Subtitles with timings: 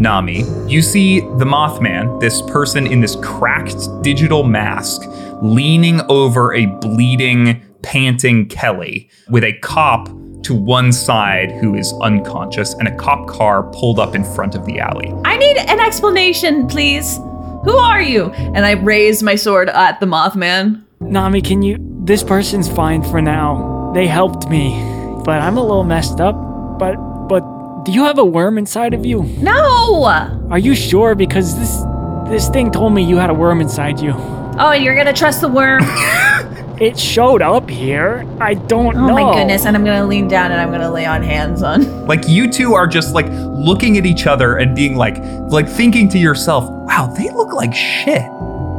[0.00, 5.02] Nammi, you see the Mothman, this person in this cracked digital mask,
[5.42, 10.08] leaning over a bleeding, panting Kelly with a cop
[10.44, 14.64] to one side who is unconscious and a cop car pulled up in front of
[14.66, 15.12] the alley.
[15.24, 17.16] I need an explanation, please.
[17.64, 18.26] Who are you?
[18.30, 20.84] And I raise my sword at the Mothman.
[21.00, 21.76] Nammi, can you?
[22.04, 23.90] This person's fine for now.
[23.94, 24.80] They helped me,
[25.24, 26.36] but I'm a little messed up.
[26.78, 26.94] But,
[27.28, 27.42] but,
[27.88, 29.22] do you have a worm inside of you?
[29.38, 30.04] No!
[30.50, 31.14] Are you sure?
[31.14, 31.82] Because this,
[32.28, 34.12] this thing told me you had a worm inside you.
[34.14, 35.82] Oh, and you're gonna trust the worm?
[36.80, 38.24] It showed up here.
[38.40, 39.10] I don't Oh know.
[39.10, 42.06] Oh my goodness, and I'm gonna lean down and I'm gonna lay on hands on.
[42.06, 45.18] Like you two are just like looking at each other and being like
[45.50, 48.22] like thinking to yourself, "Wow, they look like shit."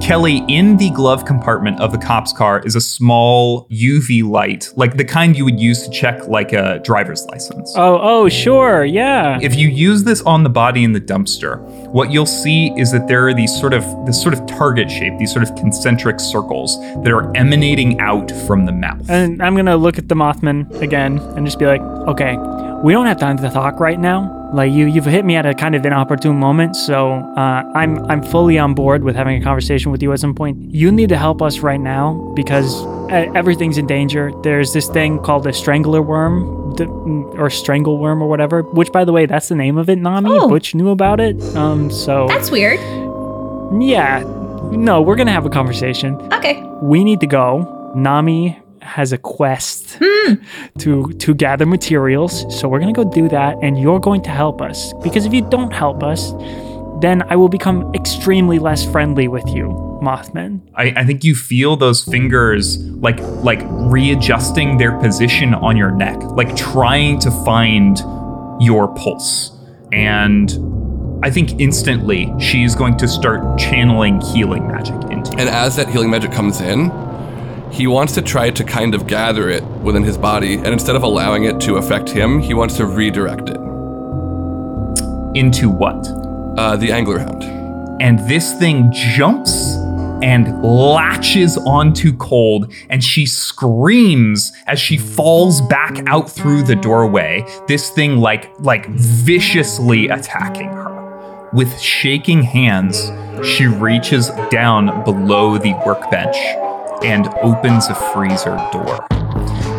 [0.02, 4.96] Kelly, in the glove compartment of the cop's car is a small UV light, like
[4.98, 7.74] the kind you would use to check like a driver's license.
[7.76, 9.38] Oh, oh, sure, yeah.
[9.42, 11.60] If you use this on the body in the dumpster,
[11.92, 15.18] what you'll see is that there are these sort of this sort of target shape,
[15.18, 19.10] these sort of concentric circles that are emanating out from the mouth.
[19.10, 22.38] And I'm gonna look at the Mothman again and just be like, okay,
[22.84, 24.36] we don't have time to talk right now.
[24.54, 28.24] Like you, you've hit me at a kind of inopportune moment, so uh, I'm I'm
[28.24, 30.74] fully on board with having a conversation with you at some point.
[30.74, 34.32] You need to help us right now because everything's in danger.
[34.44, 36.76] There's this thing called a strangler worm,
[37.40, 38.62] or strangle worm, or whatever.
[38.64, 40.00] Which, by the way, that's the name of it.
[40.00, 40.48] Nammi, Oh.
[40.50, 41.42] Butch knew about it.
[41.56, 42.80] Um, so That's weird.
[43.82, 44.24] yeah,
[44.72, 46.62] no, we're gonna have a conversation Okay.
[46.82, 47.66] we need to go.
[47.96, 49.98] Nammi has a quest
[50.80, 54.62] to to gather materials, so we're gonna go do that, and you're going to help
[54.62, 54.94] us.
[55.04, 56.34] Because if you don't help us,
[57.02, 59.68] then I will become extremely less friendly with you,
[60.02, 60.62] Mothman.
[60.76, 66.22] I, I think you feel those fingers like like readjusting their position on your neck,
[66.22, 68.00] like trying to find
[68.62, 69.52] your pulse.
[69.92, 70.52] And
[71.24, 75.40] I think instantly she's going to start channeling healing magic into you.
[75.40, 76.92] And as that healing magic comes in,
[77.72, 81.04] he wants to try to kind of gather it within his body, and instead of
[81.04, 83.58] allowing it to affect him, he wants to redirect it.
[85.36, 86.29] Into what?
[86.60, 87.42] Uh, the angler hound.
[88.02, 89.78] And this thing jumps
[90.22, 97.46] and latches onto Cold, and she screams as she falls back out through the doorway.
[97.70, 101.50] This thing like like viciously attacking her.
[101.54, 103.10] With shaking hands,
[103.42, 106.36] she reaches down below the workbench
[107.06, 109.08] and opens a freezer door.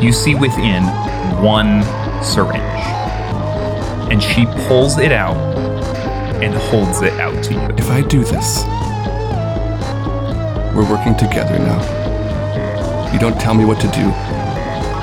[0.00, 0.82] You see within
[1.42, 1.82] one
[2.24, 2.62] syringe.
[4.10, 5.49] And she pulls it out
[6.42, 7.60] and holds it out to you.
[7.76, 8.64] If I do this,
[10.74, 13.12] we're working together now.
[13.12, 14.06] You don't tell me what to do.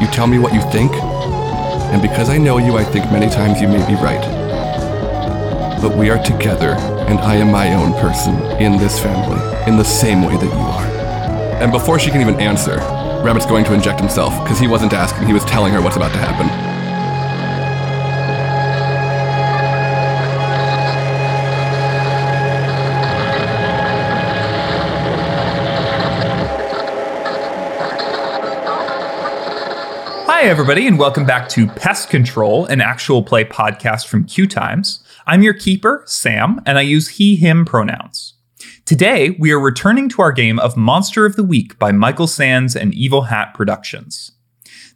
[0.03, 0.93] You tell me what you think.
[1.91, 4.21] And because I know you, I think many times you may be right.
[5.81, 6.71] But we are together,
[7.07, 10.51] and I am my own person in this family, in the same way that you
[10.51, 10.85] are.
[11.61, 12.77] And before she can even answer,
[13.23, 16.11] Rabbit's going to inject himself, because he wasn't asking, he was telling her what's about
[16.13, 16.66] to happen.
[30.39, 35.03] Hi, everybody, and welcome back to Pest Control, an actual play podcast from Q Times.
[35.25, 38.35] I'm your keeper, Sam, and I use he, him pronouns.
[38.85, 42.75] Today, we are returning to our game of Monster of the Week by Michael Sands
[42.75, 44.33] and Evil Hat Productions.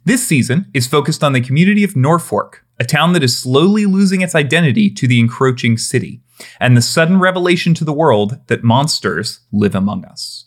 [0.04, 4.20] This season is focused on the community of Norfork, a town that is slowly losing
[4.20, 6.22] its identity to the encroaching city,
[6.60, 10.41] and the sudden revelation to the world that monsters live among us.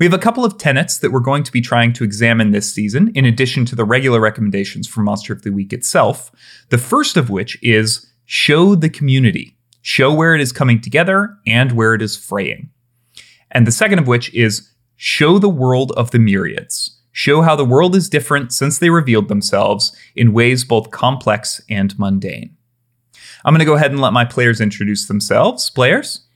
[0.00, 2.72] We have a couple of tenets that we're going to be trying to examine this
[2.72, 6.32] season, in addition to the regular recommendations for Monster of the Week itself.
[6.70, 11.72] The first of which is show the community, show where it is coming together and
[11.72, 12.70] where it is fraying.
[13.50, 17.62] And the second of which is show the world of the myriads, show how the
[17.66, 22.56] world is different since they revealed themselves in ways both complex and mundane.
[23.44, 25.68] I'm going to go ahead and let my players introduce themselves.
[25.68, 26.26] Players?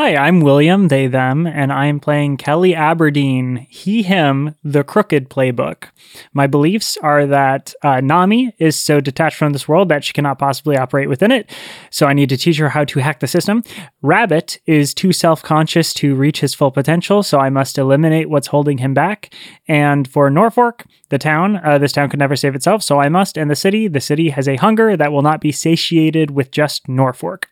[0.00, 5.86] Hi, I'm William, they, them, and I'm playing Kelly Aberdeen, he, him, the crooked playbook.
[6.32, 10.38] My beliefs are that uh, Nammi is so detached from this world that she cannot
[10.38, 11.50] possibly operate within it,
[11.90, 13.64] so I need to teach her how to hack the system.
[14.00, 18.46] Rabbit is too self conscious to reach his full potential, so I must eliminate what's
[18.46, 19.34] holding him back.
[19.66, 23.36] And for Norfork, the town, uh, this town could never save itself, so I must.
[23.36, 26.86] And the city, the city has a hunger that will not be satiated with just
[26.86, 27.46] Norfork.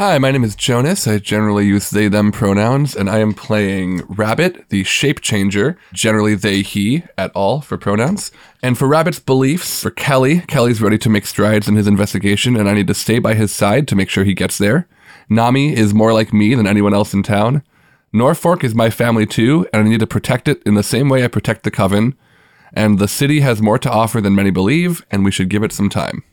[0.00, 1.06] Hi, my name is Jonas.
[1.06, 6.34] I generally use they, them pronouns, and I am playing Rabbit, the shape changer, generally
[6.34, 8.32] they, he, at all for pronouns.
[8.62, 12.66] And for Rabbit's beliefs, for Kelly, Kelly's ready to make strides in his investigation, and
[12.66, 14.88] I need to stay by his side to make sure he gets there.
[15.30, 17.62] Nammi is more like me than anyone else in town.
[18.14, 21.24] Norfork is my family too, and I need to protect it in the same way
[21.24, 22.16] I protect the Coven.
[22.72, 25.72] And the city has more to offer than many believe, and we should give it
[25.72, 26.24] some time.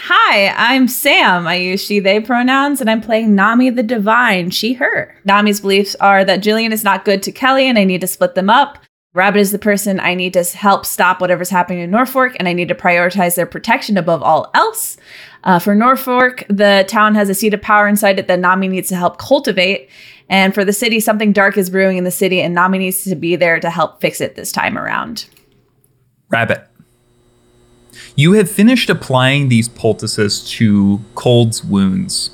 [0.00, 1.48] Hi, I'm Sam.
[1.48, 5.12] I use she, they pronouns, and I'm playing Nammi the Divine, she, her.
[5.26, 8.36] Nammi's beliefs are that Jillian is not good to Kelly and I need to split
[8.36, 8.78] them up.
[9.14, 12.52] Rabbit is the person I need to help stop whatever's happening in Norfork, and I
[12.52, 14.96] need to prioritize their protection above all else.
[15.42, 18.88] Uh, for Norfork, the town has a seat of power inside it that Nammi needs
[18.90, 19.90] to help cultivate.
[20.28, 23.16] And for the city, something dark is brewing in the city, and Nammi needs to
[23.16, 25.26] be there to help fix it this time around.
[26.30, 26.67] Rabbit.
[28.16, 32.30] You have finished applying these poultices to Cold's wounds,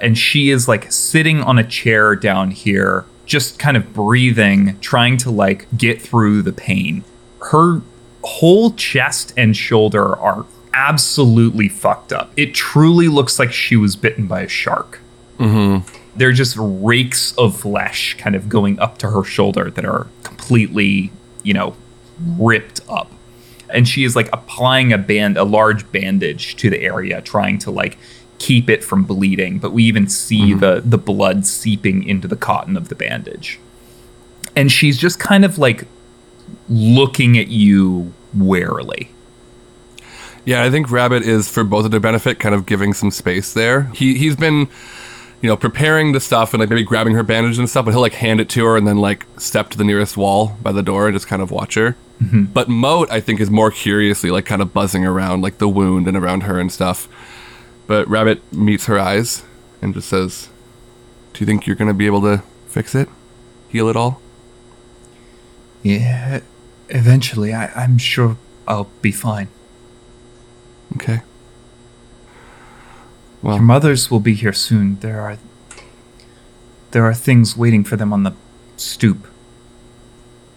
[0.00, 5.16] and she is like sitting on a chair down here, just kind of breathing, trying
[5.18, 7.04] to like get through the pain.
[7.50, 7.82] Her
[8.22, 12.32] whole chest and shoulder are absolutely fucked up.
[12.36, 15.00] It truly looks like she was bitten by a shark.
[15.38, 15.88] Mm-hmm.
[16.16, 21.10] They're just rakes of flesh kind of going up to her shoulder that are completely,
[21.42, 21.76] you know,
[22.38, 23.10] ripped up
[23.70, 27.70] and she is like applying a band a large bandage to the area trying to
[27.70, 27.96] like
[28.38, 30.60] keep it from bleeding but we even see Mhm.
[30.60, 33.58] the the blood seeping into the cotton of the bandage
[34.56, 35.84] and she's just kind of like
[36.68, 39.10] looking at you warily
[40.46, 43.54] Yeah, I think Rabbit is for both of their benefit, kind of giving some space
[43.54, 43.84] there.
[43.94, 44.68] He he's been,
[45.44, 48.00] you know, preparing the stuff and like maybe grabbing her bandage and stuff, but he'll
[48.00, 50.82] like hand it to her and then like step to the nearest wall by the
[50.82, 51.96] door and just kind of watch her.
[52.22, 52.44] Mm-hmm.
[52.44, 56.08] But Moat, I think, is more curiously like kind of buzzing around like the wound
[56.08, 57.08] and around her and stuff.
[57.86, 59.44] But Rabbit meets her eyes
[59.82, 60.48] and just says,
[61.34, 63.10] "Do you think you're gonna be able to fix it,
[63.68, 64.22] heal it all?"
[65.82, 66.40] yeah
[66.88, 69.48] eventually I, i'm sure i'll be fine
[70.96, 71.20] Okay.
[73.44, 74.98] Well, Your mothers will be here soon.
[75.00, 75.36] There are
[76.92, 78.32] there are things waiting for them on the
[78.78, 79.26] stoop.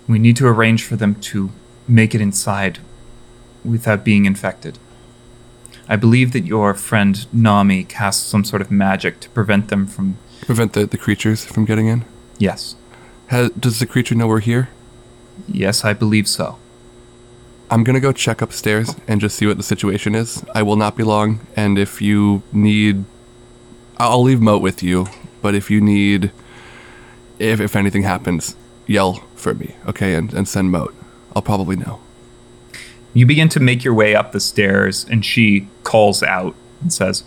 [0.07, 1.49] We need to arrange for them to
[1.85, 2.79] make it inside
[3.65, 4.79] without being infected.
[5.89, 10.17] I believe that your friend Nammi cast some sort of magic to prevent them from
[10.45, 12.05] prevent the, the creatures from getting in.
[12.37, 12.77] Yes.
[13.27, 14.69] Has, does the creature know we're here?
[15.45, 16.57] Yes, I believe so.
[17.69, 20.43] I'm gonna go check upstairs and just see what the situation is.
[20.55, 23.03] I will not be long, and if you need,
[23.97, 25.07] I'll leave Moat with you.
[25.41, 26.31] But if you need,
[27.39, 28.55] if if anything happens,
[28.85, 30.95] yell for me, okay, and and send Moat.
[31.35, 31.99] I'll probably know.
[33.13, 37.23] You begin to make your way up the stairs, and she calls out and says,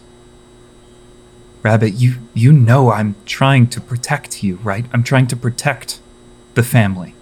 [1.62, 4.86] Rabbit, you, you know I'm trying to protect you, right?
[4.92, 6.00] I'm trying to protect
[6.54, 7.14] the family.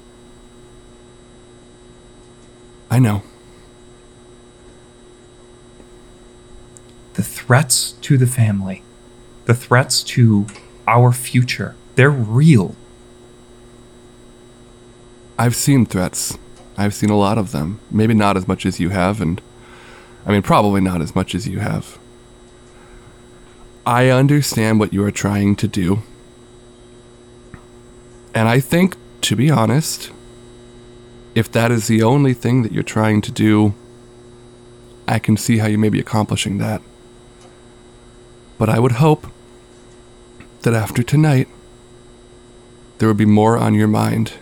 [2.91, 3.23] I know.
[7.15, 8.83] The threats to the family,
[9.47, 10.47] the threats to
[10.87, 12.77] our future, they're real.
[15.39, 16.39] I've seen threats.
[16.77, 17.81] I've seen a lot of them.
[17.91, 19.41] Maybe not as much as you have, and
[20.25, 21.99] I mean, probably not as much as you have.
[23.85, 26.03] I understand what you are trying to do.
[28.35, 30.13] And I think, to be honest,
[31.35, 33.75] if that is the only thing that you're trying to do,
[35.07, 36.83] I can see how you may be accomplishing that.
[38.59, 39.27] But I would hope
[40.63, 41.49] that after tonight,
[42.99, 44.35] there would be more on your mind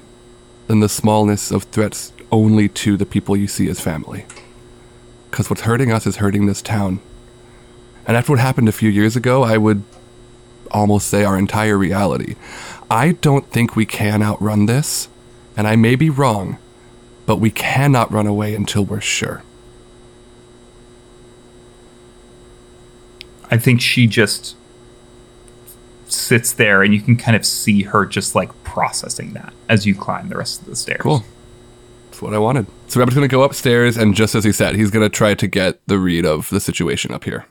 [0.66, 4.24] than the smallness of threats only to the people you see as family.
[5.30, 7.00] Because what's hurting us is hurting this town.
[8.06, 9.82] And after what happened a few years ago, I would
[10.70, 12.36] almost say our entire reality.
[12.90, 15.08] I don't think we can outrun this,
[15.56, 16.58] and I may be wrong,
[17.26, 19.42] but we cannot run away until we're sure.
[23.50, 24.56] I think she just
[26.06, 29.94] sits there, and you can kind of see her just like processing that as you
[29.94, 31.00] climb the rest of the stairs.
[31.00, 31.24] Cool.
[32.10, 32.66] That's what I wanted.
[32.88, 35.86] So Rabbit's gonna go upstairs, and just as he said, he's gonna try to get
[35.86, 37.46] the read of the situation up here.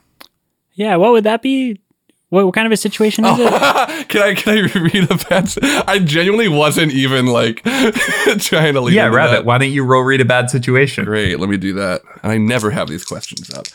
[0.74, 1.80] Yeah, what would that be?
[2.28, 3.48] What, what kind of a situation is it?
[4.08, 5.48] can I can I read a bad?
[5.88, 7.62] I genuinely wasn't even like
[8.38, 8.94] trying to lead.
[8.94, 9.44] Yeah, into Rabbit, that.
[9.44, 11.04] why don't you roll read a bad situation?
[11.04, 12.02] Great, let me do that.
[12.24, 13.66] And I never have these questions up.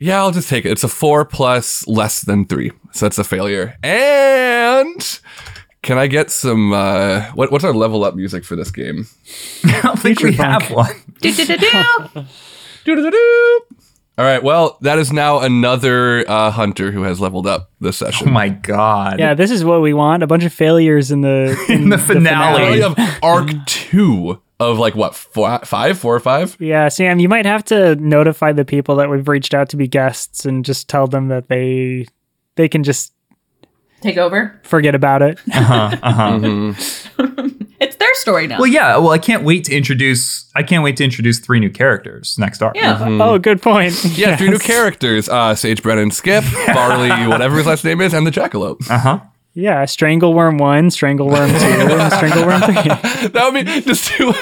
[0.00, 0.70] Yeah, I'll just take it.
[0.72, 3.76] It's a four plus less than three, so that's a failure.
[3.82, 5.20] And
[5.82, 6.72] can I get some?
[6.72, 9.06] uh what, What's our level up music for this game?
[9.64, 10.94] I don't think we Future have one.
[11.20, 11.84] Do-do-do-do.
[12.84, 13.60] Doo-doo-doo-doo.
[14.18, 14.42] All right.
[14.42, 18.28] Well, that is now another uh, hunter who has leveled up this session.
[18.28, 19.20] Oh my god.
[19.20, 20.24] Yeah, this is what we want.
[20.24, 22.80] A bunch of failures in the In the finale.
[22.80, 26.56] Finale of arc two of like what four, five, four or five?
[26.58, 29.86] Yeah, Sam, you might have to notify the people that we've reached out to be
[29.86, 32.06] guests and just tell them that they
[32.56, 33.12] they can just
[34.00, 34.60] Take over.
[34.64, 35.38] forget about it.
[35.52, 36.30] Uh-huh, uh-huh.
[36.38, 36.70] Mm-hmm.
[36.80, 37.47] It's their
[38.20, 38.58] story now.
[38.58, 38.96] Well, yeah.
[38.98, 40.50] Well, I can't wait to introduce.
[40.54, 42.76] I can't wait to introduce three new characters next arc.
[42.76, 42.98] yeah.
[43.20, 43.94] Oh, good point.
[44.18, 48.26] Yeah, three new characters: uh, Sage Brennan, Skip, Barley, whatever his last name is, and
[48.26, 48.90] the Jackalope.
[48.90, 49.20] Uh huh.
[49.54, 53.28] Yeah, Strangleworm 1, Strangleworm 2, and Strangleworm 3.
[53.30, 54.32] that would be just two.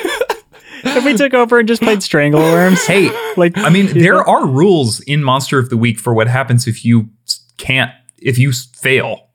[0.85, 5.01] if we took over and just played Strangleworms, Hey, like I mean, there are rules
[5.01, 7.09] in Monster of the Week for what happens if you
[7.57, 9.29] can't, if you s- fail.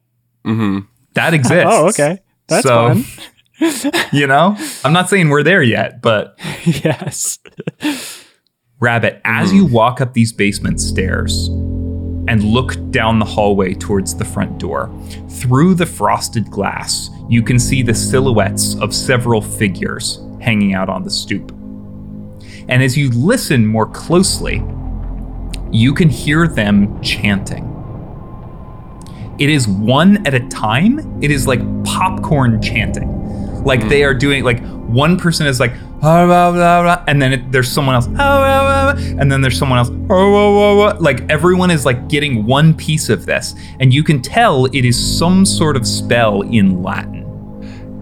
[0.46, 0.80] hmm
[1.16, 1.66] That exists.
[1.68, 2.20] Oh, okay.
[2.48, 3.06] That's So- fun.
[4.12, 7.40] You know, I'm not saying we're there yet, but yes.
[8.82, 9.72] Rabbit, as you mm.
[9.72, 11.48] walk up these basement stairs
[12.28, 14.92] and look down the hallway towards the front door,
[15.30, 21.04] through the frosted glass, you can see the silhouettes of several figures hanging out on
[21.04, 21.52] the stoop.
[22.68, 24.64] And as you listen more closely,
[25.72, 27.68] you can hear them chanting.
[29.40, 31.24] It is one at a time.
[31.24, 33.21] It is like popcorn chanting.
[33.64, 37.34] Like they are doing, like one person is like, "Ah, blah, blah, blah," and then
[37.34, 40.52] it, there's someone else, "Ah, blah, blah, blah," and then there's someone else, "Ah, blah,
[40.52, 43.56] blah, blah." like everyone is like getting one piece of this.
[43.80, 47.26] And you can tell it is some sort of spell in Latin.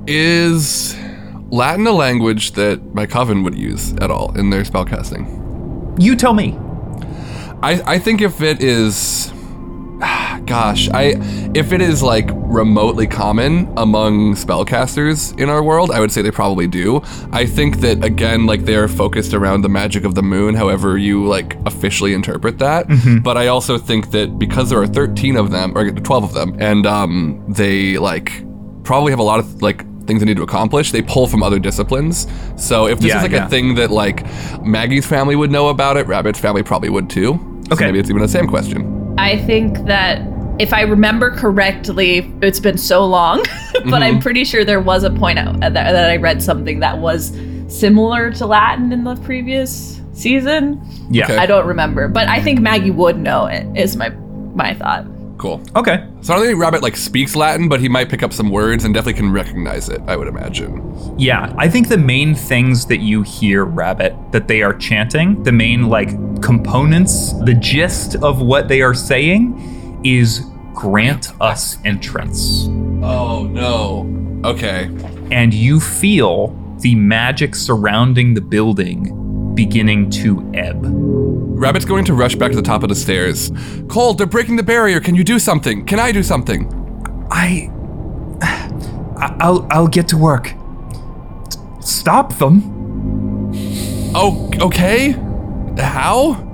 [0.08, 0.96] Is
[1.52, 5.28] Latin a language that my coven would use at all in their spellcasting?
[6.02, 6.58] You tell me.
[7.62, 9.34] I, I think if it is
[10.46, 11.14] gosh i
[11.54, 16.32] if it is like remotely common among spellcasters in our world i would say they
[16.32, 17.02] probably do.
[17.32, 21.26] I think that again like they're focused around the magic of the moon however you
[21.26, 22.88] like officially interpret that.
[23.24, 26.56] But i also think that because there are 13 of them or 12 of them
[26.60, 28.44] and um they like
[28.84, 31.60] probably have a lot of like things they need to accomplish they pull from other
[31.60, 32.26] disciplines.
[32.58, 33.46] So if this Yeah, is like yeah.
[33.46, 34.26] a thing that like
[34.64, 37.38] maggie's family would know about it rabbit's family probably would too.
[37.68, 37.86] So Okay.
[37.86, 40.22] maybe it's even the same question I think that
[40.60, 43.40] if I remember correctly, it's been so long,
[43.86, 44.20] but I'm mm-hmm.
[44.20, 47.38] pretty sure there was a point out uh, that, that I read something that was
[47.68, 50.82] similar to Latin in the previous season.
[51.10, 51.26] Yeah.
[51.26, 51.38] Okay.
[51.38, 53.66] I don't remember, but I think Maggie would know it.
[53.78, 55.06] Is my my thought.
[55.40, 55.64] Cool.
[55.74, 56.06] Okay.
[56.20, 58.84] So I don't think Rabbit like speaks Latin, but he might pick up some words
[58.84, 60.02] and definitely can recognize it.
[60.06, 61.18] I would imagine.
[61.18, 65.54] Yeah, I think the main things that you hear, Rabbit, that they are chanting, the
[65.54, 66.10] main like
[66.42, 72.68] components, the gist of what they are saying is grant us entrance.
[73.02, 74.06] Oh no.
[74.44, 74.90] Okay.
[75.32, 79.19] And you feel the magic surrounding the building
[79.64, 80.80] beginning to ebb.
[80.86, 83.52] Rabbit's going to rush back to the top of the stairs.
[83.90, 85.02] Cold, they're breaking the barrier.
[85.02, 85.86] Can you do something?
[85.86, 86.62] Can I do something?
[87.30, 87.70] I
[88.42, 90.54] I- I'll I'll get to work.
[91.82, 93.52] Stop them.
[94.16, 95.12] Oh, okay.
[95.78, 96.46] How?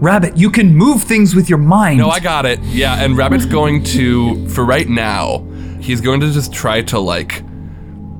[0.00, 1.98] Rabbit, you can move things with your mind.
[1.98, 2.58] No, I got it.
[2.64, 5.46] Yeah, and Rabbit's going to, for right now,
[5.80, 7.44] he's going to just try to like,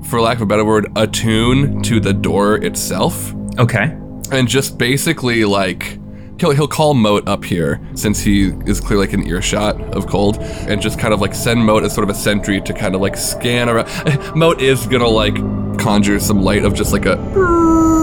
[0.05, 3.35] for lack of a better word, attune to the door itself.
[3.59, 3.97] Okay.
[4.33, 5.99] And just basically like
[6.41, 10.39] he'll, he'll call Moat up here since he is clearly like an earshot of cold
[10.41, 13.01] and just kind of like send Moat as sort of a sentry to kind of
[13.01, 13.89] like scan around.
[14.37, 15.37] Moat is gonna like
[15.79, 17.17] conjure some light of just like a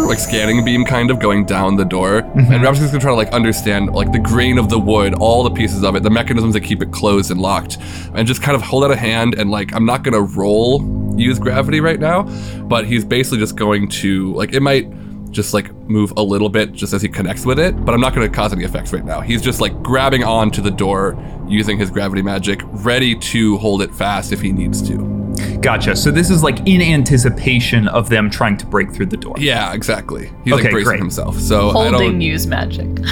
[0.08, 2.22] like scanning beam kind of going down the door.
[2.22, 2.54] Mm-hmm.
[2.54, 5.52] And Rabbit's gonna try to like understand like the grain of the wood all the
[5.52, 7.78] pieces of it the mechanisms that keep it closed and locked
[8.14, 11.40] and just kind of hold out a hand and like I'm not gonna roll use
[11.40, 12.24] gravity right now
[12.68, 14.88] but he's basically just going to like it might
[15.30, 18.14] just like move a little bit just as he connects with it, but I'm not
[18.16, 19.22] going to cause any effects right now.
[19.22, 21.18] He's just like grabbing onto the door
[21.48, 25.16] using his gravity magic, ready to hold it fast if he needs to.
[25.62, 25.96] Gotcha.
[25.96, 29.36] So this is like in anticipation of them trying to break through the door.
[29.38, 30.32] Yeah, exactly.
[30.44, 31.00] He's Okay, like bracing great.
[31.00, 31.38] himself.
[31.40, 32.22] So I Holding don't.
[32.22, 32.88] use magic.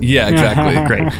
[0.00, 0.86] Yeah, exactly.
[0.86, 1.12] Great.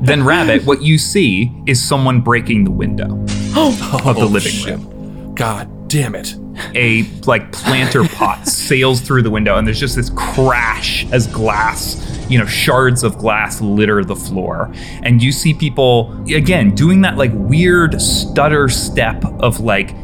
[0.00, 3.06] then, Rabbit, what you see is someone breaking the window
[3.56, 4.78] of the Oh, living shit.
[4.78, 5.34] room.
[5.34, 6.34] God damn it.
[6.74, 12.26] A like planter pot sails through the window, and there's just this crash as glass,
[12.28, 14.72] you know, shards of glass litter the floor.
[15.02, 19.94] And you see people again doing that like weird stutter step of like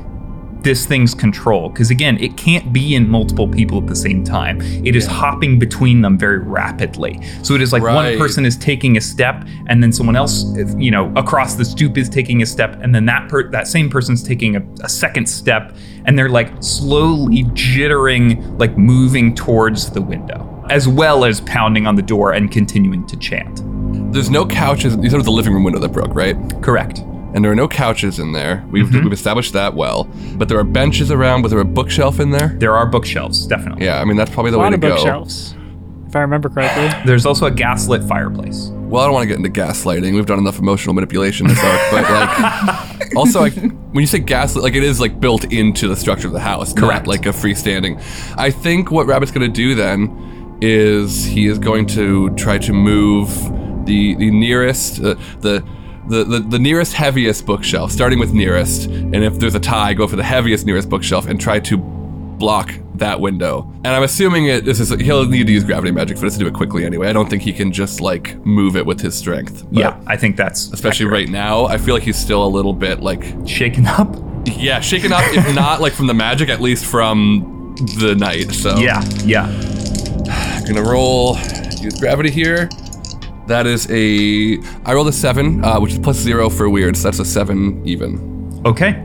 [0.64, 4.60] this thing's control because again it can't be in multiple people at the same time
[4.84, 8.96] it is hopping between them very rapidly so it is like one person is taking
[8.96, 10.44] a step and then someone else
[10.76, 13.88] you know across the stoop is taking a step and then that per- that same
[13.88, 15.74] person's taking a, a second step
[16.06, 21.94] and they're like slowly jittering like moving towards the window as well as pounding on
[21.94, 23.60] the door and continuing to chant.
[24.12, 24.94] There's no couches.
[24.94, 26.36] It was the living room window that broke, right?
[26.62, 27.02] Correct.
[27.34, 28.64] And there are no couches in there.
[28.70, 29.02] We've, Mm-hmm.
[29.04, 30.04] we've established that well.
[30.36, 31.42] But there are benches around.
[31.42, 32.54] Was there a bookshelf in there?
[32.58, 33.84] There are bookshelves, definitely.
[33.84, 34.88] Yeah, I mean that's probably A the way lot to of go.
[34.94, 35.54] bookshelves,
[36.06, 36.88] if I remember correctly.
[37.06, 38.68] There's also a gaslit fireplace.
[38.72, 40.14] Well, I don't want to get into gaslighting.
[40.14, 44.62] We've done enough emotional manipulation this arc, but like, also, like, when you say gaslit,
[44.62, 47.06] like it is like built into the structure of the house, Correct.
[47.06, 48.00] not like a freestanding.
[48.36, 52.72] I think what Rabbit's going to do then is he is going to try to
[52.72, 53.28] move
[53.86, 55.64] the the nearest uh, the.
[56.08, 60.06] The, the, the nearest heaviest bookshelf, starting with nearest, and if there's a tie, go
[60.06, 63.70] for the heaviest nearest bookshelf and try to block that window.
[63.84, 66.40] And I'm assuming it this is he'll need to use gravity magic for this to
[66.40, 67.08] do it quickly anyway.
[67.08, 69.64] I don't think he can just like move it with his strength.
[69.72, 72.72] But yeah, I think that's Especially right now, I feel like he's still a little
[72.74, 74.14] bit like shaken up.
[74.46, 78.50] yeah, shaken up if not like from the magic, at least from the night.
[78.52, 79.46] So Yeah, yeah.
[80.66, 81.36] gonna roll
[81.80, 82.68] use gravity here.
[83.46, 87.04] That is a I rolled a seven, uh, which is plus zero for weird, so
[87.04, 88.62] that's a seven even.
[88.64, 89.02] Okay.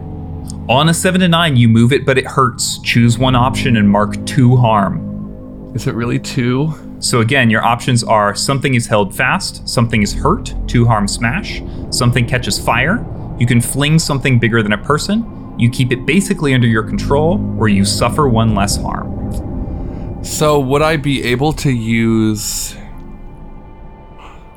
[0.69, 2.79] On a seven to nine, you move it, but it hurts.
[2.79, 5.71] Choose one option and mark two harm.
[5.75, 6.73] Is it really two?
[6.99, 11.61] So again, your options are something is held fast, something is hurt, two harm smash,
[11.91, 13.05] something catches fire,
[13.39, 17.39] you can fling something bigger than a person, you keep it basically under your control,
[17.57, 20.23] or you suffer one less harm.
[20.23, 22.75] So would I be able to use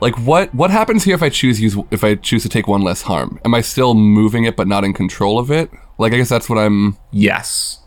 [0.02, 2.82] like what what happens here if I choose use if I choose to take one
[2.82, 3.38] less harm?
[3.44, 5.71] Am I still moving it but not in control of it?
[5.97, 7.78] Like I guess that's what I'm Yes.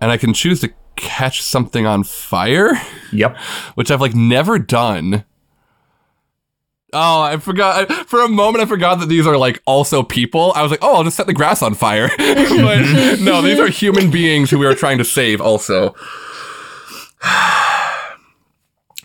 [0.00, 2.72] and I can choose to catch something on fire,
[3.12, 3.36] Yep.
[3.74, 5.24] which I've like never done.
[6.96, 7.90] Oh, I forgot.
[7.90, 10.52] I, for a moment, I forgot that these are like also people.
[10.54, 12.08] I was like, oh, I'll just set the grass on fire.
[12.16, 15.94] but no, these are human beings who we are trying to save also.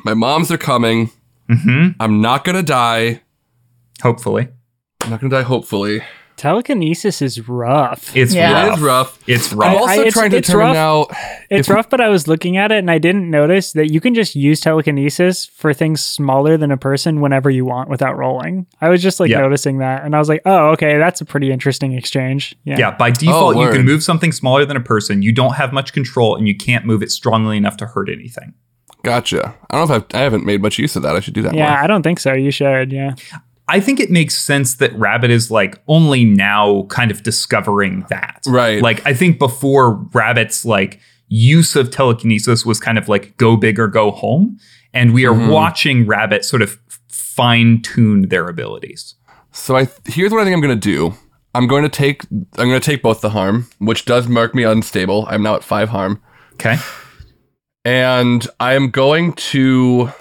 [0.06, 1.10] My moms are coming.
[1.50, 2.02] Mm-hmm.
[2.02, 3.22] I'm not gonna die.
[4.04, 4.48] Hopefully.
[5.02, 6.02] I'm not gonna die, hopefully.
[6.38, 8.16] Telekinesis is rough.
[8.16, 8.68] It's Yeah.
[8.70, 8.78] Rough.
[8.78, 9.20] is rough.
[9.28, 9.74] It's I'm rough.
[9.74, 11.10] I- also it's- trying to it's determine rough.
[11.12, 11.18] now.
[11.50, 14.00] It's if- rough, but I was looking at it and I didn't notice that you
[14.00, 18.68] can just use telekinesis for things smaller than a person whenever you want without rolling.
[18.80, 19.42] I was just like Yeah.
[19.42, 22.56] noticing that and I was like, oh, okay, that's a pretty interesting exchange.
[22.64, 22.78] Yeah.
[22.78, 25.22] Yeah, by default, you can move something smaller than a person.
[25.22, 28.54] You don't have much control, and you can't move it strongly enough to hurt anything.
[29.04, 29.56] Gotcha.
[29.70, 31.16] I don't know if I've, I haven't made much use of that.
[31.16, 31.78] I should do that Yeah, more.
[31.80, 32.34] I don't think so.
[32.34, 32.92] You should.
[32.92, 33.16] Yeah.
[33.68, 38.42] I think it makes sense that Rabbit is like only now kind of discovering that.
[38.48, 38.82] Right.
[38.82, 43.80] Like, I think before Rabbit's like use of telekinesis was kind of like go big
[43.80, 44.58] or go home.
[44.94, 45.50] And we are Mhm.
[45.50, 49.16] watching Rabbit sort of fine tune their abilities.
[49.52, 51.14] So I here's what I think I'm gonna do.
[51.56, 55.26] I'm going to take I'm gonna take both the harm, which does mark me unstable.
[55.30, 56.22] I'm now at five harm,
[56.54, 56.78] Okay.
[57.86, 60.12] And I am going to.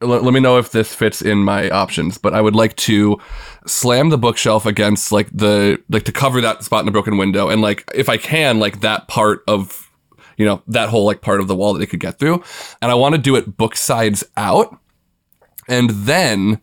[0.00, 3.20] Let, let me know if this fits in my options, but I would like to
[3.66, 7.48] slam the bookshelf against like the like to cover that spot in the broken window,
[7.48, 9.90] and like if I can, like that part of
[10.36, 12.42] you know that whole like part of the wall that they could get through,
[12.80, 14.76] and I want to do it book sides out,
[15.68, 16.60] and then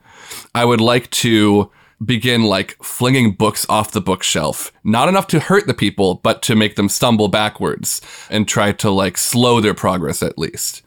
[0.54, 1.72] I would like to
[2.04, 4.72] begin like flinging books off the bookshelf.
[4.84, 8.90] Not enough to hurt the people, but to make them stumble backwards and try to
[8.90, 10.82] like slow their progress at least.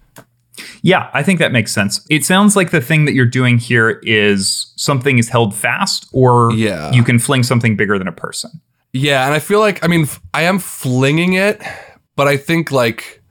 [0.82, 2.06] Yeah, I think that makes sense.
[2.10, 6.52] It sounds like the thing that you're doing here is something is held fast, or
[6.52, 6.92] Yeah.
[6.92, 8.50] you can fling something bigger than a person.
[8.92, 11.62] Yeah, and I feel like I mean I am flinging it,
[12.16, 13.21] but I think like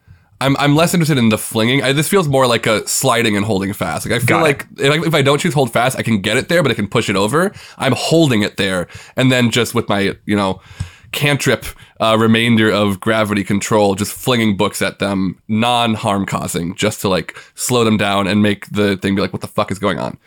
[0.42, 1.84] I'm I'm less interested in the flinging.
[1.84, 4.06] I, this feels more like a sliding and holding fast.
[4.06, 6.20] Like I feel Got like if I, if I don't choose hold fast, I can
[6.20, 7.54] get it there, but I can push it over.
[7.78, 10.60] I'm holding it there, and then just with my you know
[11.12, 11.66] cantrip
[12.00, 17.10] uh, remainder of gravity control, just flinging books at them, non harm causing, just to
[17.10, 20.00] like slow them down and make the thing be like, what the fuck is going
[20.00, 20.18] on?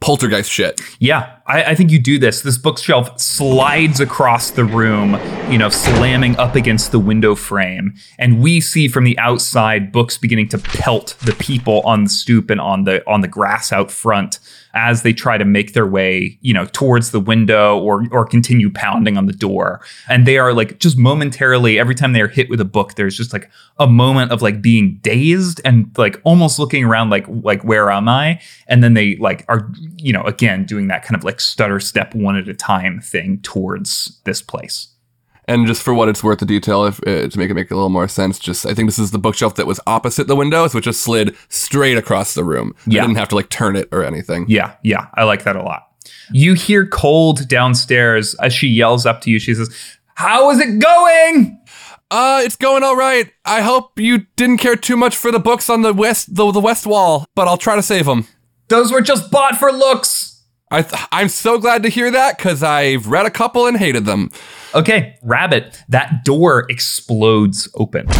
[0.00, 0.80] Poltergeist shit.
[0.98, 2.42] Yeah, I, I think you do this.
[2.42, 5.18] This bookshelf slides across the room,
[5.50, 7.94] you know, slamming up against the window frame.
[8.18, 12.50] And we see from the outside books beginning to pelt the people on the stoop
[12.50, 14.38] and on the on the grass out front
[14.74, 18.70] as they try to make their way, you know, towards the window or or continue
[18.70, 19.80] pounding on the door.
[20.08, 23.16] And they are like just momentarily, every time they are hit with a book, there's
[23.16, 27.62] just like a moment of like being dazed and like almost looking around like like
[27.64, 28.40] where am I?
[28.66, 32.14] And then they like are, you know, again doing that kind of like stutter step
[32.14, 34.91] one at a time thing towards this place.
[35.52, 37.74] And just for what it's worth, the detail, if uh, to make it make a
[37.74, 40.66] little more sense, just I think this is the bookshelf that was opposite the window,
[40.66, 42.74] so it just slid straight across the room.
[42.86, 43.02] Yeah.
[43.02, 44.46] I didn't have to like turn it or anything.
[44.48, 45.88] Yeah, yeah, I like that a lot.
[46.30, 49.38] You hear Cold downstairs as she yells up to you.
[49.38, 49.68] She says,
[50.14, 51.60] "How is it going?"
[52.10, 53.30] Uh, it's going all right.
[53.44, 56.60] I hope you didn't care too much for the books on the west the, the
[56.60, 58.26] west wall, but I'll try to save them.
[58.68, 60.44] Those were just bought for looks.
[60.70, 64.06] I th- I'm so glad to hear that because I've read a couple and hated
[64.06, 64.30] them.
[64.74, 68.06] Okay, Rabbit, that door explodes open.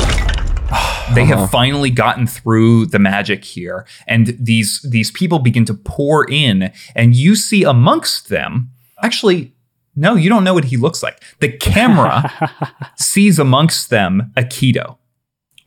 [1.14, 1.46] They have uh-huh.
[1.48, 7.14] finally gotten through the magic here, and these these people begin to pour in, and
[7.14, 8.70] you see amongst them.
[9.02, 9.52] Actually,
[9.94, 11.20] no, you don't know what he looks like.
[11.40, 12.30] The camera
[12.96, 14.96] sees amongst them Aikido,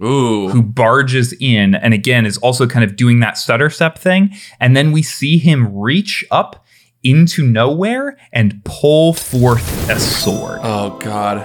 [0.01, 0.47] Ooh.
[0.47, 4.33] who barges in, and again is also kind of doing that stutter step thing.
[4.59, 6.64] And then we see him reach up
[7.05, 10.59] into nowhere and pull forth a sword.
[10.63, 11.37] Oh God.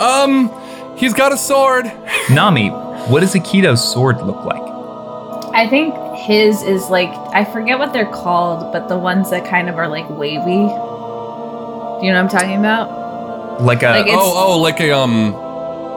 [0.00, 0.50] Um,
[0.98, 1.86] he's got a sword.
[2.26, 2.70] Nammi,
[3.08, 4.62] what does Aikido's sword look like?
[5.54, 9.70] I think his is like I forget what they're called, but the ones that kind
[9.70, 10.44] of are like wavy.
[10.44, 13.62] Do you know what I'm talking about?
[13.62, 15.34] Like a Like oh, oh, like a um.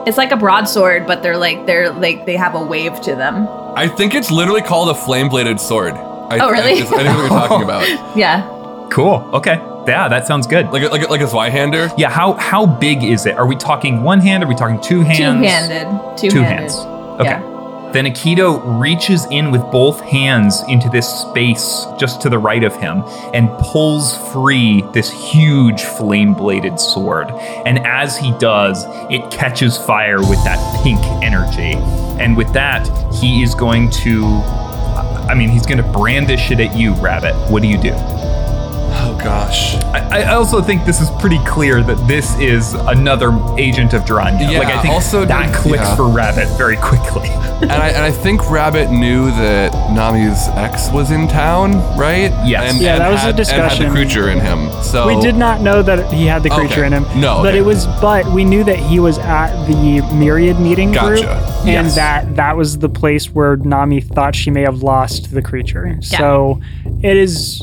[0.06, 3.46] It's like a broadsword, but they're like they're like they have a wave to them.
[3.76, 5.92] I think it's literally called a flame bladed sword.
[5.92, 6.80] I, Oh, really?
[6.80, 8.16] I, I think what you're talking about.
[8.16, 8.59] Yeah.
[8.90, 9.28] Cool.
[9.32, 9.56] Okay.
[9.86, 10.70] Yeah, that sounds good.
[10.70, 11.92] Like a, like a, like a Zweihander.
[11.96, 13.36] yeah, how how big is it?
[13.36, 14.44] Are we talking one hand?
[14.44, 15.18] Are we talking two hands?
[15.18, 16.18] Two-handed.
[16.18, 16.30] Two-handed.
[16.30, 16.76] Two hands.
[17.20, 17.24] Okay.
[17.30, 17.90] Yeah.
[17.92, 22.76] Then Aikido reaches in with both hands into this space just to the right of
[22.76, 23.02] him
[23.34, 27.32] and pulls free this huge flame bladed sword.
[27.66, 31.74] And as he does, it catches fire with that pink energy.
[32.22, 34.24] And with that, he is going to.
[35.28, 37.34] I mean, he's going to brandish it at you, Rabbit.
[37.50, 37.92] What do you do?
[38.92, 39.74] Oh gosh.
[39.84, 44.50] I, I also think this is pretty clear that this is another agent of Duranya.
[44.50, 45.96] Yeah, like I think also that did- clicks yeah.
[45.96, 47.28] for Rabbit very quickly.
[47.62, 52.30] and I and I think Rabbit knew that Nammi's ex was in town, right?
[52.46, 52.72] Yes.
[52.74, 53.86] And, Yeah, and that was had, the And had discussion.
[53.88, 54.70] the creature in him.
[54.82, 56.86] So We did not know that he had the creature Okay.
[56.86, 57.20] in him.
[57.20, 57.58] No, but okay.
[57.58, 57.86] it was.
[58.00, 61.58] But we knew that he was at the Myriad meeting group, Gotcha.
[61.60, 61.94] and Yes.
[61.94, 65.96] that that was the place where Nammi thought she may have lost the creature.
[66.02, 66.60] So
[67.02, 67.62] it is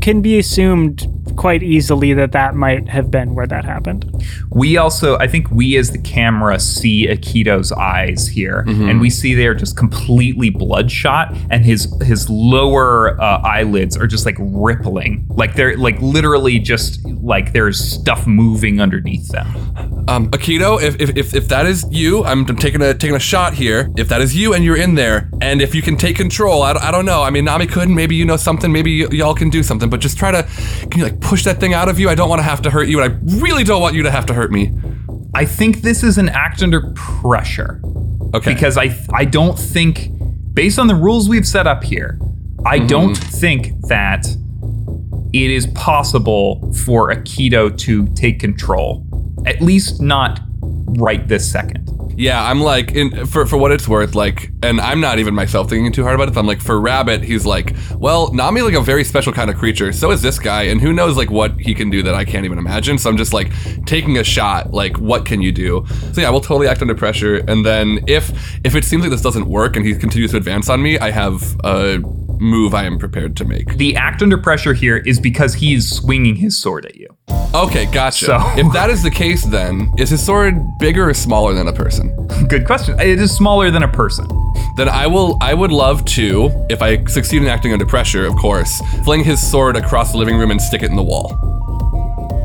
[0.00, 4.24] can be assumed quite easily that that might have been where that happened.
[4.50, 8.88] We also, I think we as the camera see Akito's eyes here, Mm-hmm.
[8.88, 14.24] and we see they're just completely bloodshot, and his his lower uh, eyelids are just
[14.24, 19.46] like rippling, like they're like literally just like there's stuff moving underneath them.
[20.08, 23.20] Um, Akito, if, if, if, if that is you, I'm, I'm taking a taking a
[23.20, 23.90] shot here.
[23.96, 26.72] If that is you and you're in there, and if you can take control, I,
[26.72, 27.22] don't- I don't know.
[27.22, 27.94] I mean, Nammi couldn't.
[27.94, 28.70] Maybe you know something.
[28.72, 29.90] Maybe y- y'all can do something.
[29.90, 30.42] But just try to,
[30.90, 32.08] can you like push that thing out of you?
[32.08, 34.10] I don't want to have to hurt you, and I really don't want you to
[34.10, 34.72] have to hurt me.
[35.34, 37.80] I think this is an act under pressure.
[38.34, 38.52] Okay.
[38.54, 40.08] because I I don't think
[40.52, 42.18] based on the rules we've set up here,
[42.64, 42.86] I Mm-hmm.
[42.88, 44.26] don't think that
[45.32, 49.06] it is possible for Aikido to take control.
[49.46, 50.40] At least not
[50.98, 51.85] right this second.
[52.16, 55.68] Yeah, I'm like, in, for for what it's worth, like, and I'm not even myself
[55.68, 56.36] thinking too hard about it.
[56.36, 59.92] I'm like, for Rabbit, he's like, well, Nammi like a very special kind of creature.
[59.92, 62.46] So is this guy, and who knows like what he can do that I can't
[62.46, 62.96] even imagine.
[62.96, 63.52] So I'm just like
[63.84, 64.72] taking a shot.
[64.72, 65.84] Like, what can you do?
[66.12, 67.36] So yeah, we'll totally act under pressure.
[67.48, 68.30] And then if
[68.64, 71.10] if it seems like this doesn't work and he continues to advance on me, I
[71.10, 71.98] have a
[72.40, 73.76] move I am prepared to make.
[73.76, 77.08] The act under pressure here is because he is swinging his sword at you.
[77.54, 78.26] Okay, gotcha.
[78.26, 81.72] So- if that is the case, then is his sword bigger or smaller than a
[81.72, 82.14] person?
[82.48, 82.98] Good question.
[83.00, 84.26] It is smaller than a person.
[84.76, 85.38] Then I will.
[85.40, 89.40] I would love to, if I succeed in acting under pressure, of course, fling his
[89.50, 91.34] sword across the living room and stick it in the wall.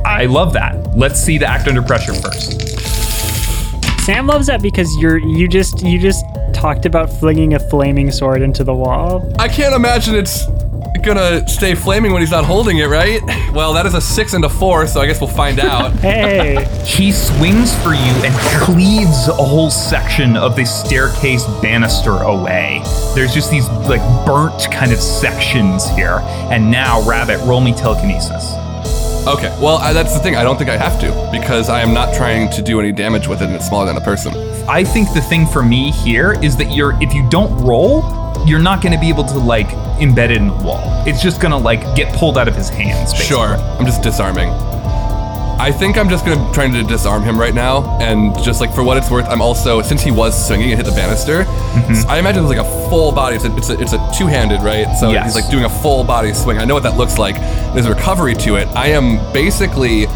[0.06, 0.96] I love that.
[0.96, 3.11] Let's see the act under pressure first.
[4.06, 8.42] Sam loves that because you're you just you just talked about flinging a flaming sword
[8.42, 9.32] into the wall.
[9.40, 10.46] I can't imagine it's
[11.04, 13.22] gonna stay flaming when he's not holding it, right?
[13.52, 15.92] Well, that is a six and a four, so I guess we'll find out.
[16.00, 18.34] Hey, He swings for you and
[18.64, 22.82] cleaves a whole section of the staircase banister away.
[23.14, 26.20] There's just these like burnt kind of sections here.
[26.50, 28.54] And now, Rabbit, roll me telekinesis.
[29.28, 29.56] Okay.
[29.62, 30.36] Well, I, that's the thing.
[30.36, 33.28] I don't think I have to because I am not trying to do any damage
[33.28, 34.34] with it, and it's smaller than a person.
[34.70, 38.04] I think the thing for me here is that you're if you don't roll,
[38.46, 39.68] you're not going to be able to like
[40.00, 40.82] embed it in the wall.
[41.08, 43.12] It's just going to like get pulled out of his hands.
[43.14, 43.36] basically.
[43.36, 43.56] Sure.
[43.56, 44.50] I'm just disarming.
[45.62, 48.84] I think I'm just gonna trying to disarm him right now, and just like for
[48.84, 52.10] what it's worth, I'm also since he was swinging and hit the banister, Mm-hmm.
[52.10, 53.36] I imagine it's like a full body.
[53.36, 54.92] It's a it's a, it's a two-handed, right?
[54.98, 55.24] So Yes.
[55.26, 56.58] he's like doing a full body swing.
[56.58, 57.36] I know what that looks like.
[57.74, 58.68] There's a recovery to it.
[58.70, 60.08] I am basically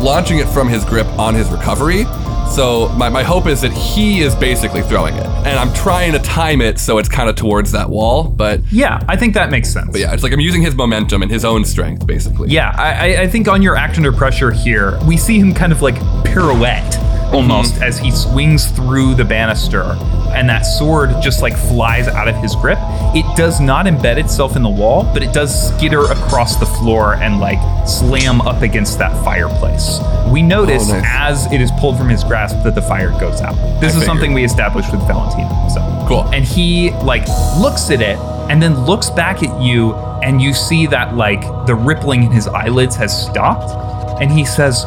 [0.00, 2.04] launching it from his grip on his recovery.
[2.52, 6.18] So my, my hope is that he is basically throwing it, and I'm trying to
[6.18, 8.24] time it so it's kind of towards that wall.
[8.24, 9.88] But Yeah, I think that makes sense.
[9.90, 12.50] but yeah, it's like I'm using his momentum and his own strength, basically.
[12.50, 15.72] Yeah, I, I- I think on your act under pressure here, we see him kind
[15.72, 17.34] of like pirouette mm-hmm.
[17.34, 19.96] almost as he swings through the banister
[20.34, 22.78] and that sword just like flies out of his grip.
[23.14, 27.14] It does not embed itself in the wall, but it does skitter across the floor
[27.14, 30.00] and like slam up against that fireplace.
[30.30, 31.04] We notice Oh, nice.
[31.46, 33.54] as it is pulled from his grasp that the fire goes out.
[33.80, 35.48] This I is something we established with Valentina.
[35.70, 36.22] So Cool.
[36.32, 37.26] and he like
[37.58, 38.16] looks at it
[38.50, 42.46] and then looks back at you and you see that like the rippling in his
[42.48, 44.84] eyelids has stopped and he says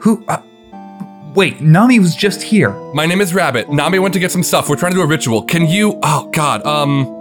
[0.00, 0.40] who uh,
[1.34, 3.68] wait Nammi was just here My name is Rabbit.
[3.68, 4.68] Nammi went to get some stuff.
[4.68, 5.42] We're trying to do a ritual.
[5.42, 5.98] Can you?
[6.02, 6.64] Oh God.
[6.66, 7.16] Um.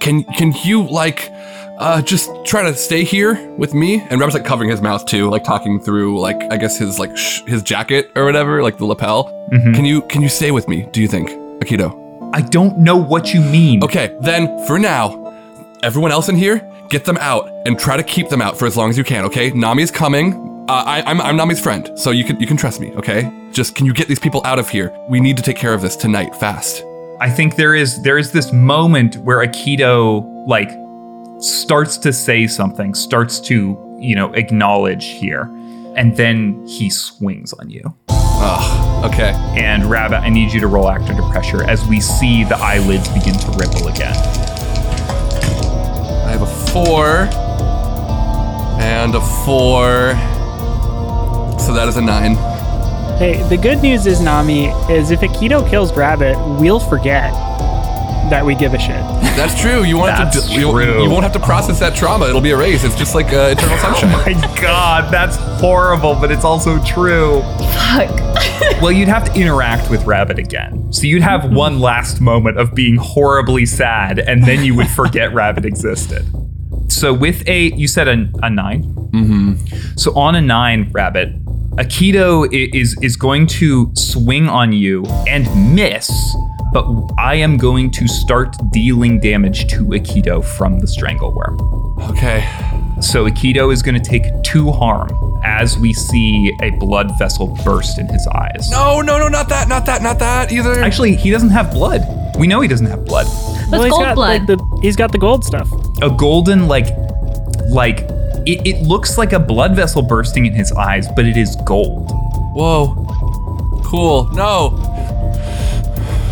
[0.00, 1.30] Can can you like,
[1.78, 4.00] uh, just try to stay here with me?
[4.08, 7.14] And Rabbit's like covering his mouth too, like talking through like I guess his like
[7.16, 9.24] sh- his jacket or whatever, like the lapel.
[9.50, 10.88] Can you can you stay with me?
[10.92, 11.28] Do you think,
[11.62, 11.96] Akito?
[12.32, 15.34] i don't know what you mean Okay, then for now,
[15.82, 18.76] everyone else in here, get them out and try to keep them out for as
[18.76, 19.24] long as you can.
[19.26, 20.49] Okay, Nammi's coming.
[20.70, 22.92] Uh, I, I'm, I'm Nammi's friend, so you can you can trust me.
[22.92, 24.96] Okay, just can you get these people out of here?
[25.08, 26.84] We need to take care of this tonight, fast.
[27.20, 30.70] i think there is there is this moment where akito like
[31.42, 35.42] starts to say something starts to you know acknowledge here
[35.96, 39.04] and then he swings on you Ugh.
[39.12, 39.32] Okay.
[39.58, 43.08] and Rabbit, I need you to roll act under pressure as we see the eyelids
[43.08, 44.14] begin to ripple again.
[46.26, 47.28] I have a four
[48.80, 50.14] and a four,
[51.60, 52.34] so that is a nine.
[53.18, 57.32] Hey, the good news is, Nammi, is if Akito kills Rabbit, we'll forget
[58.30, 58.96] that we give a shit.
[59.36, 59.82] That's true.
[59.82, 60.40] You won't have to.
[60.40, 62.28] That's You, you won't have to process that trauma.
[62.28, 62.84] It'll be erased.
[62.84, 64.10] It's just like uh, Eternal Sunshine.
[64.14, 67.42] oh My God, that's horrible, but it's also true.
[67.74, 68.20] Fuck.
[68.80, 70.90] Well, you'd have to interact with Rabbit again.
[70.90, 75.34] So you'd have one last moment of being horribly sad, and then you would forget
[75.34, 76.24] Rabbit existed.
[76.90, 79.96] So with a, you said a, a 9 Mm-hmm.
[79.96, 81.34] So on a nine, Rabbit,
[81.76, 86.08] Akito i- is is going to swing on you and miss,
[86.72, 86.84] but
[87.18, 91.58] I am going to start dealing damage to Akito from the strangle worm.
[92.10, 92.48] Okay.
[93.00, 95.10] So Akito is going to take two harm
[95.44, 98.70] as we see a blood vessel burst in his eyes.
[98.70, 100.80] No, no, no, not that, not that, not that either.
[100.82, 102.02] Actually, he doesn't have blood.
[102.38, 103.26] We know he doesn't have blood.
[103.70, 104.40] That's he's gold got, blood.
[104.40, 105.68] Like, the, he's got the gold stuff.
[106.02, 106.88] A golden, like,
[107.68, 108.00] like,
[108.46, 112.10] it, it looks like a blood vessel bursting in his eyes, but it is gold.
[112.54, 112.94] Whoa.
[113.84, 114.30] Cool.
[114.32, 114.70] No.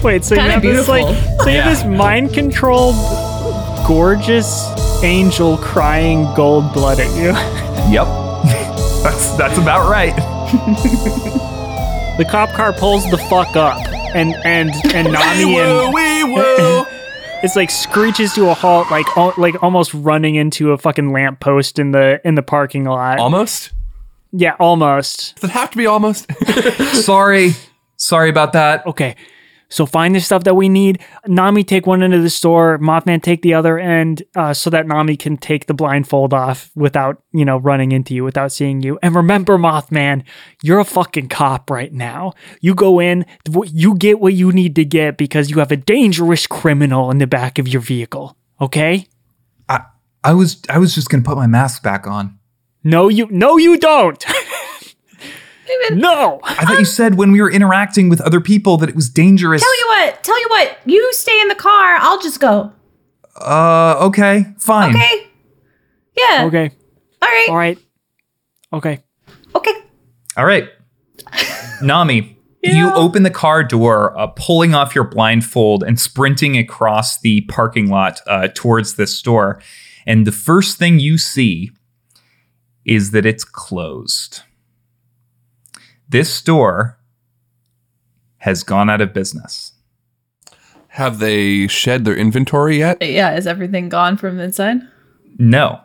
[0.02, 1.04] Wait, so you Kinda have this like,
[1.42, 2.94] so you have this mind-controlled,
[3.86, 7.34] gorgeous angel crying gold blood at you.
[7.88, 8.04] Yep.
[9.02, 10.14] that's that's about right.
[12.18, 13.78] The cop car pulls the fuck up,
[14.14, 16.77] and and and Nammi and wee woo.
[17.42, 21.78] It's like screeches to a halt, like al- like almost running into a fucking lamppost
[21.78, 23.18] in the in the parking lot.
[23.18, 23.72] almost.
[24.32, 25.34] yeah, almost.
[25.36, 26.26] Does it have to be almost?
[27.02, 27.52] Sorry.
[27.96, 28.86] Sorry about that.
[28.86, 29.16] Okay.
[29.70, 31.00] So find the stuff that we need.
[31.26, 34.86] Nammi take one end of the store, Mothman take the other end, uh, so that
[34.86, 38.98] Nammi can take the blindfold off without, you know, running into you, without seeing you.
[39.02, 40.24] And remember, Mothman,
[40.62, 42.32] you're a fucking cop right now.
[42.60, 43.26] You go in,
[43.66, 47.26] you get what you need to get because you have a dangerous criminal in the
[47.26, 48.36] back of your vehicle.
[48.60, 49.06] Okay?
[49.68, 49.84] I
[50.24, 52.38] I was I was just gonna put my mask back on.
[52.84, 54.24] No, you, no, you don't.
[55.92, 56.40] no.
[56.44, 59.62] I thought you said when we were interacting with other people that it was dangerous.
[59.62, 62.72] Tell you what, tell you what, you stay in the car, I'll just go.
[63.40, 64.90] Uh, okay, fine.
[64.94, 65.28] Okay?
[66.16, 66.44] Yeah.
[66.46, 66.70] Okay.
[67.22, 67.46] All right.
[67.50, 67.78] All right.
[68.72, 69.02] Okay.
[69.54, 69.72] Okay.
[70.36, 70.68] All right.
[71.80, 72.92] Nammi, you Yeah.
[72.94, 78.20] open the car door, uh, pulling off your blindfold and sprinting across the parking lot
[78.26, 79.60] uh, towards this store.
[80.06, 81.70] And the first thing you see
[82.84, 84.42] is that it's closed.
[86.08, 86.98] This store
[88.38, 89.72] has gone out of business.
[90.92, 93.00] have they shed their inventory yet?
[93.02, 94.78] Yeah, is everything gone from inside?
[95.38, 95.80] No,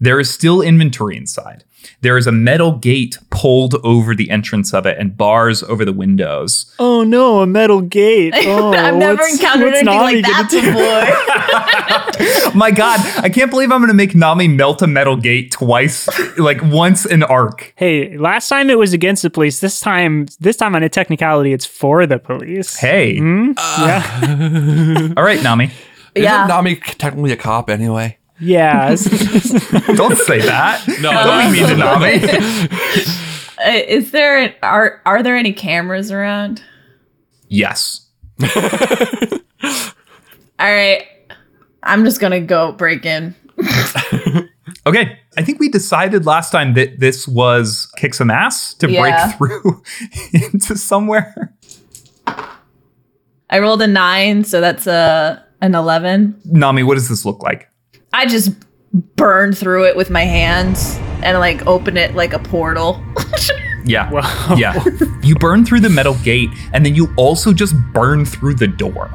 [0.00, 1.64] there is still inventory inside.
[2.00, 5.92] There is a metal gate pulled over the entrance of it and bars over the
[5.92, 6.72] windows.
[6.78, 8.34] Oh no, a metal gate.
[8.48, 10.60] Oh, I've never what's- encountered what's anything Nammi like gonna that do?
[12.42, 12.52] before.
[12.54, 16.08] My God, I can't believe I'm going to make Nammi melt a metal gate twice,
[16.38, 17.72] like once an arc.
[17.76, 19.60] Hey, last time it was against the police.
[19.60, 22.76] This time, this time on a technicality, it's for the police.
[22.76, 23.52] Hey, Hmm?
[23.56, 25.70] yeah, all right, Nammi.
[26.14, 28.16] Isn't Nammi technically a cop anyway?
[28.40, 28.88] Yeah.
[29.96, 30.84] don't say that.
[31.00, 32.20] No, don't be mean to Nammi.
[33.58, 36.62] Uh, is there are are there any cameras around?
[37.48, 38.06] yes.
[38.44, 38.48] All
[40.60, 41.06] right.
[41.82, 43.34] I'm just going to go break in.
[44.86, 49.36] Okay, I think we decided last time that this was kick some ass to Yeah.
[49.36, 49.82] break through
[50.32, 51.52] into somewhere.
[53.50, 56.40] I rolled a nine, so that's a an eleven.
[56.46, 57.68] Nammi, what does this look like?
[58.12, 58.50] I just
[59.16, 63.02] burn through it with my hands and like open it like a portal.
[63.84, 64.10] Yeah.
[64.10, 64.56] Wow.
[64.58, 64.84] Yeah.
[65.22, 69.08] You burn through the metal gate and then you also just burn through the door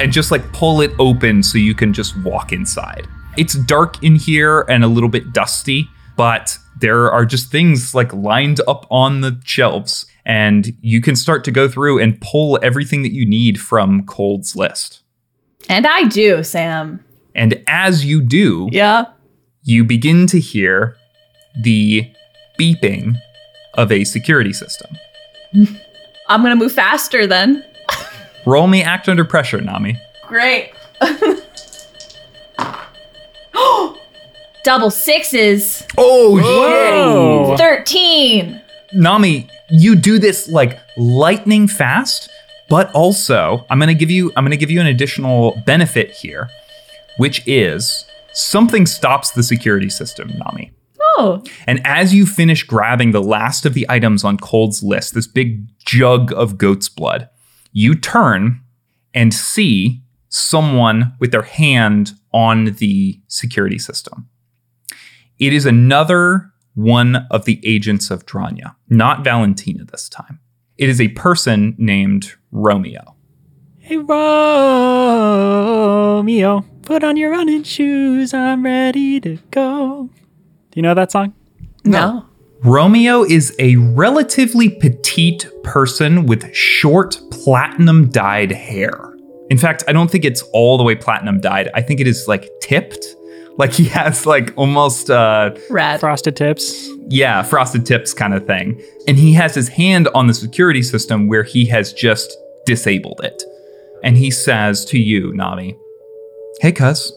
[0.00, 3.06] and just like pull it open so you can just walk inside.
[3.36, 8.12] It's dark in here and a little bit dusty, but there are just things like
[8.14, 13.02] lined up on the shelves and you can start to go through and pull everything
[13.02, 15.02] that you need from Cold's list.
[15.68, 17.04] and I do, Sam.
[17.36, 19.04] And as you do, Yeah.
[19.62, 20.96] you begin to hear
[21.62, 22.10] the
[22.58, 23.14] beeping
[23.74, 24.96] of a security system.
[26.28, 27.62] I'm gonna move faster then.
[28.46, 29.96] Roll me act under pressure, Nammi.
[30.26, 30.72] Great.
[34.64, 35.86] Double sixes.
[35.96, 37.56] Oh, Whoa.
[37.56, 38.60] 13.
[38.96, 42.28] Nammi, you do this like lightning fast,
[42.68, 46.48] but also I'm gonna give you I'm gonna give you an additional benefit here,
[47.16, 50.70] which is something stops the security system, Nammi.
[51.18, 51.42] Oh.
[51.66, 55.66] And as you finish grabbing the last of the items on Cold's list, this big
[55.78, 57.28] jug of goat's blood,
[57.72, 58.60] you turn
[59.14, 64.28] and see someone with their hand on the security system.
[65.38, 70.40] It is another one of the agents of Dranya, not Valentina this time.
[70.76, 73.15] It is a person named Romeo.
[73.86, 74.12] Hey, Romeo,
[76.82, 78.34] put on your running shoes.
[78.34, 80.10] I'm ready to go.
[80.12, 81.34] Do you know that song?
[81.84, 82.26] No.
[82.64, 89.14] Romeo is a relatively petite person with short platinum dyed hair.
[89.50, 91.70] In fact, I don't think it's all the way platinum dyed.
[91.72, 93.06] I think it is like tipped.
[93.56, 96.00] Like he has like almost uh Rad.
[96.00, 96.90] Frosted Tips.
[97.08, 98.82] yeah, frosted tips kind of thing.
[99.06, 103.44] And he has his hand on the security system where he has just disabled it.
[104.02, 105.76] And he says to you, Nammi,
[106.60, 107.12] "Hey cuz,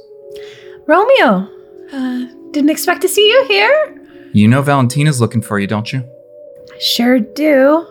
[0.88, 1.48] Romeo.
[1.92, 3.96] Uh, didn't expect to see you here.
[4.34, 7.86] you know Valentina's looking for you, don't you?" I Sure do.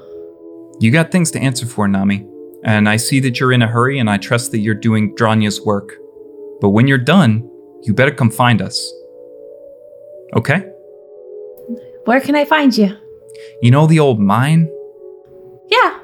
[0.80, 2.26] You got things to answer for, Nammi.
[2.64, 5.60] And I see that you're in a hurry, and I trust that you're doing Dranya's
[5.64, 5.92] work.
[6.60, 7.48] But when you're done,
[7.82, 8.92] you better come find us.
[10.34, 10.64] Okay?
[12.04, 12.96] Where can I find you?
[13.62, 14.68] You know the old mine?
[15.70, 15.98] Yeah.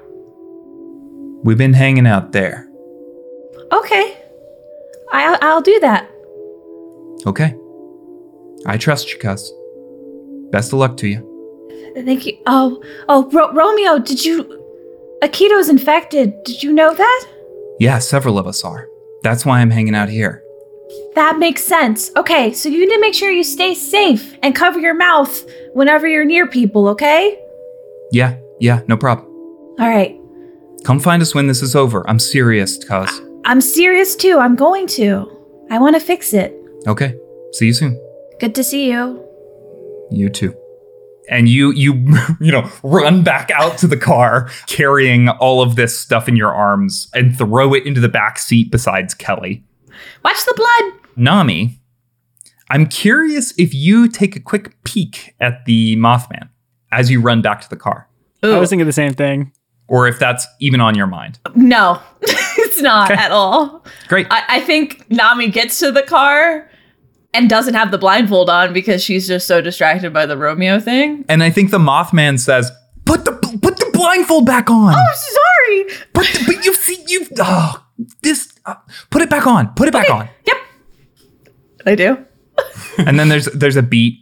[1.42, 2.68] We've been hanging out there.
[3.74, 4.16] Okay.
[5.12, 6.10] I'll, I'll do that.
[7.26, 7.54] Okay?
[8.66, 9.52] I trust you, cuz.
[10.50, 11.30] Best of luck to you.
[11.96, 12.38] Thank you.
[12.46, 14.60] Oh, oh, Ro- Romeo, did you.
[15.22, 16.32] Akito's infected.
[16.44, 17.26] Did you know that?
[17.78, 18.88] Yeah, several of us are.
[19.22, 20.42] That's why I'm hanging out here.
[21.14, 22.10] That makes sense.
[22.16, 26.06] Okay, so you need to make sure you stay safe and cover your mouth whenever
[26.06, 27.38] you're near people, okay?
[28.12, 29.26] Yeah, yeah, no problem.
[29.80, 30.20] All right.
[30.84, 32.08] Come find us when this is over.
[32.08, 33.20] I'm serious, cuz.
[33.44, 34.38] I'm serious too.
[34.38, 35.30] I'm going to.
[35.70, 36.54] I want to fix it.
[36.87, 37.14] Okay.
[37.52, 38.00] See you soon.
[38.40, 39.22] Good to see you.
[40.11, 40.54] You too.
[41.30, 41.94] And you you
[42.40, 46.52] you know run back out to the car carrying all of this stuff in your
[46.54, 49.64] arms and throw it into the back seat besides Kelly.
[50.24, 51.00] Watch the blood.
[51.16, 51.78] Nammi,
[52.70, 56.48] I'm curious if you take a quick peek at the Mothman
[56.90, 58.09] as you run back to the car,
[58.42, 59.52] I was thinking the same thing.
[59.88, 61.38] or if that's even on your mind.
[61.54, 62.00] No,
[62.74, 63.20] it's not Okay.
[63.20, 63.84] at all.
[64.08, 64.26] Great.
[64.30, 66.70] I, I think Nammi gets to the car
[67.32, 71.24] and doesn't have the blindfold on because she's just so distracted by the Romeo thing.
[71.28, 72.70] and I think the Mothman says,
[73.04, 75.84] "Put the put the blindfold back on." I'm sorry.
[76.12, 77.84] But but you see you oh
[78.22, 78.74] this uh,
[79.10, 79.72] put it back on.
[79.74, 80.28] Put it back on.
[80.46, 80.56] Yep.
[81.87, 82.24] I do.
[82.98, 84.20] and then there's there's a beat,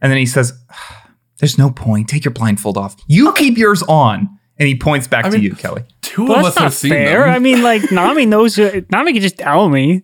[0.00, 0.52] and then he says,
[1.38, 2.08] "There's no point.
[2.08, 2.96] Take your blindfold off.
[3.06, 5.82] You keep yours on." And he points back to mean- you, Kelly.
[6.02, 7.26] Two Well, of that's us not have seen fair.
[7.26, 7.42] I them.
[7.42, 8.54] mean, like Nammi knows.
[8.56, 10.02] Nammi can just tell me.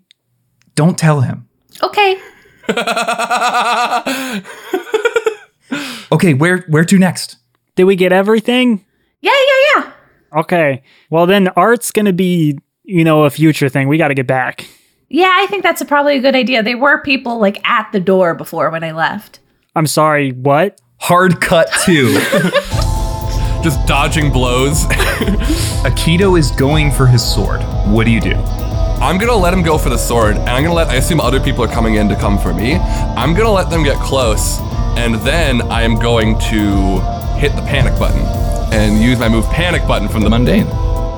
[0.75, 1.49] Don't tell him.
[1.83, 2.17] Okay.
[6.11, 7.37] Okay, where where to next?
[7.77, 8.83] Did we get everything?
[9.21, 9.93] Yeah, yeah, yeah.
[10.41, 10.83] Okay.
[11.11, 13.89] Well, then art's gonna be, you know, a future thing.
[13.89, 14.67] We got to get back.
[15.11, 16.63] Yeah, I think that's a, probably a good idea.
[16.63, 19.41] There were people like at the door before when I left.
[19.77, 20.33] I'm sorry.
[20.33, 20.81] What?
[21.01, 22.09] Hard cut to
[23.63, 24.85] Just dodging blows.
[25.85, 27.61] Akito is going for his sword.
[27.87, 28.35] What do you do?
[29.01, 30.89] I'm gonna let him go for the sword, and I'm gonna let.
[30.89, 32.75] I assume other people are coming in to come for me.
[32.75, 34.59] I'm gonna let them get close,
[34.97, 37.01] and then I am going to
[37.39, 38.23] hit the panic button
[38.73, 40.67] and use my move panic button from the Mundane.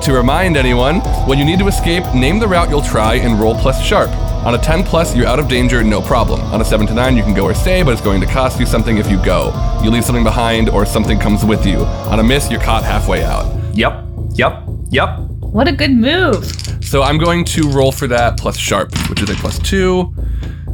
[0.03, 3.55] To remind anyone, when you need to escape, name the route you'll try and roll
[3.55, 4.09] plus sharp.
[4.43, 6.41] On a 10 plus, you're out of danger, no problem.
[6.41, 8.59] On a 7 to 9, you can go or stay, but it's going to cost
[8.59, 9.53] you something if you go.
[9.83, 11.77] You leave something behind or something comes with you.
[12.09, 13.45] On a miss, you're caught halfway out.
[13.75, 14.03] Yep.
[14.33, 14.63] Yep.
[14.89, 15.19] Yep.
[15.41, 16.45] What a good move.
[16.83, 20.11] So I'm going to roll for that plus sharp, which is a plus 2.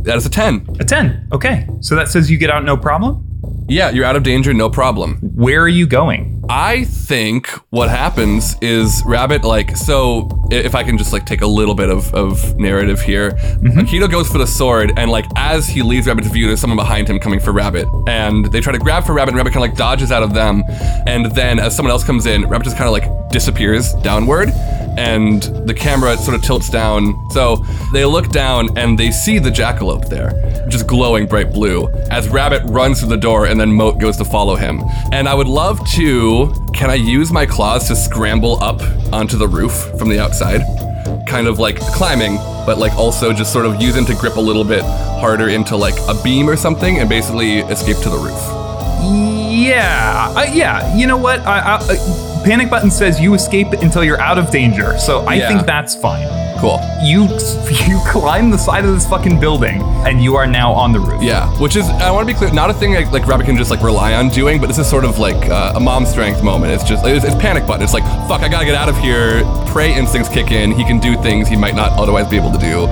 [0.04, 0.78] That is a 10.
[0.80, 1.28] A 10.
[1.34, 1.68] Okay.
[1.82, 3.27] So that says you get out no problem.
[3.70, 5.18] Yeah, you're out of danger, no problem.
[5.36, 6.38] Where are you going?
[6.50, 11.48] I think what happens is Rabbit, like, so if I can just like take a
[11.48, 13.80] little bit of, of narrative here, mm-hmm.
[13.80, 17.10] Akito goes for the sword, and like as he leaves Rabbit's view, there's someone behind
[17.10, 19.70] him coming for Rabbit, and they try to grab for Rabbit, and Rabbit kind of
[19.70, 20.64] like dodges out of them,
[21.06, 24.50] and then as someone else comes in, Rabbit just kind of like disappears downward,
[24.98, 27.14] and the camera sort of tilts down.
[27.32, 27.58] So
[27.92, 30.32] they look down and they see the jackalope there,
[30.70, 34.24] just glowing bright blue, as Rabbit runs through the door and then Moat goes to
[34.26, 34.82] follow him.
[35.12, 36.54] And I would love to.
[36.74, 38.80] Can I use my claws to scramble up
[39.12, 40.62] onto the roof from the outside?
[41.28, 44.64] Kind of like climbing, but like also just sort of using to grip a little
[44.64, 44.84] bit
[45.24, 48.42] harder into like a beam or something and basically escape to the roof.
[49.52, 50.34] Yeah.
[50.38, 50.96] Uh, yeah.
[50.96, 51.42] You know what?
[51.42, 54.98] I, I, uh, panic button says you escape until you're out of danger.
[54.98, 55.48] So I Yeah.
[55.50, 56.28] think that's fine.
[56.60, 56.80] Cool.
[57.02, 57.24] You
[57.88, 61.22] you climb the side of this fucking building and you are now on the roof.
[61.22, 63.56] Yeah, which is I want to be clear, not a thing like, like Rabbit can
[63.58, 66.44] just like rely on doing, but this is sort of like uh, a mom strength
[66.44, 66.72] moment.
[66.74, 67.84] It's just it's, it's panic button.
[67.84, 69.44] It's like fuck, I gotta get out of here.
[69.68, 70.72] Prey instincts kick in.
[70.72, 72.88] He can do things he might not otherwise be able to do.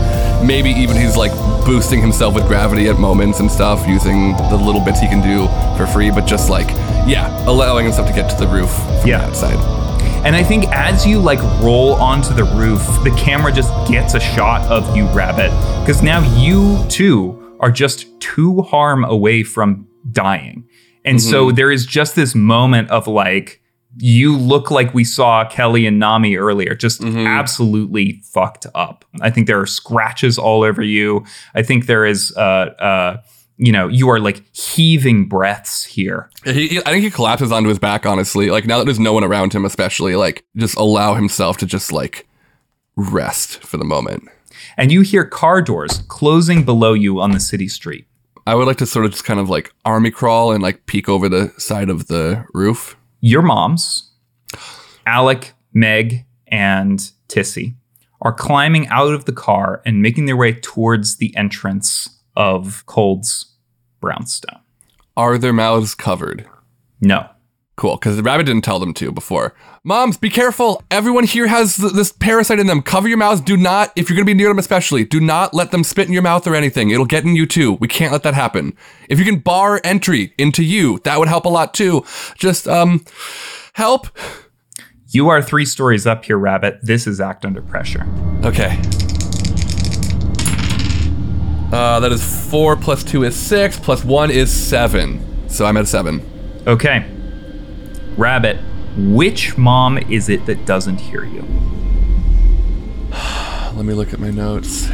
[0.46, 1.32] Maybe even he's like
[1.66, 5.48] boosting himself with gravity at moments and stuff, using the little bits he can do
[5.78, 6.12] for free.
[6.12, 6.68] But just like
[7.08, 8.70] yeah, allowing himself to get to the roof
[9.02, 9.20] from Yeah.
[9.20, 9.85] the outside.
[10.26, 14.20] And I think as you like roll onto the roof, the camera just gets a
[14.20, 15.52] shot of you, Rabbit,
[15.82, 20.68] because now you too are just two harm away from dying.
[21.06, 23.62] And so there is just this moment of like,
[23.98, 29.06] you look like we saw Kelly and Nammi earlier, just absolutely fucked up.
[29.22, 31.24] I think there are scratches all over you.
[31.54, 32.40] I think there is, uh,
[32.80, 33.18] uh,
[33.58, 36.30] you know, you are like heaving breaths here.
[36.44, 38.50] He, he- I think he collapses onto his back, honestly.
[38.50, 41.92] Like now that there's no one around him, especially like just allow himself to just
[41.92, 42.28] like
[42.96, 44.24] rest for the moment.
[44.78, 48.06] And you hear car doors closing below you on the city street.
[48.48, 51.10] I would like to sort of just kind of like army crawl and like peek
[51.10, 52.96] over the side of the roof.
[53.22, 54.12] your moms,
[55.06, 57.76] Alec, Meg, and Tissy,
[58.22, 63.54] are climbing out of the car and making their way towards the entrance of Cold's
[64.02, 64.60] brownstone.
[65.18, 66.48] Are their mouths covered?
[67.02, 67.30] No.
[67.78, 69.54] Cool, because the rabbit didn't tell them to before.
[69.84, 70.82] Moms, be careful.
[70.90, 72.82] Everyone here has th- this parasite in them.
[72.82, 73.42] Cover your mouths.
[73.42, 76.08] Do not, if you're going to be near them especially, do not let them spit
[76.08, 76.90] in your mouth or anything.
[76.90, 77.74] It'll get in you too.
[77.74, 78.78] We can't let that happen.
[79.10, 82.06] If you can bar entry into you, that would help a lot too.
[82.38, 83.04] Just, um,
[83.74, 84.08] help.
[85.10, 86.80] You are three stories up here, Rabbit.
[86.82, 88.08] This is Act Under Pressure.
[88.44, 88.82] Okay.
[91.76, 95.50] Uh, that is four plus two is six, plus one is seven.
[95.50, 96.22] So I'm at seven.
[96.66, 97.06] Okay.
[98.16, 98.56] Rabbit,
[98.96, 101.42] which mom is it that doesn't hear you?
[103.76, 104.90] Let me look at my notes.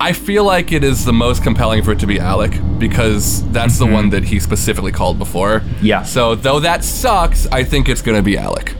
[0.00, 3.78] I feel like it is the most compelling for it to be Alec because that's
[3.78, 5.62] the one that he specifically called before.
[5.80, 6.02] Yeah.
[6.02, 8.74] So though that sucks, I think it's gonna be Alec.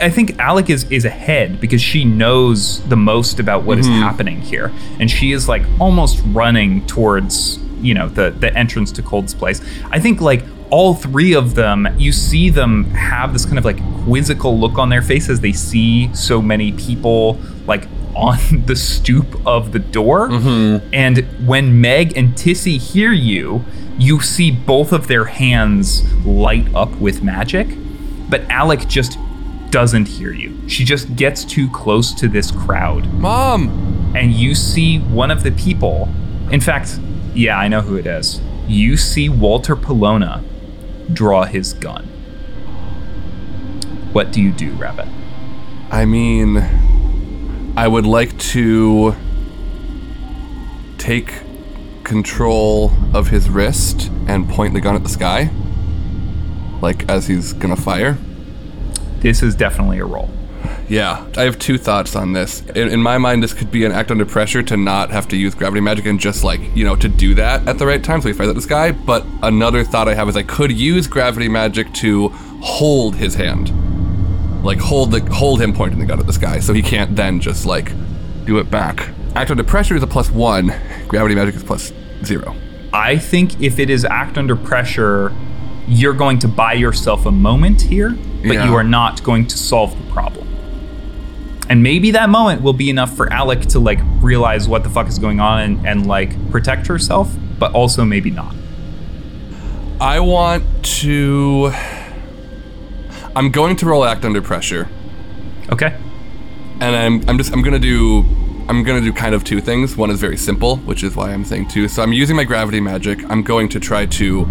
[0.00, 4.02] I think Alec is is ahead because she knows the most about what is mm-hmm.
[4.02, 9.02] happening here, and she is like almost running towards you know the the entrance to
[9.02, 9.60] Cold's place.
[9.90, 13.78] I think like all three of them, you see them have this kind of like
[14.04, 19.46] quizzical look on their face as they see so many people like on the stoop
[19.46, 20.28] of the door.
[20.28, 20.88] Mm-hmm.
[20.92, 23.64] And when Meg and Tissy hear you,
[23.98, 27.68] you see both of their hands light up with magic.
[28.28, 29.18] But Alec just
[29.72, 30.68] doesn't hear you.
[30.68, 34.12] She just gets too close to this crowd, Mom!
[34.14, 36.08] and you see one of the people.
[36.50, 37.00] In fact,
[37.34, 38.40] yeah, I know who it is.
[38.68, 40.44] You see Walther Polona
[41.12, 42.04] draw his gun.
[44.12, 45.08] What do you do, Rabbit?
[45.90, 46.58] I mean,
[47.74, 49.16] I would like to
[50.98, 51.32] take
[52.04, 55.50] control of his wrist and point the gun at the sky.
[56.82, 58.18] Like as he's gonna fire.
[59.22, 60.28] This is definitely a roll.
[60.88, 62.60] Yeah, I have two thoughts on this.
[62.70, 65.36] In, in my mind, this could be an act under pressure to not have to
[65.36, 68.20] use gravity magic and just like, you know, to do that at the right time
[68.20, 68.92] so he fires at this guy.
[68.92, 72.28] But another thought I have is I could use gravity magic to
[72.60, 73.72] hold his hand.
[74.64, 77.40] Like hold the hold him pointing the gun at this guy so he can't then
[77.40, 77.92] just like
[78.44, 79.08] do it back.
[79.34, 80.72] Act under pressure is a plus one,
[81.08, 81.92] gravity magic is plus
[82.24, 82.54] zero.
[82.92, 85.34] I think if it is act under pressure,
[85.88, 88.66] you're going to buy yourself a moment here, but Yeah.
[88.66, 90.46] you are not going to solve the problem.
[91.68, 95.08] And maybe that moment will be enough for Alec to like realize what the fuck
[95.08, 98.54] is going on and, and like protect herself, but also maybe not.
[100.00, 100.64] I want
[101.00, 101.70] to.
[103.34, 104.88] I'm going to roll act under pressure,
[105.70, 105.96] Okay.
[106.80, 108.24] and I'm I'm just I'm gonna do
[108.68, 109.96] I'm gonna do kind of two things.
[109.96, 111.88] One is very simple, which is why I'm saying two.
[111.88, 113.24] So I'm using my gravity magic.
[113.30, 114.46] I'm going to try to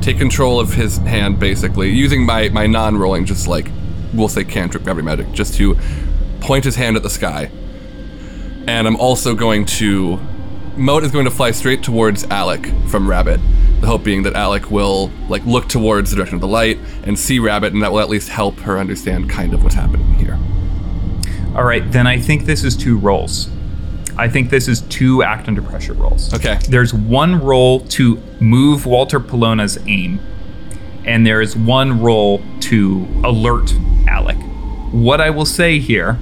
[0.00, 3.70] take control of his hand, basically using my my non-rolling, just like
[4.14, 5.76] we'll say cantrip gravity magic, just to
[6.40, 7.50] point his hand at the sky.
[8.66, 10.18] And I'm also going to
[10.76, 13.40] Moat is going to fly straight towards Alec from Rabbit.
[13.80, 17.18] The hope being that Alec will like look towards the direction of the light and
[17.18, 20.38] see Rabbit, and that will at least help her understand kind of what's happening here.
[21.54, 23.48] All right, then I think this is two rolls.
[24.18, 26.32] I think this is two act under pressure rolls.
[26.34, 26.58] Okay.
[26.68, 30.20] There's one roll to move Walther Polona's aim,
[31.04, 33.72] and there is one roll to alert
[34.08, 34.36] Alec.
[34.92, 36.18] What I will say here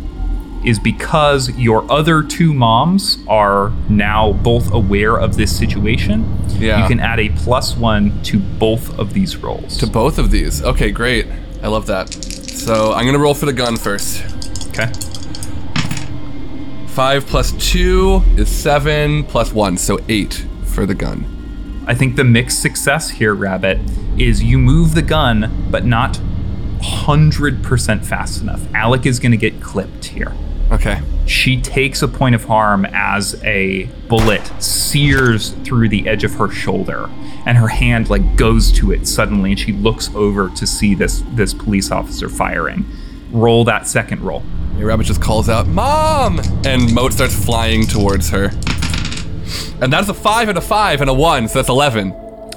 [0.65, 6.25] is because your other two moms are now both aware of this situation,
[6.59, 6.81] Yeah.
[6.83, 9.77] you can add a plus one to both of these rolls.
[9.79, 10.63] To both of these.
[10.63, 11.27] Okay, great.
[11.63, 12.13] I love that.
[12.15, 14.23] So I'm gonna roll for the gun first.
[14.69, 14.91] okay.
[16.95, 21.83] Five plus two is seven, plus one, so eight for the gun.
[21.89, 23.81] I think the mixed success here, Rabbit,
[24.17, 26.21] is you move the gun, but not
[26.79, 28.61] 100% fast enough.
[28.75, 30.33] Alec is going to get clipped here.
[30.71, 31.03] Okay.
[31.27, 36.49] She takes a point of harm as a bullet sears through the edge of her
[36.49, 37.11] shoulder,
[37.45, 41.25] and her hand like goes to it suddenly, and she looks over to see this
[41.33, 42.87] this police officer firing.
[43.33, 44.45] Roll that second roll.
[44.77, 46.41] Your rabbit just calls out, Mom!
[46.65, 48.51] And Moat starts flying towards her.
[49.81, 52.11] And that's a five and a five and a one, so that's 11.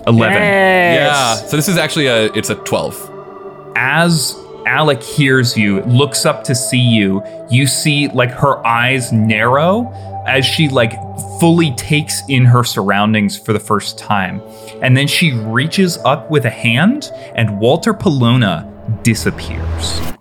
[0.08, 0.38] 11.
[0.42, 1.36] Yeah.
[1.36, 3.74] So this is actually a, it's a 12.
[3.76, 9.92] as Alec hears you, looks up to see you, you see like her eyes narrow
[10.28, 10.94] as she like
[11.40, 14.42] fully takes in her surroundings for the first time.
[14.82, 20.17] And then she reaches up with a hand and Walther Polona disappears.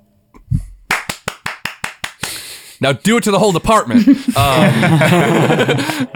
[2.80, 4.06] Now do it to the whole department.
[4.36, 6.08] um,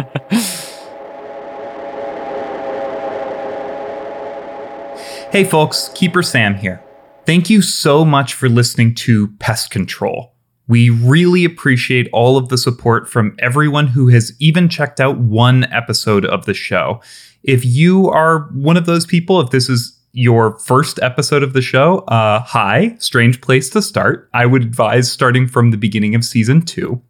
[5.32, 6.82] Hey folks, Keeper Sam here.
[7.24, 10.34] Thank you so much for listening to Pest Control.
[10.66, 15.72] We really appreciate all of the support from everyone who has even checked out one
[15.72, 17.00] episode of the show.
[17.44, 21.62] If you are one of those people, if this is your first episode of the
[21.62, 24.28] show, uh, hi, strange place to start.
[24.34, 27.00] I would advise starting from the beginning of season two.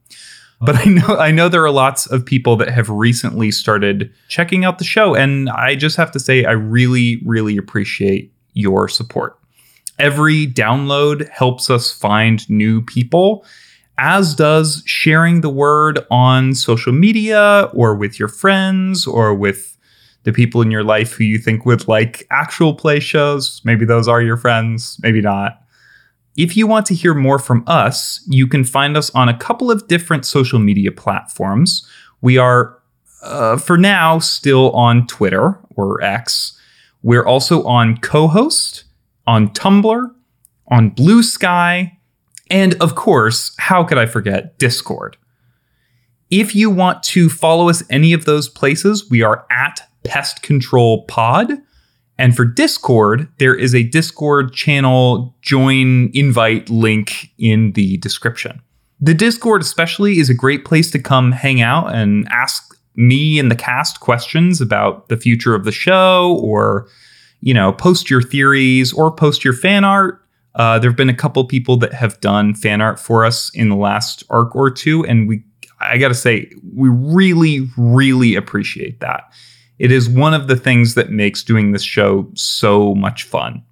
[0.61, 4.65] But I know I know there are lots of people that have recently started checking
[4.65, 9.39] out the show and I just have to say I really really appreciate your support.
[9.99, 13.45] Every download helps us find new people
[13.97, 19.79] as does sharing the word on social media or with your friends or with
[20.25, 23.61] the people in your life who you think would like actual play shows.
[23.65, 25.63] Maybe those are your friends, maybe not.
[26.37, 29.71] If you want to hear more from us, you can find us on a couple
[29.71, 31.87] of different social media platforms.
[32.21, 32.79] We are,
[33.23, 36.57] uh, for now, still on Twitter or X.
[37.03, 38.85] We're also on Cohost,
[39.27, 40.15] on Tumblr,
[40.69, 41.93] on Bluesky,
[42.51, 45.17] and of course, how could I forget Discord?
[46.31, 51.05] If you want to follow us any of those places, we are at Pest Control
[51.07, 51.53] Pod.
[52.19, 58.61] And for Discord, there is a Discord channel join invite link in the description.
[59.01, 63.51] The Discord, especially, is a great place to come hang out and ask me and
[63.51, 66.87] the cast questions about the future of the show or,
[67.41, 70.21] you know, post your theories or post your fan art.
[70.55, 73.71] Uh, there have been a couple people that have done fan art for us in
[73.71, 75.43] the last arc or two, and we,
[75.81, 79.33] I gotta say, we really, really appreciate that.
[79.81, 83.63] It is one of the things that makes doing this show so much fun.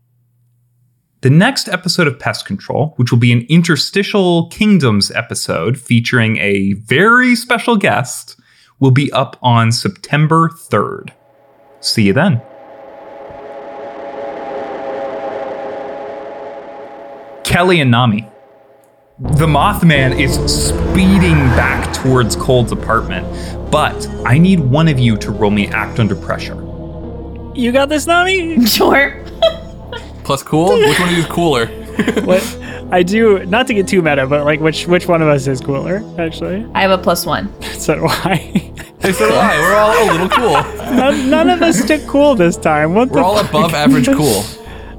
[1.21, 6.73] The next episode of Pest Control, which will be an interstitial kingdoms episode featuring a
[6.73, 8.41] very special guest,
[8.81, 11.11] will be up on September 3rd.
[11.81, 12.41] See you then.
[17.45, 18.33] Kelly and Nammi.
[19.21, 20.35] The Mothman is
[20.69, 23.27] speeding back towards Cold's apartment,
[23.69, 26.55] but I need one of you to roll me act under pressure.
[27.53, 28.69] You got this, Nammi?
[28.79, 29.25] Sure.
[30.23, 30.75] plus cool?
[30.79, 31.67] Which one of you is cooler?
[32.25, 32.43] what?
[32.93, 35.61] I do not to get too meta, but like which which one of us is
[35.61, 36.01] cooler?
[36.17, 37.51] Actually, I have a plus one.
[37.65, 38.37] so why?
[39.01, 39.59] Hey, so do I.
[39.59, 40.53] We're all a little cool.
[40.95, 42.95] none, none of us took cool this time.
[42.95, 43.25] What We're the?
[43.25, 43.49] all fuck?
[43.51, 44.45] above average cool.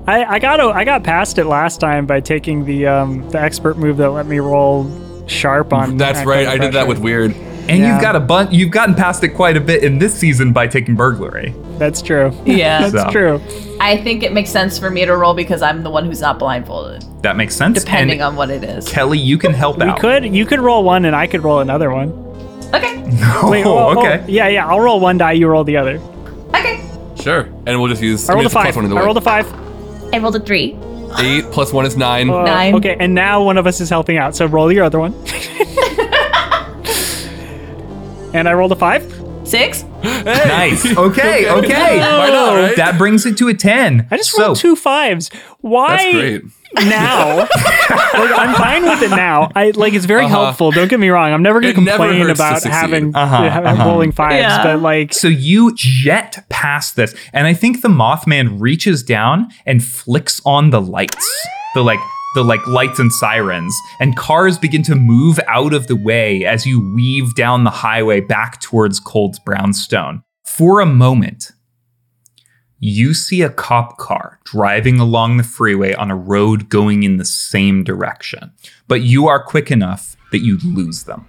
[0.09, 3.39] I, I got o- I got past it last time by taking the um the
[3.41, 4.89] expert move that let me roll
[5.27, 5.97] sharp on.
[5.97, 6.47] That's right.
[6.47, 7.31] I did that with weird.
[7.69, 7.93] And Yeah.
[7.93, 8.51] you've got a bunch.
[8.51, 11.53] You've gotten past it quite a bit in this season by taking burglary.
[11.77, 12.31] That's true.
[12.43, 12.89] Yeah.
[12.89, 13.11] That's So.
[13.11, 13.41] true.
[13.79, 16.39] I think it makes sense for me to roll because I'm the one who's not
[16.39, 17.81] blindfolded, That makes sense.
[17.83, 18.87] depending and on what it is.
[18.89, 19.99] Kelly, you can help We out.
[19.99, 20.25] could.
[20.25, 22.09] You could roll one, and I could roll another one.
[22.73, 22.97] Okay.
[23.43, 24.25] Wait, oh, oh, oh, okay.
[24.27, 24.67] yeah, yeah.
[24.67, 25.33] I'll roll one die.
[25.33, 25.97] You roll the other.
[26.55, 26.81] Okay.
[27.21, 27.41] Sure.
[27.67, 28.27] And we'll just use.
[28.29, 28.91] I mean, rolled a plus five.
[28.91, 29.68] I rolled a five.
[30.13, 30.77] I rolled a three.
[31.19, 32.29] Eight plus one is nine.
[32.29, 32.75] Uh, Nine.
[32.75, 34.35] Okay, and now one of us is helping out.
[34.35, 35.13] So roll your other one.
[38.33, 39.03] and I rolled a five.
[39.43, 39.83] Six.
[40.03, 40.85] Nice.
[40.97, 41.49] Okay.
[41.49, 41.99] Okay.
[41.99, 42.75] Why not, right?
[42.75, 44.07] That brings it to a ten.
[44.11, 45.29] I just so, rolled two fives.
[45.61, 46.43] Why That's great.
[46.75, 47.37] Now?
[47.37, 47.49] like,
[48.39, 49.49] I'm fine with it now.
[49.55, 50.45] I like it's very Uh-huh.
[50.45, 50.71] helpful.
[50.71, 51.31] Don't get me wrong.
[51.33, 52.71] I'm never gonna It complain hurts about succeed.
[52.71, 53.85] having Uh-huh, ha- uh-huh.
[53.89, 54.63] rolling fives, Yeah.
[54.63, 59.83] but like So you jet past this, and I think the Mothman reaches down and
[59.83, 61.29] flicks on the lights,
[61.75, 61.99] the like
[62.35, 66.63] the like lights and sirens, and cars begin to move out of the way as
[66.65, 70.21] you weave down the highway back towards Cold's Brownstone.
[70.45, 71.51] For a moment,
[72.79, 77.25] you see a cop car driving along the freeway on a road going in the
[77.25, 78.51] same direction,
[78.87, 81.25] but you are quick enough that you lose them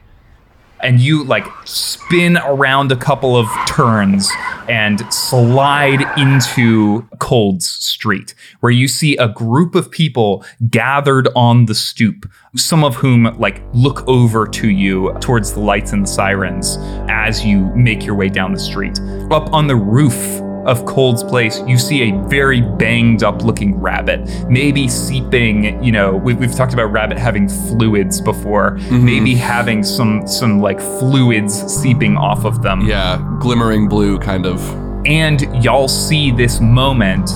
[0.82, 4.30] and you like spin around a couple of turns
[4.68, 11.74] and slide into Cold's Street, where you see a group of people gathered on the
[11.74, 16.78] stoop, some of whom like look over to you towards the lights and the sirens
[17.08, 18.98] as you make your way down the street.
[19.30, 24.28] Up on the roof of Cold's place, you see a very banged up looking rabbit,
[24.48, 29.04] maybe seeping, you know, we, we've talked about rabbit having fluids before, mm-hmm.
[29.04, 32.82] maybe having some, some like fluids seeping off of them.
[32.82, 34.60] Yeah, glimmering blue kind of.
[35.06, 37.30] And y'all see this moment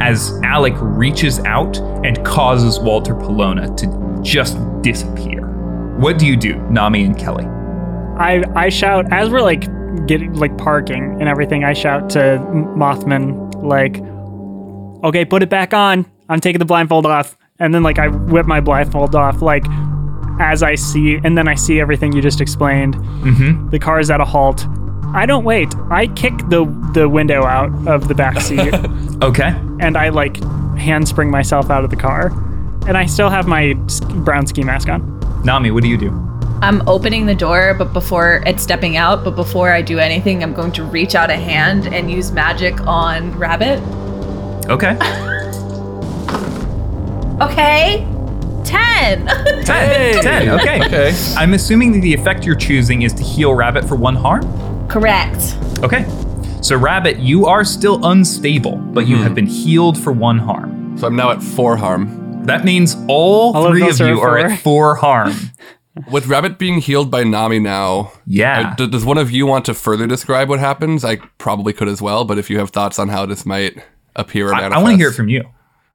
[0.00, 5.46] as Alec reaches out and causes Walther Polona to just disappear.
[5.98, 7.46] What do you do, Nammi and Kelly?
[8.18, 9.64] I I shout as we're like
[10.06, 11.64] getting like parking and everything.
[11.64, 13.98] I shout to Mothman like,
[15.06, 16.06] "Okay, put it back on.
[16.28, 19.64] I'm taking the blindfold off." And then like I whip my blindfold off like
[20.38, 22.94] as I see, and then I see everything you just explained.
[22.96, 23.70] Mm-hmm.
[23.70, 24.66] The car is at a halt.
[25.14, 25.74] I don't wait.
[25.90, 28.74] I kick the the window out of the back seat
[29.22, 29.54] Okay.
[29.80, 30.36] and I like
[30.76, 32.26] handspring myself out of the car.
[32.86, 33.72] And I still have my
[34.24, 35.00] brown ski mask on.
[35.42, 36.10] Nammi, what do you do?
[36.62, 40.54] I'm opening the door, but before it's stepping out, but before I do anything, I'm
[40.54, 43.80] going to reach out a hand and use magic on Rabbit.
[44.70, 44.96] Okay.
[47.42, 48.06] Okay.
[48.64, 49.26] 10.
[49.26, 49.66] 10.
[49.66, 50.18] Hey!
[50.22, 50.48] 10.
[50.48, 50.84] Okay.
[50.86, 51.34] Okay.
[51.36, 54.88] I'm assuming that the effect you're choosing is to heal Rabbit for one harm.
[54.88, 55.58] Correct.
[55.82, 56.06] Okay.
[56.62, 59.34] So, Rabbit, you are still unstable, but you have hmm.
[59.34, 60.96] been healed for one harm.
[60.98, 62.44] So I'm now at four harm.
[62.46, 64.38] That means all, All three of us are you are four.
[64.38, 65.34] at four harm.
[66.10, 68.70] With Rabbit being healed by Nammi now, Yeah.
[68.72, 71.04] uh, d- does one of you want to further describe what happens?
[71.04, 73.78] I probably could as well, but if you have thoughts on how this might
[74.14, 74.82] appear or I, manifest.
[74.82, 75.44] want to hear it from you.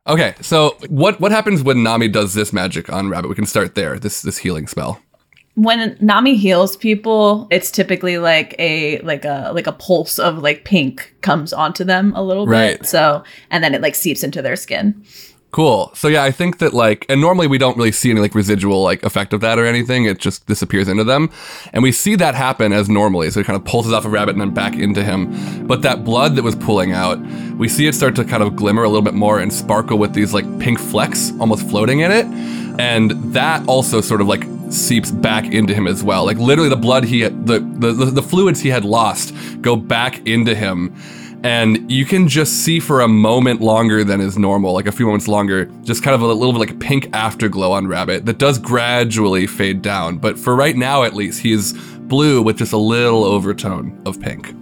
[0.07, 3.29] Okay, so what what happens when Nammi does this magic on Rabbit?
[3.29, 3.99] We can start there.
[3.99, 4.99] This this healing spell.
[5.55, 10.65] When Nammi heals people, it's typically like a like a like a pulse of like
[10.65, 12.79] pink comes onto them a little Right.
[12.79, 12.87] bit.
[12.87, 15.03] So and then it like seeps into their skin.
[15.51, 15.91] Cool.
[15.93, 18.81] So yeah, I think that like, and normally we don't really see any like residual
[18.83, 20.05] like effect of that or anything.
[20.05, 21.29] It just disappears into them,
[21.73, 23.29] and we see that happen as normally.
[23.31, 25.67] So it kind of pulses off a rabbit and then back into him.
[25.67, 27.19] But that blood that was pulling out,
[27.57, 30.13] we see it start to kind of glimmer a little bit more and sparkle with
[30.13, 32.25] these like pink flecks almost floating in it,
[32.79, 36.23] and that also sort of like seeps back into him as well.
[36.25, 40.55] Like literally, the blood he the the, the fluids he had lost go back into
[40.55, 40.95] him
[41.43, 45.07] and you can just see for a moment longer than is normal, like a few
[45.07, 48.37] moments longer, just kind of a little bit like a pink afterglow on Rabbit that
[48.37, 50.17] does gradually fade down.
[50.17, 54.53] But for right now, at least, he's blue with just a little overtone of pink.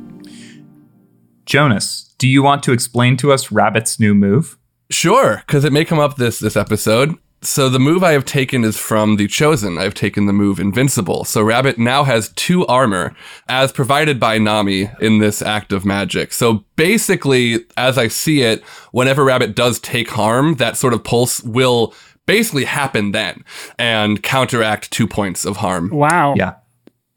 [1.46, 4.58] Jonas, do you want to explain to us Rabbit's new move?
[4.90, 7.16] Sure, because it may come up this this episode.
[7.42, 9.78] So the move I have taken is from the Chosen.
[9.78, 11.24] I've taken the move Invincible.
[11.24, 13.16] So Rabbit now has two armor,
[13.48, 16.34] as provided by Nammi in this act of magic.
[16.34, 18.62] So basically, as I see it,
[18.92, 21.94] whenever Rabbit does take harm, that sort of pulse will
[22.26, 23.44] basically happen then
[23.78, 25.90] and counteract two points of harm.
[25.92, 26.34] Wow.
[26.36, 26.56] Yeah.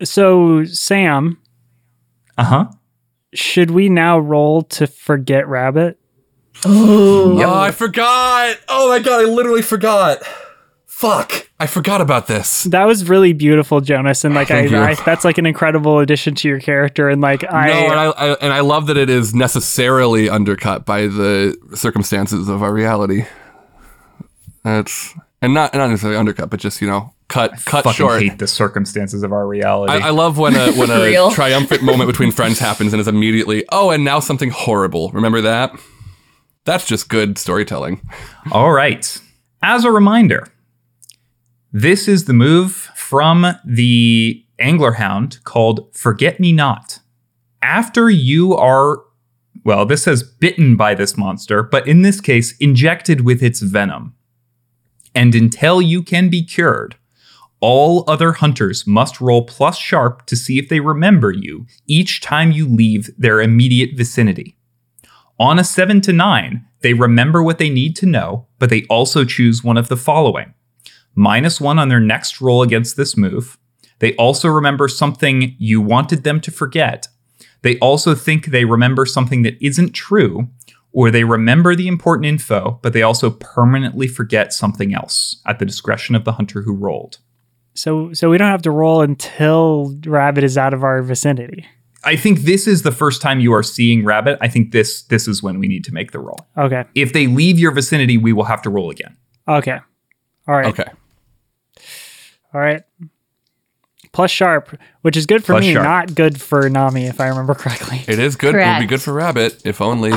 [0.04, 1.38] So, Sam,
[2.38, 2.64] Uh huh.
[3.34, 5.98] should we now roll to forget Rabbit?
[6.64, 7.42] Oh.
[7.42, 8.56] Oh, I forgot!
[8.68, 10.22] Oh my god, I literally forgot.
[10.86, 12.62] Fuck, I forgot about this.
[12.64, 16.48] That was really beautiful, Jonas, and like I, I, that's like an incredible addition to
[16.48, 17.08] your character.
[17.08, 20.86] And like I, no, and I, I and I love that it is necessarily undercut
[20.86, 23.24] by the circumstances of our reality.
[24.62, 28.22] That's and not not necessarily undercut, but just you know cut cut Fucking short.
[28.22, 29.92] hate the circumstances of our reality.
[29.92, 33.64] I, I love when a when a triumphant moment between friends happens and is immediately
[33.72, 35.10] oh and now something horrible.
[35.10, 35.72] Remember that?
[36.64, 38.08] That's just good storytelling.
[38.52, 39.20] All right.
[39.62, 40.48] As a reminder,
[41.72, 47.00] this is the move from the Angler Hound called Forget Me Not.
[47.62, 49.02] After you are,
[49.64, 54.14] well, this says bitten by this monster, but in this case, injected with its venom.
[55.14, 56.96] And until you can be cured,
[57.60, 62.50] all other hunters must roll plus sharp to see if they remember you each time
[62.50, 64.56] you leave their immediate vicinity.
[65.42, 69.24] On a 7 to 9, they remember what they need to know, but they also
[69.24, 70.54] choose one of the following
[71.16, 73.58] minus 1 on their next roll against this move.
[73.98, 77.08] They also remember something you wanted them to forget.
[77.62, 80.46] They also think they remember something that isn't true,
[80.92, 85.66] or they remember the important info, but they also permanently forget something else at the
[85.66, 87.18] discretion of the hunter who rolled.
[87.74, 91.66] So so we don't have to roll until Rabbit is out of our vicinity.
[92.04, 94.38] I think this is the first time you are seeing Rabbit.
[94.40, 96.46] I think this this is when we need to make the roll.
[96.56, 96.84] Okay.
[96.94, 99.16] If they leave your vicinity, we will have to roll again.
[99.46, 99.78] Okay.
[100.48, 100.66] All right.
[100.66, 100.90] Okay.
[102.54, 102.82] All right.
[104.12, 105.84] Plus sharp, which is good for Plus me, sharp.
[105.84, 108.02] not good for Nammi, if I remember correctly.
[108.06, 108.54] It is good.
[108.54, 110.12] It would be good for Rabbit if only.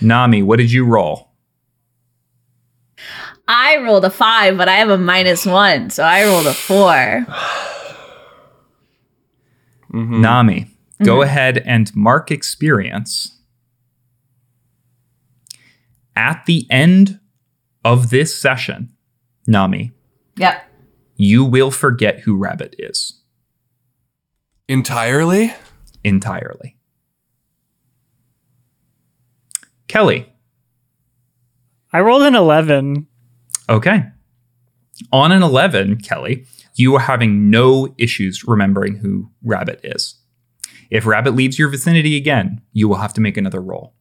[0.00, 1.30] Nammi, what did you roll?
[3.48, 7.26] I rolled a five, but I have a minus one, so I rolled a four.
[9.92, 10.68] Nammi,
[11.02, 11.22] go mm-hmm.
[11.22, 13.38] ahead and mark experience.
[16.16, 17.18] At the end
[17.84, 18.92] of this session,
[19.48, 19.92] Nammi,
[20.36, 20.64] Yep.
[21.16, 23.20] you will forget who Rabbit is
[24.68, 25.52] Entirely?
[26.02, 26.76] entirely.
[29.88, 30.32] Kelly,
[31.92, 33.06] I rolled an 11.
[33.68, 34.04] okay.
[35.12, 40.16] On an 11, Kelly, you are having no issues remembering who Rabbit is.
[40.90, 43.94] If Rabbit leaves your vicinity again, you will have to make another roll.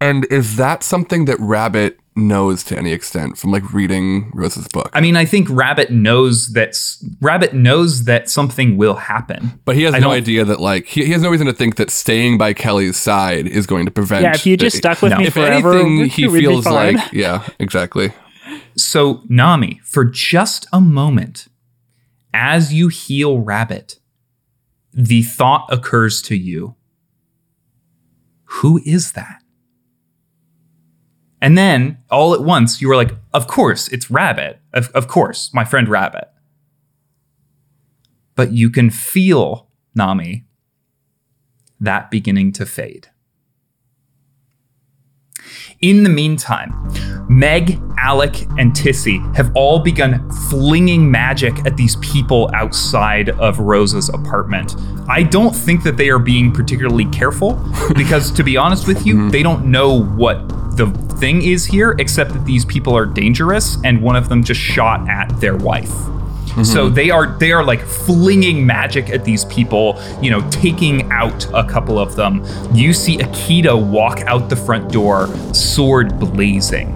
[0.00, 4.90] And is that something that Rabbit knows to any extent from like reading Rose's book?
[4.92, 6.76] I mean, I think Rabbit knows that
[7.20, 9.60] Rabbit knows that something will happen.
[9.64, 11.76] But he has I no idea that like he, he has no reason to think
[11.76, 14.22] that staying by Kelly's side is going to prevent.
[14.24, 15.18] Yeah, if you just the- stuck with No.
[15.18, 18.12] me if forever, anything, he feels like yeah, exactly.
[18.76, 21.46] So, Nammi, for just a moment,
[22.34, 24.00] as you heal Rabbit,
[24.94, 26.76] the thought occurs to you
[28.44, 29.42] Who is that?
[31.42, 34.60] And then all at once, you were like, Of course, it's Rabbit.
[34.72, 36.28] Of, of course, my friend Rabbit.
[38.34, 40.44] But you can feel, Nammi,
[41.80, 43.08] that beginning to fade.
[45.84, 46.72] In the meantime,
[47.28, 54.08] Meg, Alec, and Tissy have all begun flinging magic at these people outside of Rosa's
[54.08, 54.76] apartment.
[55.10, 57.62] I don't think that they are being particularly careful
[57.98, 60.86] because, to be honest with you, they don't know what the
[61.20, 65.06] thing is here, except that these people are dangerous and one of them just shot
[65.10, 65.92] at their wife.
[66.62, 66.94] So mm-hmm.
[66.94, 71.64] they are they are like flinging magic at these people, you know, taking out a
[71.64, 72.44] couple of them.
[72.72, 76.92] You see Akito walk out the front door, sword blazing.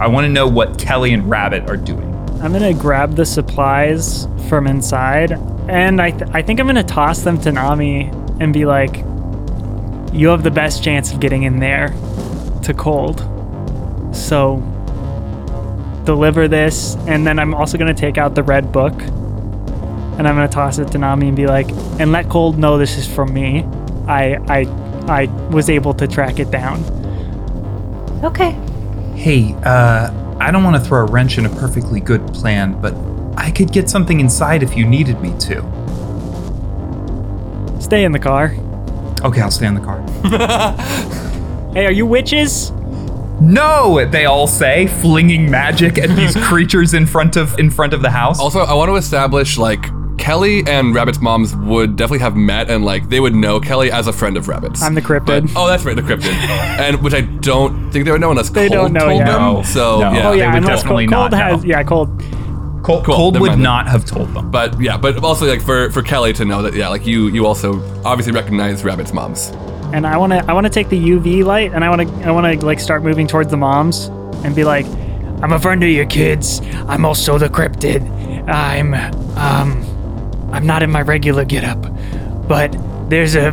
[0.00, 2.08] I want to know what Kelly and Rabbit are doing.
[2.40, 5.32] I'm gonna grab the supplies from inside,
[5.68, 9.04] and I th- I think I'm gonna toss them to Nammi and be like,
[10.12, 11.94] "You have the best chance of getting in there
[12.62, 13.28] to Cold."
[14.12, 14.62] So
[16.04, 20.48] deliver this, and then I'm also gonna take out the red book, and I'm gonna
[20.48, 23.64] toss it to Nammi and be like, "And let Cold know this is from me.
[24.06, 24.66] I I
[25.08, 26.82] I was able to track it down."
[28.22, 28.56] Okay.
[29.14, 32.94] Hey, uh, I don't want to throw a wrench in a perfectly good plan, but
[33.36, 35.62] I could get something inside if you needed me to.
[37.80, 38.54] Stay in the car.
[39.22, 40.00] Okay, I'll stay in the car.
[41.72, 42.70] Hey, are you witches?
[43.42, 48.00] No, they all say, flinging magic at these creatures in front of in front of
[48.02, 48.38] the house.
[48.40, 49.84] Also, I want to establish like
[50.16, 54.06] Kelly and Rabbit's moms would definitely have met and like they would know Kelly as
[54.06, 54.80] a friend of Rabbit's.
[54.82, 55.26] I'm the cryptid.
[55.52, 56.32] But- oh, that's right, the cryptid,
[56.78, 59.26] and which I don't think they would know unless They Cold don't know told yet.
[59.26, 59.40] them.
[59.54, 60.12] No, So no.
[60.12, 61.68] yeah, oh yeah, would unless definitely Cold, not has know.
[61.68, 62.08] yeah Cold.
[62.84, 63.62] Cold, Cool, Cold never would mind then.
[63.64, 64.50] not have told them.
[64.52, 67.46] But yeah, but also like for for Kelly to know that yeah, like you you
[67.46, 69.50] also obviously recognize Rabbit's moms.
[69.92, 72.26] And I want to I want to take the UV light and I want to
[72.26, 74.06] I want to like start moving towards the moms
[74.44, 74.86] and be like,
[75.42, 76.60] I'm a friend of your kids.
[76.88, 78.02] I'm also the cryptid.
[78.48, 78.94] I'm
[79.36, 81.80] um I'm not in my regular getup,
[82.48, 82.76] but
[83.08, 83.48] there's a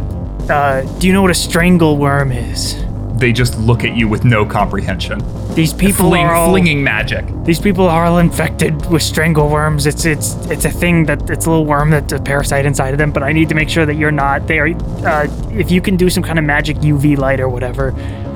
[0.50, 2.74] uh, do you know what a strangleworm is?
[3.20, 5.20] They just look at you with no comprehension.
[5.54, 7.26] These people Fling, are all, flinging magic.
[7.44, 9.86] These people are all infected with strangleworms.
[9.86, 12.98] It's it's it's a thing that it's a little worm that's a parasite inside of
[12.98, 13.12] them.
[13.12, 14.48] But I need to make sure that you're not.
[14.48, 14.70] They are.
[14.70, 17.92] Uh, if you can do some kind of magic UV light or whatever,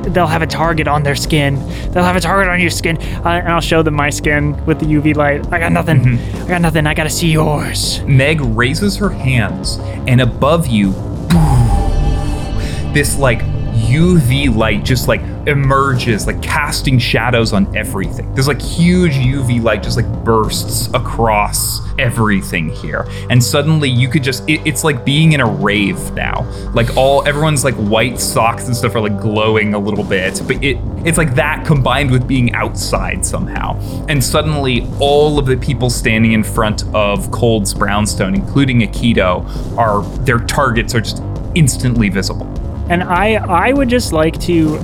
[0.09, 1.55] they'll have a target on their skin.
[1.91, 4.81] They'll have a target on your skin, uh, and I'll show them my skin with
[4.81, 5.47] the UV light.
[5.53, 6.19] I got nothing.
[6.19, 6.87] I got nothing.
[6.87, 8.01] I gotta see yours.
[8.03, 9.77] Meg raises her hands,
[10.07, 10.91] and above you,
[12.93, 13.41] this like
[13.83, 18.33] UV light just like emerges, like casting shadows on everything.
[18.33, 23.05] There's like huge UV light just like bursts across everything here.
[23.29, 26.41] And suddenly you could just, it- it's like being in a rave now.
[26.73, 30.63] Like all, everyone's like white socks and stuff are like glowing a little bit, but
[30.63, 33.77] it, it's like that combined with being outside somehow.
[34.07, 39.45] And suddenly all of the people standing in front of Cold's Brownstone, including Akito,
[39.77, 41.21] are, their targets are just
[41.55, 42.47] instantly visible.
[42.93, 44.77] And I I would just like to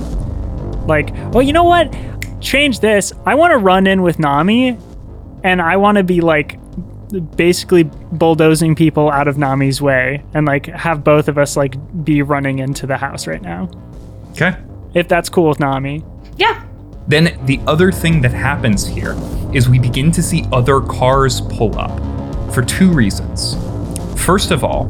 [0.88, 1.94] like well you know what?
[2.40, 3.12] Change this.
[3.24, 4.80] I want to run in with Nammi
[5.44, 6.58] and I want to be like
[7.36, 12.22] basically bulldozing people out of Nammi's way and like have both of us like be
[12.22, 13.70] running into the house right now.
[14.32, 14.56] Okay.
[14.92, 16.04] If that's cool with Nammi.
[16.36, 16.64] Yeah.
[17.06, 19.16] Then the other thing that happens here
[19.54, 21.96] is we begin to see other cars pull up
[22.52, 23.54] for two reasons.
[24.20, 24.86] First of all,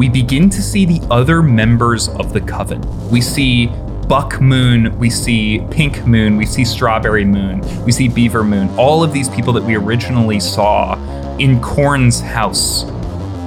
[0.00, 2.80] we begin to see the other members of the coven.
[3.10, 3.66] We see
[4.08, 9.04] Buck Moon, we see Pink Moon, we see Strawberry Moon, we see Beaver Moon, all
[9.04, 10.94] of these people that we originally saw
[11.36, 12.84] in Korn's house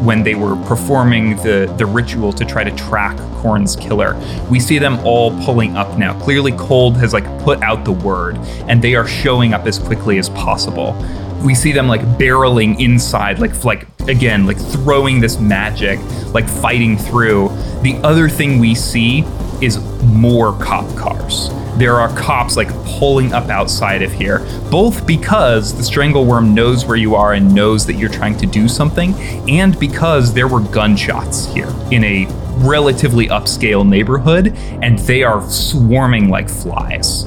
[0.04, 4.16] when they were performing the, the ritual to try to track Korn's killer.
[4.48, 6.20] We see them all pulling up now.
[6.20, 8.38] Clearly, Cold has like put out the word,
[8.68, 10.96] and they are showing up as quickly as possible.
[11.44, 16.00] We see them like barreling inside, like like again, like throwing this magic,
[16.34, 17.50] like fighting through.
[17.82, 19.24] The other thing we see
[19.62, 21.50] is more cop cars.
[21.78, 24.40] There are cops like pulling up outside of here,
[24.70, 28.68] both because the strangleworm knows where you are and knows that you're trying to do
[28.68, 29.14] something,
[29.50, 32.28] and because there were gunshots here in a
[32.58, 37.26] relatively upscale neighborhood, and they are swarming like flies.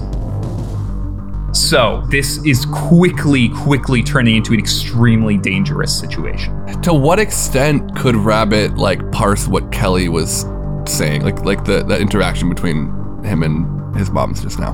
[1.57, 6.83] So, this is quickly, quickly turning into an extremely dangerous situation.
[6.83, 10.45] To what extent could Rabbit like parse what Kelly was
[10.87, 11.23] saying?
[11.23, 12.93] Like like the, the interaction between
[13.25, 14.73] him and his moms just now.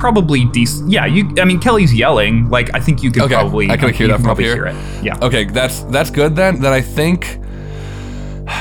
[0.00, 0.90] Probably decent.
[0.90, 1.32] Yeah, you.
[1.38, 2.50] I mean, Kelly's yelling.
[2.50, 3.70] Like, I think you could Okay, probably.
[3.70, 4.54] I can hear that from probably here.
[4.54, 5.04] hear it.
[5.04, 5.18] Yeah.
[5.22, 6.60] Okay, that's that's good then.
[6.60, 7.38] Then I think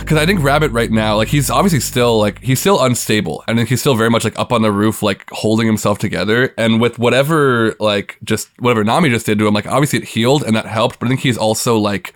[0.01, 3.43] because I think Rabbit right now, like he's obviously still like he's still unstable.
[3.47, 6.53] and he's still very much like up on the roof, like holding himself together.
[6.57, 10.43] And with whatever like just whatever Nammi just did to him, like obviously it healed
[10.43, 10.99] and that helped.
[10.99, 12.13] But I think he's also like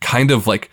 [0.00, 0.70] kind of like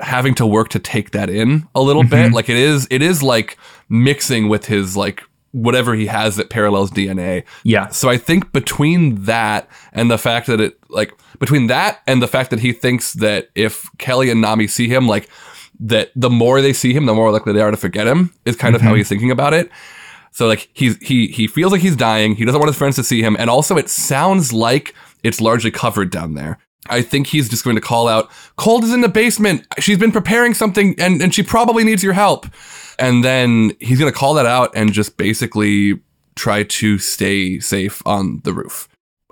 [0.00, 2.26] having to work to take that in a little bit.
[2.26, 2.34] Mm-hmm.
[2.34, 3.56] Like it is it is like
[3.88, 5.22] mixing with his like
[5.52, 7.44] whatever he has that parallels DNA.
[7.64, 7.88] Yeah.
[7.88, 12.28] So I think between that and the fact that it like between that and the
[12.28, 15.28] fact that he thinks that if Kelly and Nami see him, like
[15.80, 18.56] that the more they see him, the more likely they are to forget him is
[18.56, 18.98] kind of how mm-hmm.
[18.98, 19.70] he's thinking about it.
[20.32, 22.34] So like he's he he feels like he's dying.
[22.36, 25.70] He doesn't want his friends to see him, and also it sounds like it's largely
[25.70, 26.58] covered down there.
[26.90, 29.66] I think he's just going to call out, "Cold is in the basement.
[29.78, 32.46] She's been preparing something, and and she probably needs your help."
[32.98, 36.00] And then he's going to call that out and just basically
[36.34, 38.87] try to stay safe on the roof.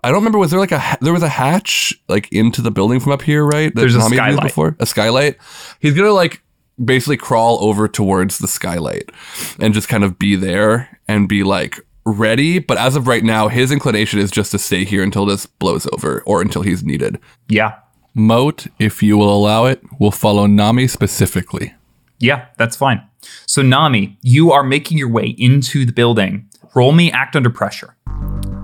[0.07, 0.39] I don't remember.
[0.39, 3.45] Was there like a there was a hatch like into the building from up here,
[3.45, 3.75] right?
[3.75, 4.43] That There's a used skylight.
[4.45, 5.37] Before a skylight.
[5.81, 6.45] He's gonna like
[6.83, 9.11] basically crawl over towards the skylight
[9.59, 12.61] and just kind of be there and be like ready.
[12.61, 15.89] But as of right now, his inclination is just to stay here until this blows
[15.93, 17.19] over or until he's needed.
[17.49, 17.75] Yeah.
[18.15, 21.75] Moat, if you will allow it, will follow Nammi specifically.
[22.21, 23.03] Yeah, that's fine.
[23.47, 26.49] So, Nammi, you are making your way into the building.
[26.77, 27.97] Roll me act under pressure.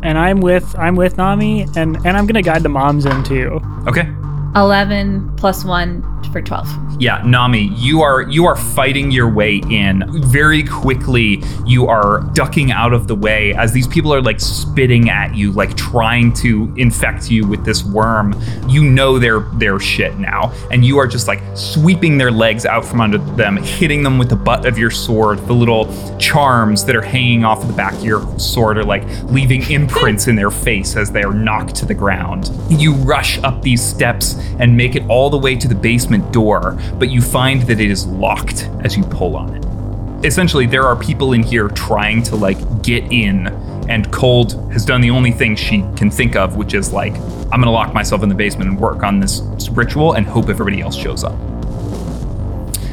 [0.03, 3.61] And I'm with I'm with Nammi and and I'm gonna guide the moms in too.
[3.87, 4.13] Okay.
[4.55, 7.01] 11 plus 1 for 12.
[7.01, 10.05] Yeah, Nammi, you are you are fighting your way in.
[10.25, 15.11] Very quickly, you are ducking out of the way as these people are like spitting
[15.11, 18.35] at you, like trying to infect you with this worm.
[18.69, 22.85] You know they're they're shit now, and you are just like sweeping their legs out
[22.85, 25.39] from under them, hitting them with the butt of your sword.
[25.47, 29.69] The little charms that are hanging off the back of your sword are like leaving
[29.71, 32.51] imprints in their face as they are knocked to the ground.
[32.69, 36.79] You rush up these steps and make it all the way to the basement door,
[36.99, 40.27] but you find that it is locked as you pull on it.
[40.27, 43.49] Essentially, there are people in here trying to like get in,
[43.89, 47.15] and Cold has done the only thing she can think of, which is like,
[47.53, 50.81] I'm gonna lock myself in the basement and work on this ritual and hope everybody
[50.81, 51.37] else shows up.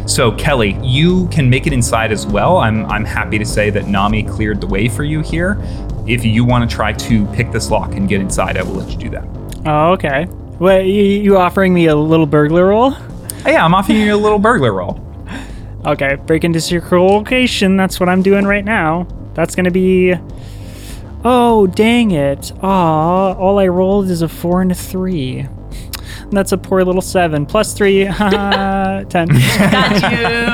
[0.09, 2.57] So Kelly, you can make it inside as well.
[2.57, 5.61] I'm I'm happy to say that Nammi cleared the way for you here.
[6.07, 8.89] If you want to try to pick this lock and get inside, I will let
[8.89, 9.27] you do that.
[9.67, 10.27] Oh, okay.
[10.59, 12.91] What you, you offering me a little burglar roll?
[12.91, 14.99] Hey, yeah, I'm offering you a little burglar roll.
[15.85, 17.77] Okay, break into secret location.
[17.77, 19.07] That's what I'm doing right now.
[19.33, 20.15] That's gonna be.
[21.23, 22.51] Oh, dang it.
[22.61, 25.47] Aw, all I rolled is a four and a three.
[26.31, 27.45] That's a poor little seven.
[27.45, 29.27] Plus three, haha, ten.
[29.29, 30.49] Got you.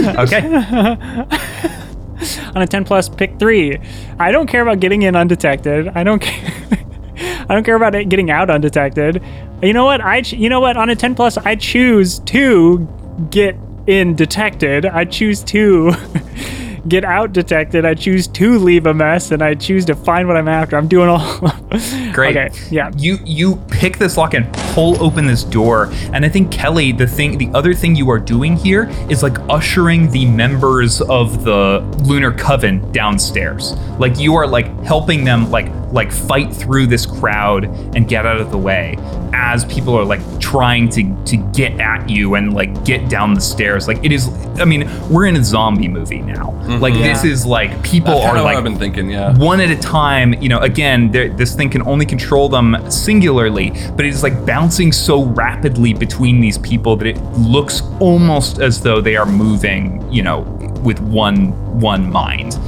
[0.20, 0.42] Okay.
[2.54, 3.78] On a ten plus, pick three.
[4.18, 5.88] I don't care about getting in undetected.
[5.88, 6.79] I don't care.
[7.50, 9.20] I don't care about it getting out undetected.
[9.60, 10.00] You know what?
[10.00, 10.76] I ch- you know what?
[10.76, 12.86] On a ten plus, I choose to
[13.28, 13.56] get
[13.88, 14.86] in detected.
[14.86, 15.92] I choose to
[16.88, 17.84] get out detected.
[17.84, 20.76] I choose to leave a mess, and I choose to find what I'm after.
[20.76, 21.40] I'm doing all.
[22.12, 22.36] Great.
[22.36, 22.50] Okay.
[22.70, 22.92] Yeah.
[22.96, 27.08] You you pick this lock and pull open this door, and I think Kelly, the
[27.08, 31.80] thing, the other thing you are doing here is like ushering the members of the
[32.04, 33.72] Lunar Coven downstairs.
[33.98, 37.64] Like you are like helping them like like fight through this crowd
[37.96, 38.96] and get out of the way
[39.32, 43.40] as people are like trying to to get at you and like get down the
[43.40, 43.88] stairs.
[43.88, 44.28] Like it is.
[44.60, 46.46] I mean, we're in a zombie movie now.
[46.46, 46.80] Mm-hmm.
[46.80, 49.10] Like this is like people That's are of what like I've been thinking.
[49.10, 49.36] Yeah.
[49.38, 50.34] one at a time.
[50.34, 54.92] You know, again, this thing can only control them singularly, but it is like bouncing
[54.92, 60.10] so rapidly between these people that it looks almost as though they are moving.
[60.10, 60.40] You know,
[60.82, 62.58] with one one mind.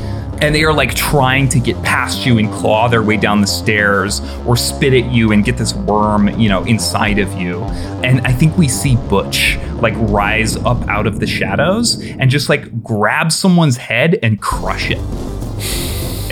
[0.43, 3.47] And they are like trying to get past you and claw their way down the
[3.47, 7.62] stairs or spit at you and get this worm, you know, inside of you.
[8.03, 12.49] And I think we see Butch like rise up out of the shadows and just
[12.49, 14.99] like grab someone's head and crush it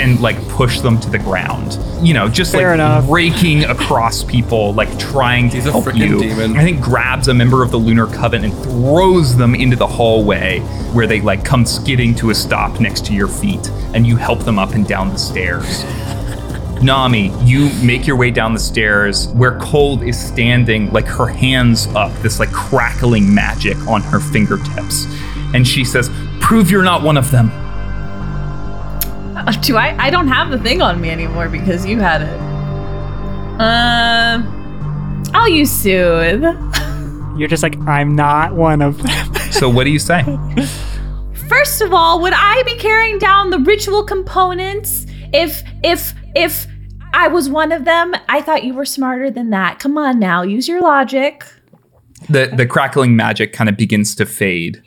[0.01, 1.79] and like push them to the ground.
[2.05, 3.05] You know, just Fair like enough.
[3.09, 6.19] raking across people, like trying to He's a help freaking you.
[6.19, 6.57] demon.
[6.57, 10.61] I think grabs a member of the Lunar Coven and throws them into the hallway
[10.93, 14.41] where they like come skidding to a stop next to your feet, and you help
[14.41, 15.85] them up and down the stairs.
[16.81, 21.87] Nammi, you make your way down the stairs where Cold is standing, like her hands
[21.89, 25.05] up, this like crackling magic on her fingertips.
[25.53, 27.51] And she says, Prove you're not one of them.
[29.47, 29.97] Uh, Do I?
[29.99, 32.41] I don't have the thing on me anymore because you had it.
[33.61, 36.43] Um, I'll use soothe.
[37.37, 39.35] You're just like I'm not one of them.
[39.51, 40.23] So, what do you say?
[41.49, 46.67] First of all, would I be carrying down the ritual components if if if
[47.13, 48.15] I was one of them?
[48.29, 49.81] I thought you were smarter than that.
[49.81, 51.45] Come on now, use your logic.
[52.29, 54.83] The, the crackling magic kind of begins to fade.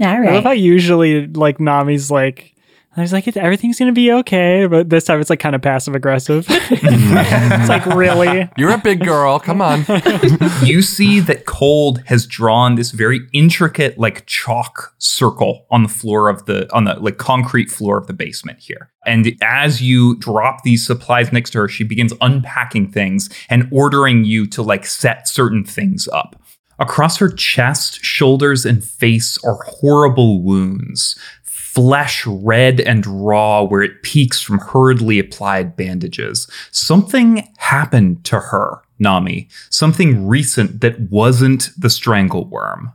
[0.00, 2.54] All I love how usually like Nammi's like
[2.98, 5.94] I was like everything's gonna be okay, but this time it's like kind of passive
[5.94, 6.46] aggressive.
[6.50, 8.48] it's like really.
[8.56, 9.38] You're a big girl.
[9.38, 9.84] Come on.
[10.64, 16.28] you see that Cold has drawn this very intricate, like chalk circle on the floor
[16.28, 18.90] of the on the like concrete floor of the basement here.
[19.06, 24.24] And as you drop these supplies next to her, she begins unpacking things and ordering
[24.24, 26.40] you to like set certain things up.
[26.80, 31.18] Across her chest, shoulders, and face are horrible wounds,
[31.78, 36.50] flesh red and raw where it peaks from hurriedly applied bandages.
[36.72, 39.48] Something happened to her, Nammi.
[39.70, 42.92] Something recent that wasn't the strangleworm.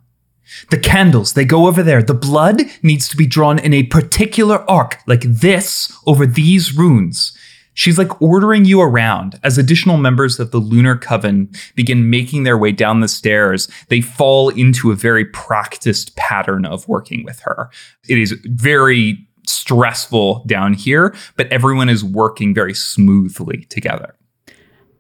[0.69, 2.03] The candles, they go over there.
[2.03, 7.31] The blood needs to be drawn in a particular arc, like this, over these runes.
[7.73, 12.57] She's like ordering you around as additional members of the Lunar Coven begin making their
[12.57, 13.69] way down the stairs.
[13.89, 17.69] They fall into a very practiced pattern of working with her.
[18.07, 24.15] It is very stressful down here, but everyone is working very smoothly together.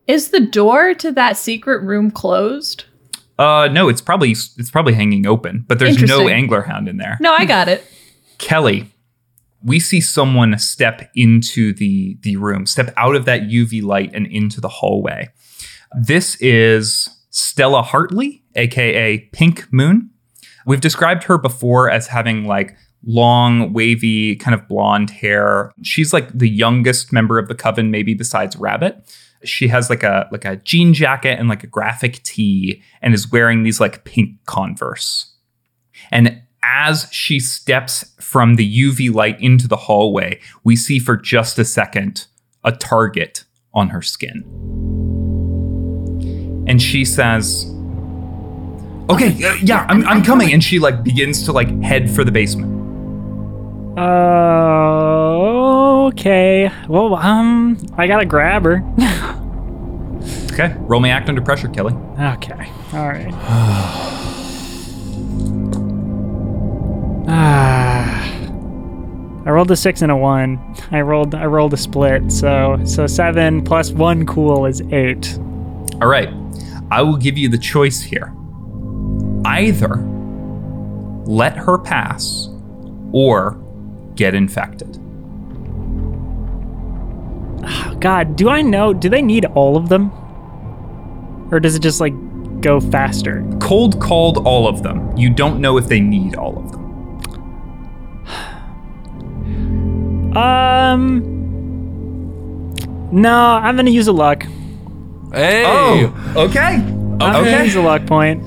[0.07, 2.85] Is the door to that secret room closed?
[3.39, 7.17] Uh, no, it's probably it's probably hanging open, but there's no angler hound in there.
[7.19, 7.83] No, I got it.
[8.37, 8.92] Kelly,
[9.63, 14.27] we see someone step into the the room, step out of that UV light and
[14.27, 15.29] into the hallway.
[15.99, 20.09] This is Stella Hartley, aka Pink Moon.
[20.65, 25.71] We've described her before as having like long, wavy, kind of blonde hair.
[25.81, 29.13] She's like the youngest member of the coven, maybe besides Rabbit.
[29.43, 33.31] She has like a like a jean jacket and like a graphic tee, and is
[33.31, 35.33] wearing these like pink Converse.
[36.11, 41.59] And as she steps from the UV light into the hallway, we see for just
[41.59, 42.25] a second
[42.63, 43.43] a target
[43.73, 44.43] on her skin.
[46.67, 47.65] And she says,
[49.09, 52.31] "Okay, uh, yeah, I'm, I'm coming." And she like begins to like head for the
[52.31, 52.71] basement.
[53.97, 55.33] Uh,
[56.07, 56.71] okay.
[56.87, 58.81] Well, um, I gotta grab her.
[60.53, 61.93] Okay, roll me act under pressure, Kelly.
[62.19, 62.71] okay.
[62.93, 64.13] All right.
[67.27, 68.21] Ah.
[69.45, 70.59] I rolled a six and a one.
[70.91, 75.37] I rolled I rolled a split, so so seven plus one cool is eight.
[76.01, 76.29] All right.
[76.91, 78.33] I will give you the choice here.
[79.45, 79.95] Either
[81.25, 82.49] let her pass
[83.11, 83.57] or
[84.15, 84.99] get infected.
[87.99, 88.93] God, do I know?
[88.93, 90.11] Do they need all of them,
[91.51, 92.13] or does it just like
[92.61, 93.45] go faster?
[93.59, 95.15] Cold called all of them.
[95.17, 96.82] You don't know if they need all of them.
[100.35, 101.21] Um,
[103.11, 104.45] no, I'm gonna use a luck.
[105.33, 105.63] Hey.
[105.65, 106.59] Oh, okay.
[106.75, 107.63] I'm gonna Okay.
[107.65, 108.43] use a luck point.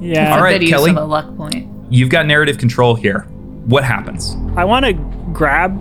[0.00, 0.34] Yeah.
[0.36, 0.90] All right, Good use Kelly.
[0.90, 1.68] of a luck point.
[1.90, 3.26] You've got narrative control here.
[3.66, 4.36] What happens?
[4.56, 4.92] I want to
[5.32, 5.78] grab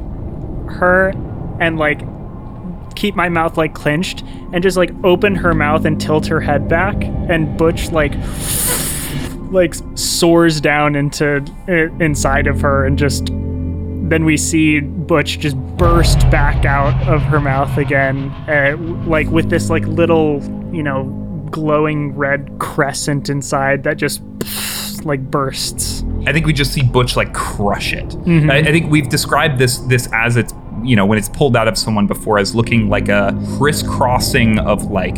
[0.72, 1.14] her
[1.60, 2.02] and like
[2.96, 6.68] keep my mouth like clenched and just like open her mouth and tilt her head
[6.68, 6.96] back
[7.30, 8.14] and Butch like
[9.52, 11.38] like soars down into
[12.00, 13.30] inside of her and just
[14.10, 18.76] then we see Butch just burst back out of her mouth again uh,
[19.08, 20.42] like with this like little
[20.74, 21.04] you know
[21.52, 24.22] glowing red crescent inside that just
[25.04, 28.14] like bursts I think we just see Butch like crush it.
[28.28, 30.54] I, I think we've described this this as it's
[30.84, 34.92] you know when it's pulled out of someone before as looking like a crisscrossing of
[34.92, 35.18] like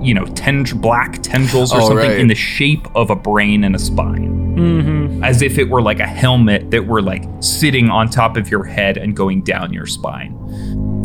[0.00, 2.18] you know tend- black tendrils or Oh, something right.
[2.18, 5.01] in the shape of a brain and a spine, mm-hmm.
[5.22, 8.64] As if it were like a helmet that were like sitting on top of your
[8.64, 10.36] head and going down your spine.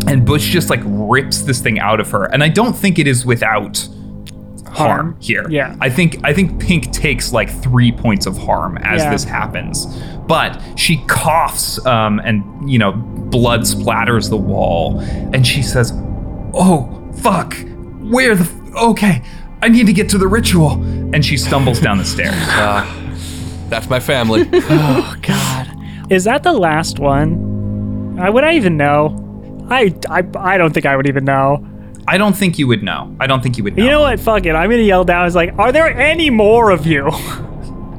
[0.08, 3.08] And Butch just like rips this thing out of her, and I don't think it
[3.08, 3.88] is without
[4.68, 5.18] harm Harm.
[5.20, 5.48] here.
[5.50, 5.76] Yeah.
[5.82, 9.12] I think I think Pink takes like three points of harm as Yeah.
[9.12, 9.86] this happens,
[10.28, 15.00] but she coughs um, and you know blood splatters the wall,
[15.34, 15.92] and she says,
[16.54, 17.56] "Oh fuck,
[18.02, 19.22] where the f- okay."
[19.60, 20.74] I need to get to the ritual.
[21.14, 22.36] And she stumbles down the stairs.
[23.70, 24.50] That's my family.
[24.70, 28.18] Oh God, is that the last one?
[28.20, 29.24] I would I even know?
[29.70, 31.66] I, I I don't think I would even know.
[32.08, 33.14] I don't think you would know.
[33.20, 33.84] I don't think you would know.
[33.84, 34.20] You know what?
[34.20, 34.54] Fuck it.
[34.56, 35.26] I'm gonna yell down.
[35.26, 37.10] It's like, are there any more of you?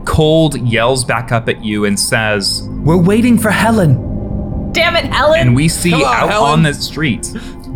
[0.06, 4.72] Cold yells back up at you and says, We're waiting for Helen.
[4.72, 5.40] Damn it, Helen!
[5.40, 6.50] And we see on, out Helen.
[6.50, 7.34] on the streets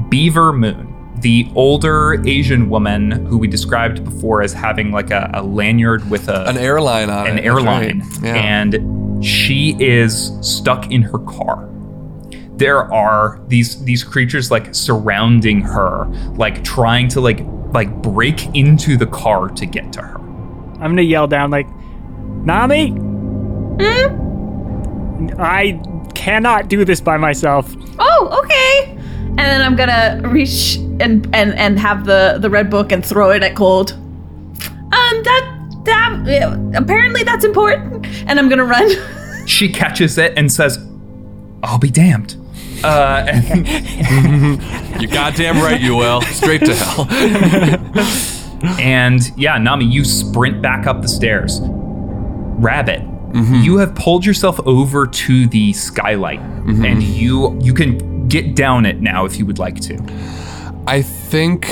[0.09, 0.92] Beaver Moon,
[1.23, 6.29] the older Asian woman who we described before as having like a, a lanyard with
[6.29, 7.43] a An airline on an it.
[7.43, 8.23] that's airline, right.
[8.23, 8.35] Yeah.
[8.35, 11.69] and she is stuck in her car.
[12.57, 16.07] There are these these creatures like surrounding her,
[16.37, 17.41] like trying to like
[17.73, 20.19] like break into the car to get to her.
[20.19, 21.67] I'm gonna yell down like,
[22.45, 22.99] Nammi.
[23.81, 25.41] Hmm?
[25.41, 25.81] I
[26.15, 27.73] cannot do this by myself.
[27.99, 28.99] oh, okay.
[29.33, 33.31] And then I'm gonna reach and and and have the the red book and throw
[33.31, 33.93] it at Cold.
[33.93, 38.07] Um, that that apparently that's important.
[38.27, 38.89] And I'm gonna run.
[39.45, 40.79] She catches it and says,
[41.65, 42.37] "I'll be damned."
[42.85, 43.67] Uh, and
[45.03, 46.21] You goddamn right you will.
[46.23, 47.09] Straight to hell.
[48.79, 51.59] And yeah, Nammi, you sprint back up the stairs.
[51.65, 53.03] Rabbit,
[53.35, 59.01] you have pulled yourself over to the skylight, and you you can get down it
[59.01, 59.99] now if you would like to.
[60.87, 61.67] I think.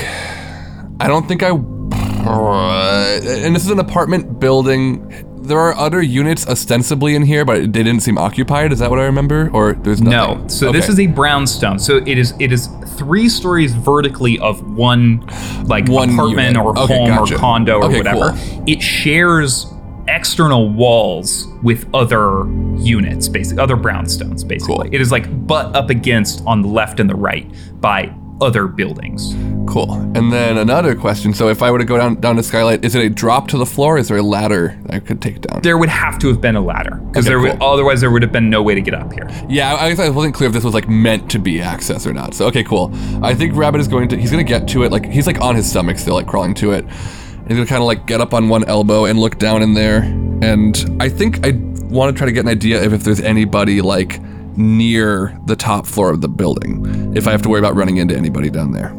[1.01, 1.51] I don't think I.
[1.51, 5.27] And this is an apartment building.
[5.43, 8.73] There are other units ostensibly in here, but they didn't seem occupied.
[8.73, 9.51] Is that what I remember?
[9.53, 10.43] Or there's nothing?
[10.43, 11.79] No, so this is a brownstone.
[11.79, 15.27] So it is it is three stories vertically of one
[15.65, 16.63] like One apartment unit.
[16.63, 17.35] or Okay, home gotcha.
[17.35, 18.35] or condo or Okay, whatever.
[18.67, 19.67] It shares
[20.15, 22.45] external walls with other
[22.79, 24.47] units, basically other brownstones.
[24.47, 24.95] Basically, Cool.
[24.95, 27.47] it is like butt up against on the left and the right
[27.81, 29.35] by other buildings.
[29.71, 29.93] cool.
[30.17, 31.35] And then another question.
[31.35, 33.59] So if I were to go down down to skylight, is it a drop to
[33.59, 33.99] the floor?
[33.99, 35.61] Is there a ladder I could take down?
[35.61, 38.23] There would have to have been a ladder because Okay, there would, otherwise there would
[38.23, 39.29] have been no way to get up here.
[39.49, 42.15] Yeah, I guess I wasn't clear if this was like meant to be access or
[42.15, 42.33] not.
[42.35, 42.91] So okay, cool.
[43.23, 44.91] I think Rabbit is going to he's gonna get to it.
[44.91, 46.87] Like he's like on his stomach still, like crawling to it.
[47.51, 50.03] He's gonna kind of like get up on one elbow and look down in there.
[50.41, 51.51] And I think I
[51.89, 54.21] want to try to get an idea of if there's anybody like
[54.57, 57.13] near the top floor of the building.
[57.17, 58.91] If I have to worry about running into anybody down there.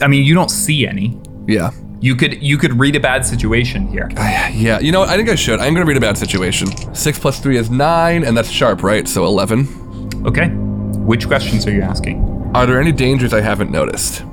[0.00, 1.20] I mean, you don't see any.
[1.48, 1.72] Yeah.
[1.98, 4.08] You could you could read a bad situation here.
[4.14, 5.08] Yeah, you know what?
[5.08, 5.58] I think I should.
[5.58, 6.68] I'm gonna read a bad situation.
[6.94, 9.08] Six plus three is nine, and that's sharp, right?
[9.08, 9.66] So eleven.
[10.24, 10.46] Okay,
[11.02, 12.22] which questions are you asking?
[12.54, 14.24] Are there any dangers I haven't noticed?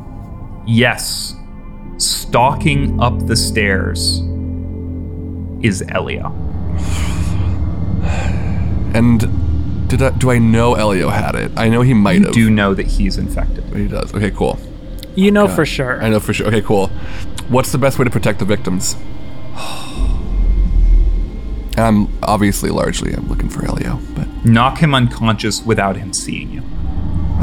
[0.68, 1.36] Yes.
[1.98, 4.20] Stalking up the stairs
[5.62, 6.28] is Elio.
[8.94, 11.52] And did I, do I know Elio had it?
[11.56, 12.34] I know he might You have.
[12.34, 13.64] do know that he's infected.
[13.76, 14.14] He does.
[14.14, 14.60] Okay, cool.
[15.16, 16.02] You know for sure.
[16.04, 16.48] I know for sure.
[16.48, 16.88] Okay, cool.
[17.48, 18.96] What's the best way to protect the victims?
[21.76, 26.62] I'm obviously largely I'm looking for Elio, but Knock him unconscious without him seeing you.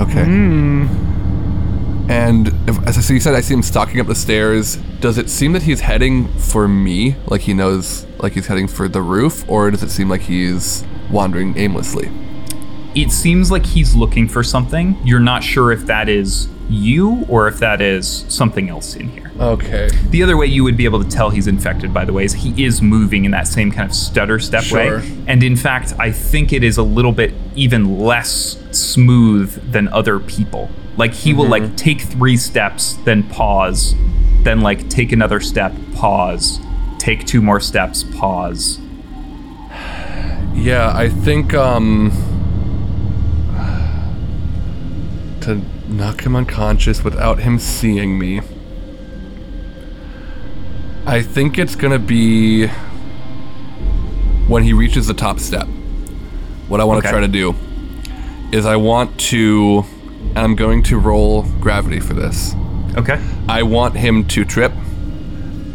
[0.01, 0.25] okay.
[0.25, 0.87] Hmm.
[2.11, 4.77] And if, as you said, I see him stalking up the stairs.
[5.01, 8.89] Does it seem that he's heading for me, like he knows, like he's heading for
[8.89, 12.11] the roof, or does it seem like he's wandering aimlessly?
[12.97, 14.99] It seems like he's looking for something.
[15.05, 19.31] You're not sure if that is you or if that is something else in here.
[19.39, 19.89] Okay.
[20.09, 22.33] The other way you would be able to tell he's infected, by the way, is
[22.33, 24.99] he is moving in that same kind of stutter step Sure.
[24.99, 25.19] way.
[25.29, 30.19] And in fact, I think it is a little bit even less smooth than other
[30.19, 30.71] people.
[31.01, 33.95] Like he will like take three steps, then pause,
[34.43, 36.61] then like take another step, pause,
[36.99, 38.79] take two more steps, pause.
[40.53, 42.13] Yeah, I think um
[45.41, 48.43] to knock him unconscious without him seeing me.
[51.07, 52.67] I think it's gonna be
[54.49, 55.67] when he reaches the top step.
[56.69, 57.13] What I want to Okay.
[57.17, 57.55] try to do
[58.53, 59.87] is I want to
[60.31, 62.55] and I'm going to roll gravity for this.
[62.97, 63.21] Okay.
[63.49, 64.73] I want him to trip.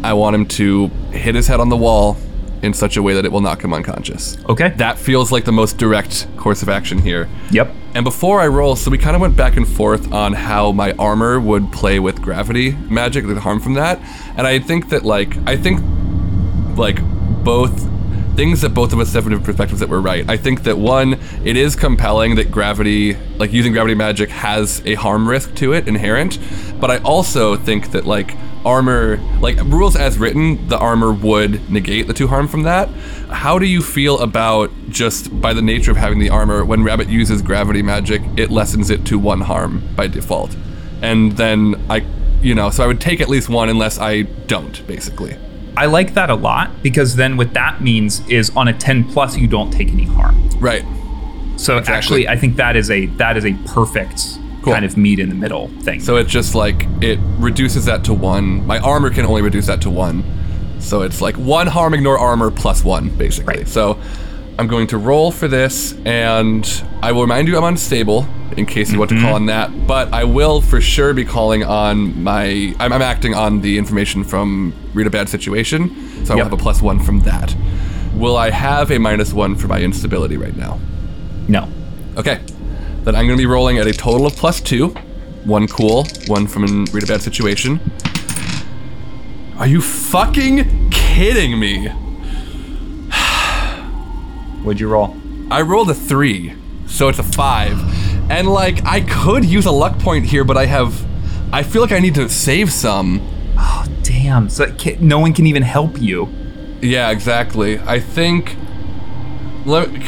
[0.02, 2.16] I want him to hit his head on the wall
[2.62, 4.36] in such a way that it will knock him unconscious.
[4.48, 4.70] Okay.
[4.70, 7.28] That feels like the most direct course of action here.
[7.50, 7.72] Yep.
[7.94, 10.92] And before I roll, so we kind of went back and forth on how my
[10.92, 13.98] armor would play with gravity magic, the harm from that.
[14.36, 15.80] And I think that, like, I think,
[16.76, 16.98] like,
[17.44, 17.88] both
[18.36, 20.28] things that both of us have different perspectives that were right.
[20.28, 21.14] I think that one,
[21.44, 25.88] it is compelling that gravity, like using gravity magic, has a harm risk to it
[25.88, 26.38] inherent.
[26.78, 32.08] But I also think that, like, armor, like rules as written, the armor would negate
[32.08, 32.88] the two harm from that.
[33.30, 37.08] How do you feel about just by the nature of having the armor, when Rabbit
[37.08, 40.54] uses gravity magic, it lessens it to one harm by default?
[41.00, 42.04] And then I,
[42.42, 45.38] you know, so I would take at least one unless I don't, basically.
[45.76, 49.36] I like that a lot because then what that means is on a 10 plus
[49.36, 50.48] you don't take any harm.
[50.58, 50.84] Right.
[51.56, 51.94] So Exactly.
[51.94, 54.72] actually I think that is a that is a perfect Cool.
[54.72, 56.00] kind of meet in the middle thing.
[56.00, 58.66] So it's just like it reduces that to one.
[58.66, 60.24] My armor can only reduce that to one.
[60.80, 63.58] So it's like one harm, ignore armor plus one, basically.
[63.58, 63.68] Right.
[63.68, 63.98] So
[64.58, 66.66] I'm going to roll for this, and
[67.02, 68.26] I will remind you I'm unstable
[68.56, 69.34] in case you want to call mm-hmm.
[69.34, 69.86] on that.
[69.86, 72.74] But I will for sure be calling on my.
[72.78, 76.52] I'm, I'm acting on the information from Read a Bad Situation, so I will have
[76.54, 77.54] a plus one from that.
[78.14, 80.80] Will I have a minus one for my instability right now?
[81.48, 81.68] no.
[82.16, 82.40] Okay.
[83.04, 84.88] Then I'm going to be rolling at a total of plus two.
[85.44, 87.78] One cool, one from Read a Bad Situation.
[89.58, 91.92] Are you fucking kidding me?
[94.66, 95.16] What'd you roll?
[95.48, 96.52] I rolled a three,
[96.88, 97.78] so it's a five.
[98.28, 101.06] And like, I could use a luck point here, but I have.
[101.52, 103.24] I feel like I need to save some.
[103.56, 104.48] Oh damn.
[104.48, 104.66] So
[104.98, 106.28] no one can even help you.
[106.80, 107.78] Yeah, exactly.
[107.78, 108.56] I think.
[109.64, 109.92] Let,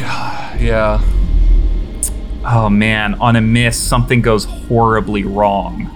[0.60, 1.04] yeah.
[2.44, 5.88] Oh man, on a miss something goes horribly wrong.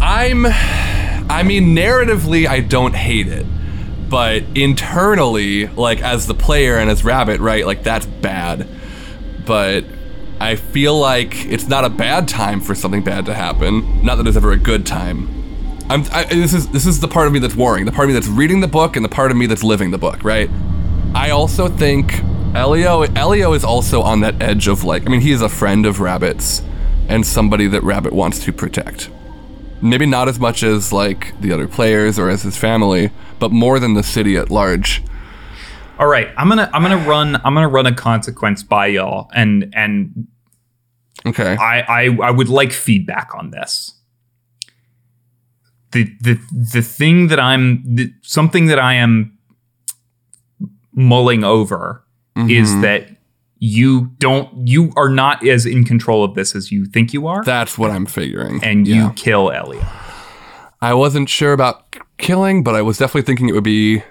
[0.00, 3.44] I'm I mean narratively I don't hate it.
[4.12, 8.68] But internally, like as the player and as Rabbit, right, like that's bad.
[9.46, 9.86] But
[10.38, 14.04] I feel like it's not a bad time for something bad to happen.
[14.04, 15.30] Not that it's ever a good time.
[15.88, 18.08] I'm I, this is this is the part of me that's warring, the part of
[18.08, 20.50] me that's reading the book and the part of me that's living the book, right?
[21.14, 22.12] I also think
[22.54, 25.86] Elio Elio is also on that edge of like I mean he is a friend
[25.86, 26.60] of Rabbit's
[27.08, 29.08] and somebody that Rabbit wants to protect
[29.82, 33.10] maybe not as much as like the other players or as his family,
[33.42, 35.02] but more than the city at large.
[35.98, 39.68] All right, I'm gonna I'm gonna run I'm gonna run a consequence by y'all, and
[39.74, 40.28] and
[41.26, 41.56] Okay.
[41.56, 43.94] I I, I would like feedback on this.
[45.90, 46.38] The the
[46.72, 49.36] the thing that I'm the, something that I am
[50.94, 52.04] mulling over
[52.36, 52.82] is Mhm.
[52.82, 53.08] that
[53.58, 57.42] you don't you are not as in control of this as you think you are,
[57.44, 58.60] That's what I'm figuring.
[58.62, 58.94] and Yeah.
[59.08, 59.84] you kill Elliot.
[60.80, 64.02] I wasn't sure about killing, but I was definitely thinking it would be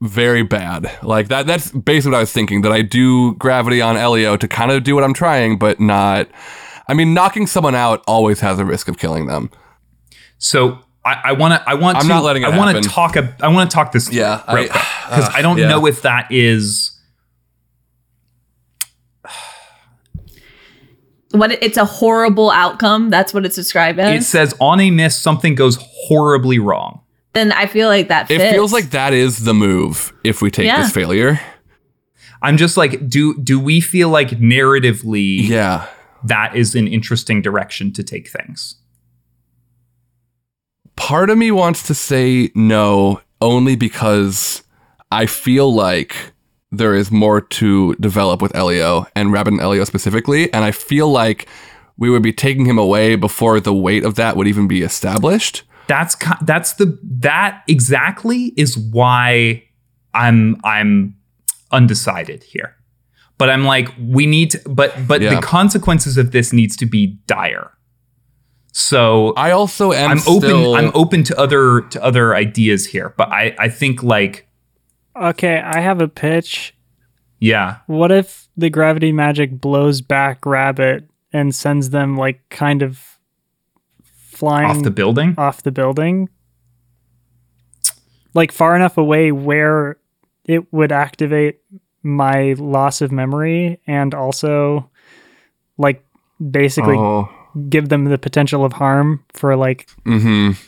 [0.00, 0.90] very bad.
[1.02, 4.48] Like that that's basically what I was thinking that I do gravity on Elio to
[4.48, 6.28] kind of do what I'm trying, but not
[6.88, 9.50] I mean knocking someone out always has a risk of killing them.
[10.38, 11.68] So I, I want to.
[11.68, 12.08] I want I'm to.
[12.08, 13.16] not letting it I want to talk.
[13.16, 14.12] A, I want to talk this.
[14.12, 15.68] Yeah, real I- because uh, I don't yeah.
[15.68, 16.98] know if that is.
[21.32, 23.10] What it's a horrible outcome.
[23.10, 24.22] That's what it's described as.
[24.22, 27.00] It says on a miss something goes horribly wrong.
[27.34, 30.66] Then I feel like that It feels like that is the move if we take
[30.66, 30.82] Yeah.
[30.82, 31.40] this failure.
[32.42, 35.86] I'm just like, do do we feel like narratively Yeah.
[36.24, 38.76] that is an interesting direction to take things?
[40.96, 44.62] part of me wants to say no only because
[45.10, 46.14] I feel like
[46.70, 51.10] there is more to develop with Elio and Rabbit and Elio specifically, and I feel
[51.10, 51.48] like
[51.96, 55.64] we would be taking him away before the weight of that would even be established.
[55.92, 59.62] That's that's the that exactly is why
[60.14, 61.14] I'm I'm
[61.70, 62.74] undecided here.
[63.36, 65.34] But I'm like we need to, but but Yeah.
[65.34, 67.72] the consequences of this needs to be dire.
[68.72, 73.12] So I also am I'm open still- I'm open to other to other ideas here,
[73.18, 74.48] but I I think like
[75.14, 76.74] Okay, I have a pitch.
[77.38, 77.76] yeah.
[77.86, 83.11] What if the gravity magic blows back Rabbit and sends them like kind of
[84.42, 85.36] flying Off the building?
[85.38, 86.28] off the building?
[88.34, 89.98] Like far enough away where
[90.44, 91.60] it would activate
[92.02, 94.90] my loss of memory and also
[95.78, 96.04] like
[96.50, 97.28] basically Oh,
[97.68, 100.60] give them the potential of harm for like mm-hmm.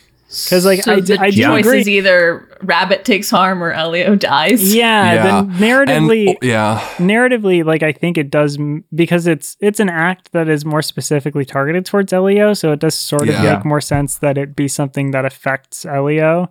[0.49, 3.63] 'Cause, like, so I d- the I do choice agree- is either Rabbit takes harm
[3.63, 4.73] or Elio dies.
[4.75, 5.23] yeah, Yeah.
[5.23, 6.79] then narratively And, yeah.
[6.97, 8.57] narratively like i think it does
[8.93, 12.95] because it's it's an act that is more specifically targeted towards elio so it does
[12.95, 13.53] sort of Yeah.
[13.55, 16.49] make more sense that it be something that affects elio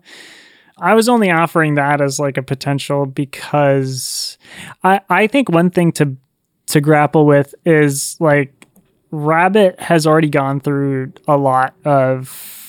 [0.78, 4.38] i was only offering that as like a potential because
[4.84, 6.16] i i think one thing to
[6.68, 8.66] to grapple with is like
[9.10, 12.63] rabbit has already gone through a lot of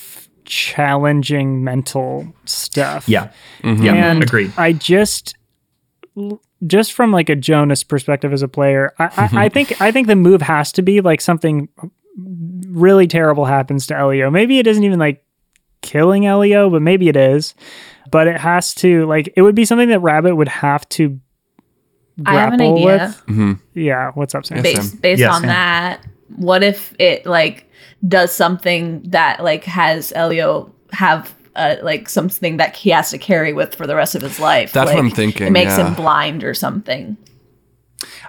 [0.45, 3.29] challenging mental stuff Yeah.
[3.63, 3.83] Mhm.
[3.83, 3.93] Yeah.
[4.11, 4.51] and agreed.
[4.57, 5.35] I just
[6.65, 10.07] just from like a Jonas perspective as a player, I, I, I think I think
[10.07, 11.67] the move has to be like something
[12.69, 14.29] really terrible happens to Elio.
[14.31, 15.23] Maybe it isn't even like
[15.81, 17.53] killing Elio, but maybe it is.
[18.11, 21.19] But it has to like it would be something that Rabbit would have to
[22.25, 23.15] I have an grapple idea.
[23.27, 23.35] with.
[23.37, 23.59] Mhm.
[23.73, 24.61] Yeah, what's up, Sam?
[24.63, 25.47] Based based Yes, on Sam.
[25.49, 26.05] that
[26.35, 27.69] what if it like
[28.07, 33.53] does something that like has elio have uh, like something that he has to carry
[33.53, 35.87] with for the rest of his life That's what I'm thinking, it makes yeah.
[35.87, 37.17] him blind or something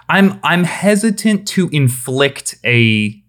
[0.09, 3.21] I'm I'm hesitant to inflict a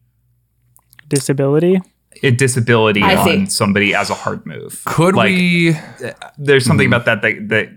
[1.09, 1.81] Disability.
[2.23, 3.47] a disability I on see.
[3.47, 4.83] somebody as a hard move.
[4.85, 5.77] Could Like, we?
[6.37, 6.95] There's something Mhm.
[6.97, 7.69] about that that that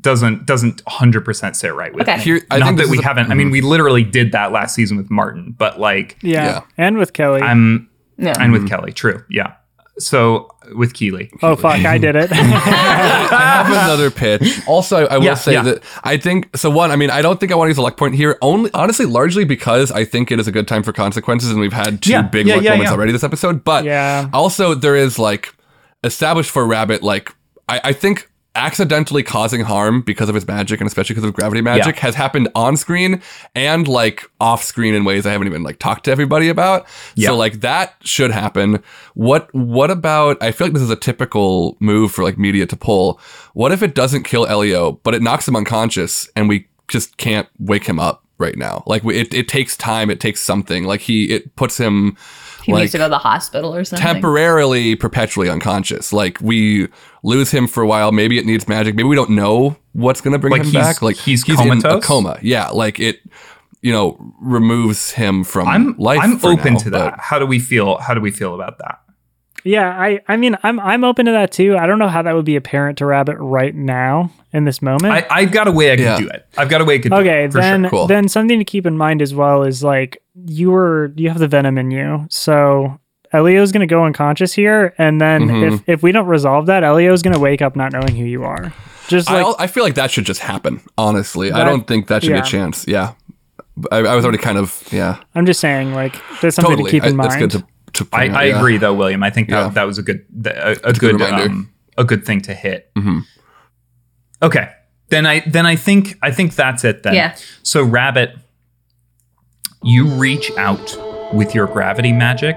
[0.00, 2.16] doesn't doesn't 100% sit right with Okay.
[2.18, 2.22] me.
[2.22, 3.30] Here, I Not think that we a- haven't.
[3.30, 3.52] I mean, mhm.
[3.52, 6.44] we literally did that last season with Martin, but like Yeah.
[6.44, 6.60] Yeah.
[6.78, 7.42] And with Kelly.
[7.42, 7.88] I'm
[8.18, 8.68] yeah and with mm-hmm.
[8.68, 9.54] Kelly, true, yeah.
[9.98, 12.00] So with Keeley, oh fuck, I mm-hmm.
[12.00, 12.30] did it.
[12.32, 14.60] I have another pitch.
[14.66, 15.62] Also, I, I will Yeah, say yeah.
[15.62, 16.70] that I think so.
[16.70, 18.38] One, I mean, I don't think I want to use a luck point here.
[18.40, 21.72] Only, honestly, largely because I think it is a good time for consequences, and we've
[21.72, 22.94] had two Yeah, big yeah, luck yeah, moments yeah.
[22.96, 23.64] already this episode.
[23.64, 24.28] But Yeah.
[24.32, 25.54] also there is like
[26.04, 27.30] established for Rabbit, like
[27.68, 31.62] I, I think accidentally causing harm because of his magic and especially because of gravity
[31.62, 33.22] magic has happened on screen
[33.54, 36.86] and like off screen in ways I haven't even like talked to everybody about.
[37.14, 37.28] Yeah.
[37.28, 38.82] So like that should happen.
[39.14, 42.76] What what about I feel like this is a typical move for like media to
[42.76, 43.20] pull.
[43.54, 47.48] What if it doesn't kill Elio, but it knocks him unconscious and we just can't
[47.58, 48.82] wake him up right now?
[48.86, 50.84] Like it, it takes time, it takes something.
[50.84, 52.18] Like he it puts him
[52.64, 56.88] he like needs to go to the hospital or something temporarily perpetually unconscious like we
[57.22, 60.32] lose him for a while maybe it needs magic maybe we don't know what's going
[60.32, 63.20] to bring Like him he's- back like he's in a coma yeah like it
[63.82, 67.18] you know removes him from I'm life I'm for open now, to that.
[67.18, 67.98] How do we feel?
[67.98, 69.00] How do we feel about that?
[69.64, 71.76] Yeah, I I mean I'm I'm open to that too.
[71.76, 75.12] I don't know how that would be apparent to Rabbit right now in this moment.
[75.14, 76.18] I, I've got a way I can Yeah.
[76.18, 76.46] do it.
[76.56, 77.52] I've got a way I could do okay, it.
[77.52, 77.90] For then sure.
[77.90, 78.06] Cool.
[78.08, 81.48] then something to keep in mind as well is like you were you have the
[81.48, 82.26] venom in you.
[82.30, 82.98] So
[83.32, 85.72] Elio's gonna go unconscious here, and then Mhm.
[85.74, 88.72] if if we don't resolve that, Elio's gonna wake up not knowing who you are.
[89.08, 92.22] Just like al- I feel like that should just happen honestly i don't think that
[92.22, 92.40] should yeah.
[92.40, 93.12] be a chance yeah
[93.90, 96.96] I, I was already kind of yeah I'm just saying, like there's something totally to
[96.96, 97.30] keep in I, mind.
[97.30, 97.64] that's good to,
[97.94, 98.58] to I, point out, I yeah.
[98.58, 99.22] agree though, William.
[99.22, 99.68] I think that, Yeah.
[99.70, 102.90] that was a good a, a good good um, a good thing to hit.
[102.96, 103.22] Mhm.
[104.42, 104.70] Okay.
[105.08, 107.14] Then I then I think I think that's it then.
[107.14, 107.36] Yeah.
[107.62, 108.34] So Rabbit,
[109.82, 110.96] you reach out
[111.34, 112.56] with your gravity magic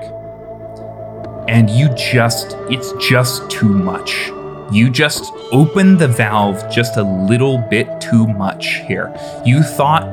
[1.47, 4.31] and you just it's just too much.
[4.71, 9.13] You just open the valve just a little bit too much here.
[9.45, 10.03] You thought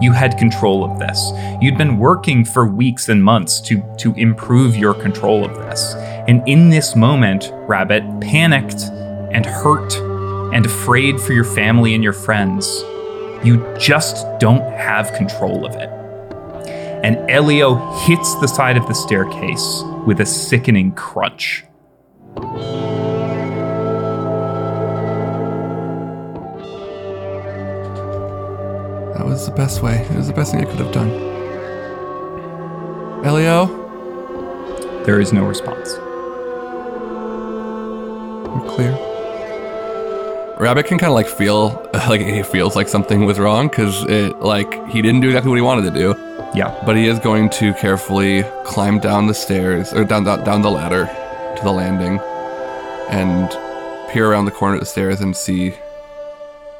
[0.00, 1.32] you had control of this.
[1.60, 5.94] You'd been working for weeks and months to to improve your control of this.
[6.28, 8.82] And in this moment, Rabbit, panicked
[9.32, 9.94] and hurt
[10.54, 12.66] and afraid for your family and your friends,
[13.44, 15.88] you just don't have control of it.
[17.04, 21.64] And Elio hits the side of the staircase with a sickening crunch.
[29.30, 31.10] Was the best way it was the best thing i could have done
[33.24, 33.66] elio
[35.04, 35.96] There is no response.
[38.48, 39.06] we're clear
[40.58, 44.40] Rabbit can kind of like feel like he feels like something was wrong because it
[44.40, 46.14] like he didn't do exactly what he wanted to do.
[46.54, 46.78] Yeah.
[46.84, 50.70] But he is going to carefully climb down the stairs or down down, down the
[50.70, 51.06] ladder
[51.56, 52.18] to the landing
[53.08, 53.48] and
[54.10, 55.72] peer around the corner of the stairs and see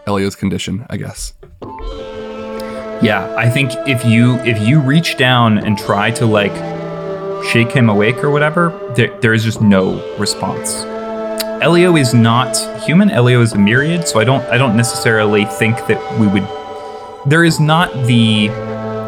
[0.06, 0.84] Elio's condition.
[0.90, 1.32] I guess.
[3.02, 6.52] Yeah, I think if you if you reach down and try to like
[7.46, 10.84] shake him awake or whatever, there, there is just no response.
[11.62, 13.10] Elio is not human.
[13.10, 16.46] Elio is a myriad, so I don't I don't necessarily think that we would.
[17.26, 18.46] There is not the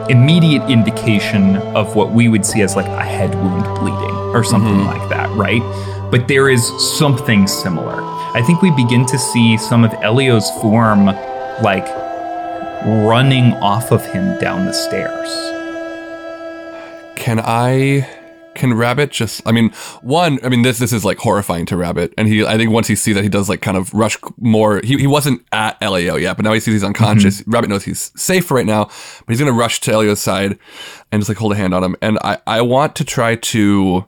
[0.08, 4.72] immediate indication of what we would see as like a head wound bleeding or something
[4.72, 4.86] mm-hmm.
[4.86, 5.60] like that, right?
[6.10, 6.66] But there is
[6.98, 8.02] something similar.
[8.34, 11.06] I think we begin to see some of Elio's form
[11.62, 11.86] like
[12.84, 15.28] running off of him down the stairs.
[17.16, 18.08] Can I?
[18.54, 19.40] Can Rabbit just?
[19.46, 19.70] I mean,
[20.02, 20.38] one.
[20.42, 22.44] I mean, this this is like horrifying to Rabbit, and he.
[22.44, 24.80] I think once he sees that, he does like kind of rush more.
[24.82, 27.40] He, he wasn't at Elio yet, but now he sees he's unconscious.
[27.40, 27.50] Mm-hmm.
[27.50, 30.58] Rabbit knows he's safe right now, but he's gonna rush to Elio's side
[31.10, 31.96] and just like hold a hand on him.
[32.02, 34.04] And I I want to try to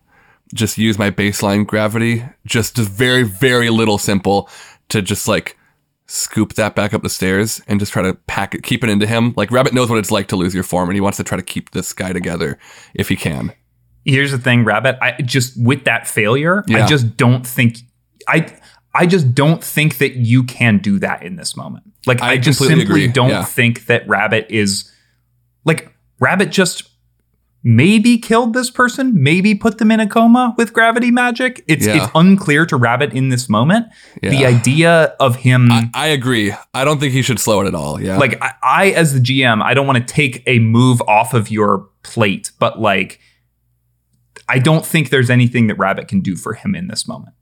[0.52, 4.50] just use my baseline gravity, just just very very little simple
[4.88, 5.56] to just like
[6.06, 9.06] scoop that back up the stairs and just try to pack it, keep it into
[9.06, 9.32] him.
[9.36, 11.36] Like Rabbit knows what it's like to lose your form, and he wants to try
[11.36, 12.58] to keep this guy together
[12.94, 13.52] if he can.
[14.04, 14.98] Here's the thing, Rabbit.
[15.00, 16.84] I just with that failure, Yeah.
[16.84, 17.78] I just don't think
[18.28, 18.54] I
[18.94, 21.84] I just don't think that you can do that in this moment.
[22.06, 23.44] Like I, I just simply agree, don't yeah.
[23.44, 24.90] think that Rabbit is
[25.64, 26.90] like Rabbit just
[27.66, 31.64] maybe killed this person, maybe put them in a coma with gravity magic.
[31.66, 32.04] It's Yeah.
[32.04, 33.86] it's unclear to Rabbit in this moment.
[34.22, 36.52] The idea of him I, I agree.
[36.74, 38.00] I don't think he should slow it at all.
[38.00, 38.18] Yeah.
[38.18, 41.50] like I, I as the GM, I don't want to take a move off of
[41.50, 43.18] your plate, but like
[44.46, 47.34] I don't think there's anything that Rabbit can do for him in this moment.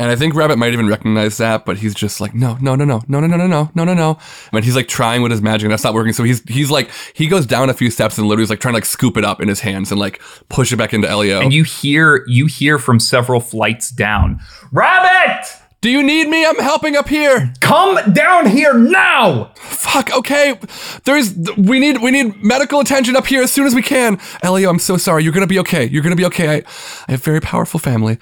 [0.00, 2.86] And I think Rabbit might even recognize that, but he's just like, no, no, no,
[2.86, 4.18] no, no, no, no, no, no, no, no, no.
[4.50, 6.14] And he's like trying with his magic, and that's not working.
[6.14, 8.72] So he's he's like he goes down a few steps and literally is like trying
[8.72, 11.40] to like scoop it up in his hands and like push it back into Elio.
[11.40, 14.40] And you hear you hear from several flights down,
[14.72, 15.46] Rabbit,
[15.82, 16.46] Do you need me?
[16.46, 17.52] I'm helping up here.
[17.60, 19.52] come down here now.
[19.56, 20.16] Fuck.
[20.16, 20.58] Okay.
[21.04, 24.18] There's we need we need medical attention up here as soon as we can.
[24.42, 25.24] Elio, I'm so sorry.
[25.24, 25.84] You're gonna be okay.
[25.84, 26.48] You're gonna be okay.
[26.48, 26.62] I
[27.06, 28.16] I have very powerful family.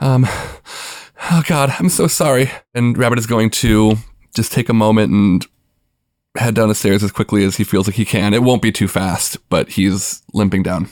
[0.00, 0.26] Um.
[1.30, 2.50] Oh God, I'm so sorry.
[2.74, 3.96] And Rabbit is going to
[4.34, 5.46] just take a moment and
[6.36, 8.34] head down the stairs as quickly as he feels like he can.
[8.34, 10.88] It won't be too fast, but he's limping down.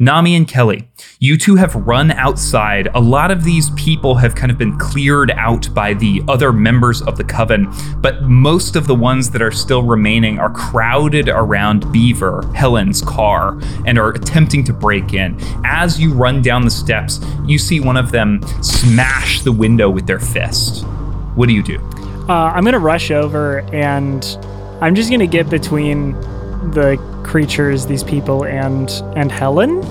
[0.00, 2.88] Nammi and Kelly, you two have run outside.
[2.94, 7.02] A lot of these people have kind of been cleared out by the other members
[7.02, 11.92] of the coven, but most of the ones that are still remaining are crowded around
[11.92, 15.36] Beaver, Helen's car, and are attempting to break in.
[15.66, 20.06] As you run down the steps, you see one of them smash the window with
[20.06, 20.82] their fist.
[21.34, 21.78] What do you do?
[22.26, 24.24] Uh, I'm gonna rush over and
[24.80, 26.14] I'm just gonna get between
[26.72, 29.82] the creatures, these people, and and Helen.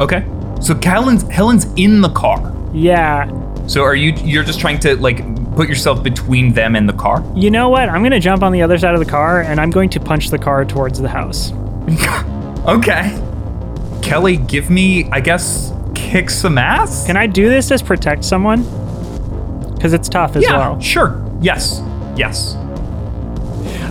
[0.00, 0.26] Okay.
[0.60, 2.54] So Helen's Helen's in the car.
[2.72, 3.28] Yeah.
[3.66, 5.18] So are you you're just trying to like
[5.54, 7.24] put yourself between them and the car?
[7.34, 7.88] You know what?
[7.88, 10.30] I'm gonna jump on the other side of the car and I'm going to punch
[10.30, 11.52] the car towards the house.
[12.64, 13.20] Okay.
[14.02, 17.06] Kelly, give me, I guess, kick some ass?
[17.06, 18.62] Can I do this as protect someone?
[19.74, 20.80] Because it's tough as yeah, well.
[20.80, 21.22] sure.
[21.42, 21.82] Yes.
[22.16, 22.54] Yes.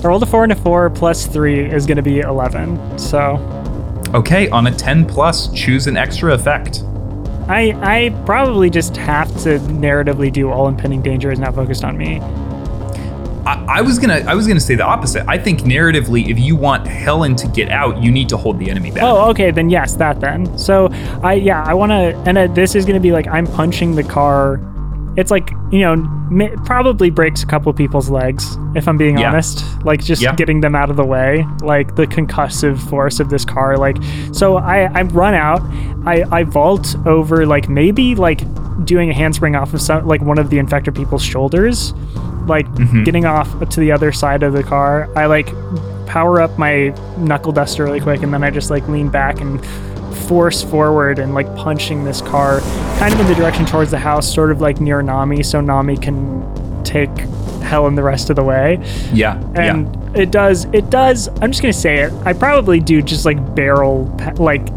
[0.03, 2.99] I rolled a four and a four plus three is gonna be eleven.
[2.99, 3.37] So
[4.13, 6.83] Okay, on a 10 plus, choose an extra effect.
[7.47, 11.97] I I probably just have to narratively do all impending danger is not focused on
[11.97, 12.19] me.
[13.45, 15.25] I, I was gonna I was gonna say the opposite.
[15.27, 18.69] I think narratively, if you want Helen to get out, you need to hold the
[18.69, 19.03] enemy back.
[19.03, 20.57] Oh, okay, then yes, that then.
[20.57, 20.89] So
[21.23, 24.03] I yeah, I want to, and uh, this is gonna be like I'm punching the
[24.03, 24.59] car.
[25.15, 29.29] It's like you know, probably breaks a couple people's legs if I'm being Yeah.
[29.29, 29.63] honest.
[29.83, 30.35] Like just Yeah.
[30.35, 33.77] getting them out of the way, like the concussive force of this car.
[33.77, 33.97] Like
[34.31, 35.61] so, I I run out,
[36.05, 38.41] I I vault over like maybe like
[38.85, 41.93] doing a handspring off of some like one of the infected people's shoulders,
[42.47, 43.03] like Mm-hmm.
[43.03, 45.09] getting off to the other side of the car.
[45.15, 45.53] I like
[46.07, 49.59] power up my knuckle duster really quick and then I just like lean back and
[50.27, 52.59] force forward and like punching this car
[52.99, 56.01] kind of in the direction towards the house, sort of like near Nammi, so Nammi
[56.01, 57.09] can take
[57.63, 58.79] Helen the rest of the way.
[59.13, 59.37] yeah.
[59.55, 60.21] And yeah.
[60.21, 64.05] it does, it does, I'm just gonna say it, I probably do just like barrel,
[64.37, 64.67] like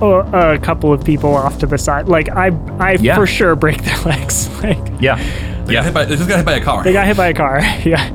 [0.00, 2.08] a, a couple of people off to the side.
[2.08, 2.48] Like I,
[2.78, 3.16] I Yeah.
[3.16, 4.48] for sure break their legs.
[4.62, 5.16] Like Yeah.
[5.64, 6.82] They got hit by, they just got hit by a car.
[6.82, 7.60] they got hit by a car.
[7.84, 8.08] yeah.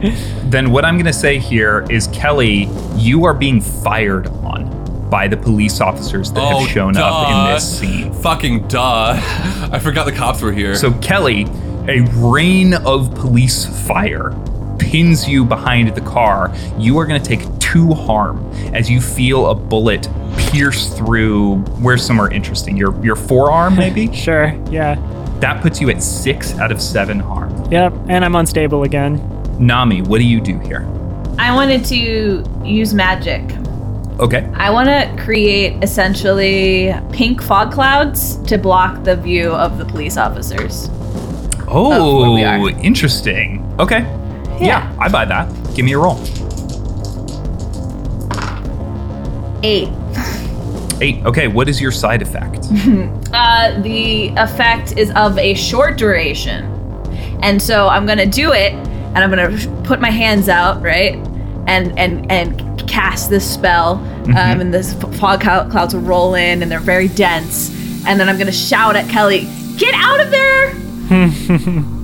[0.45, 4.63] Then what I'm gonna say here is Kelly, you are being fired on
[5.13, 8.11] by the police officers that Oh, have shown up in this scene.
[8.11, 9.13] Fucking duh.
[9.71, 10.73] I forgot the cops were here.
[10.73, 11.45] So Kelly,
[11.87, 14.33] a rain of police fire
[14.79, 16.51] pins you behind the car.
[16.79, 21.57] You are going to take two harm as you feel a bullet pierce through.
[21.83, 22.75] Where's somewhere interesting?
[22.75, 24.07] Your your forearm, maybe.
[24.15, 24.47] Sure.
[24.71, 24.95] Yeah.
[25.41, 27.51] that puts you at six out of seven harm.
[27.71, 27.93] Yep.
[28.09, 29.19] And I'm unstable again.
[29.59, 30.87] Nammi, what do you do here?
[31.37, 33.43] I wanted to use magic.
[34.19, 34.49] Okay.
[34.53, 40.17] I want to create essentially pink fog clouds to block the view of the police
[40.17, 40.89] officers.
[41.67, 42.69] Oh, are.
[42.81, 43.65] interesting.
[43.79, 44.01] Okay.
[44.61, 44.95] Yeah.
[44.99, 45.49] I buy that.
[45.75, 46.19] Give me a roll.
[49.63, 49.89] Eight.
[51.01, 51.25] Eight.
[51.25, 52.65] Okay, what is your side effect?
[53.33, 56.65] Uh, the effect is of a short duration.
[57.41, 61.15] And so I'm gonna do it, and I'm gonna put my hands out, right?
[61.65, 63.95] And and and cast this spell.
[64.25, 67.69] Um, and this fog clouds will roll in, and they're very dense.
[68.05, 69.47] And then I'm gonna shout at Kelly,
[69.77, 70.73] "Get out of there!"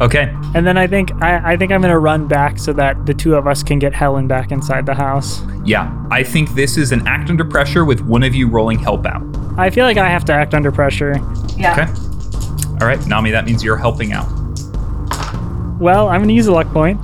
[0.00, 0.34] Okay.
[0.56, 3.36] And then I think I, I think I'm gonna run back so that the two
[3.36, 5.40] of us can get Helen back inside the house.
[5.64, 9.06] Yeah, I think this is an act under pressure with one of you rolling help
[9.06, 9.22] out.
[9.56, 11.14] I feel like I have to act under pressure.
[11.56, 11.72] Yeah.
[11.72, 11.90] Okay.
[12.80, 14.28] All right, Nammi, that means you're helping out.
[15.78, 17.00] Well, I'm gonna use a luck point.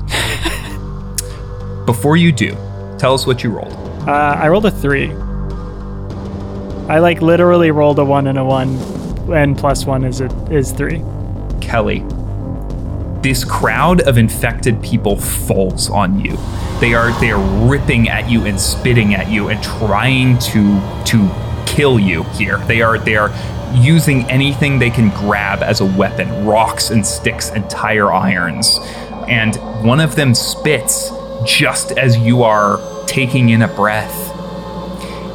[1.86, 2.56] Before you do,
[3.00, 3.72] tell us what you rolled.
[4.06, 5.10] Uh, I rolled a three.
[6.88, 8.76] I like literally rolled a one and a one,
[9.32, 11.02] and plus one is a, is three.
[11.60, 12.04] Kelly,
[13.22, 16.36] this crowd of infected people falls on you.
[16.80, 21.64] They are they are ripping at you and spitting at you and trying to to
[21.66, 22.58] kill you here.
[22.66, 23.30] They are they are
[23.72, 28.78] using anything they can grab as a weapon, rocks and sticks and tire irons.
[29.28, 29.56] And
[29.86, 31.12] one of them spits
[31.44, 34.30] just as you are taking in a breath.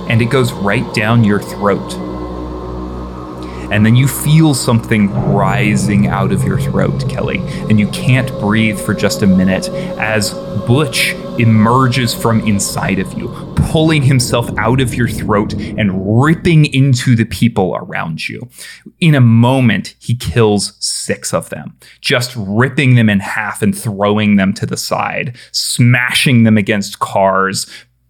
[0.09, 1.93] And it goes right down your throat
[3.71, 8.79] and then you feel something rising out of your throat, Kelly, and you can't breathe
[8.79, 10.33] for just a minute as
[10.67, 17.15] Butch emerges from inside of you, pulling himself out of your throat and ripping into
[17.15, 18.47] the people around you.
[18.99, 24.35] In a moment, he kills six of them, just ripping them in half and throwing
[24.35, 27.67] them to the side, smashing them against cars,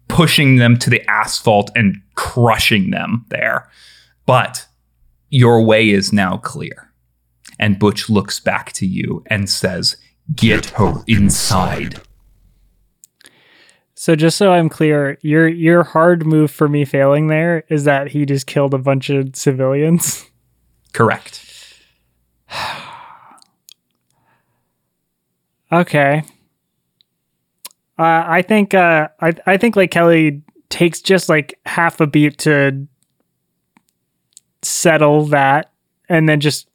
[0.08, 3.68] pushing them to the asphalt and crushing them there.
[4.24, 4.66] But
[5.30, 6.92] your way is now clear.
[7.58, 9.96] And Butch looks back to you and says,
[10.34, 12.00] Get her inside.
[13.98, 18.08] So just so I'm clear, your your hard move for me failing there is that
[18.08, 20.24] he just killed a bunch of civilians.
[20.92, 21.42] Correct.
[25.72, 26.22] Okay.
[27.98, 32.38] Uh, I think uh, I I think like Kelly takes just like half a beat
[32.38, 32.86] to
[34.62, 35.72] settle that,
[36.08, 36.68] and then just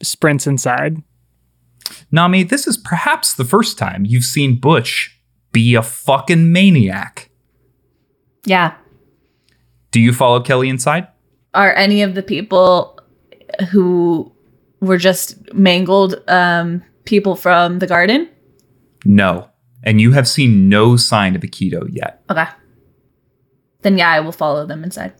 [0.00, 1.02] sprints inside.
[2.12, 5.13] Nammi, this is perhaps the first time you've seen Butch
[5.54, 7.30] be a fucking maniac.
[8.44, 8.74] Yeah.
[9.92, 11.08] Do you follow Kelly inside?
[11.54, 12.98] Are any of the people
[13.70, 14.30] who
[14.80, 18.28] were just mangled um, people from the garden?
[19.06, 19.48] No.
[19.84, 22.22] And you have seen no sign of Akito yet.
[22.28, 22.46] Okay.
[23.82, 25.14] Then yeah, I will follow them inside.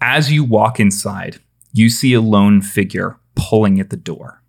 [0.00, 1.40] As you walk inside,
[1.72, 4.42] you see a lone figure pulling at the door.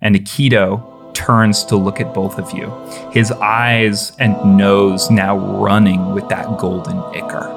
[0.00, 2.70] And Akito turns to look at both of you,
[3.10, 7.48] his eyes and nose now running with that golden ichor.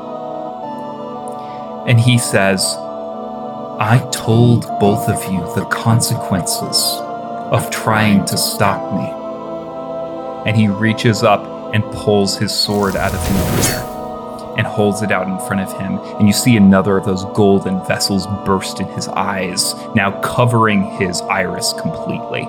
[1.86, 2.62] And he says,
[3.82, 6.78] I told both of you the consequences
[7.52, 10.50] of trying to stop me.
[10.50, 15.28] And he reaches up and pulls his sword out of nowhere and holds it out
[15.28, 16.00] in front of him.
[16.18, 21.22] And you see another of those golden vessels burst in his eyes, now covering his
[21.24, 22.48] iris completely.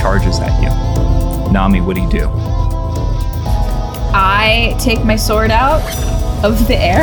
[0.00, 0.68] And then he charges at you.
[1.52, 2.28] Nammi, what do you do?
[4.12, 5.82] I take my sword out
[6.44, 7.02] of the air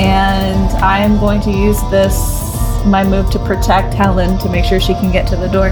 [0.00, 2.38] and I am going to use this
[2.86, 5.70] my move to protect Helen to make sure she can get to the door.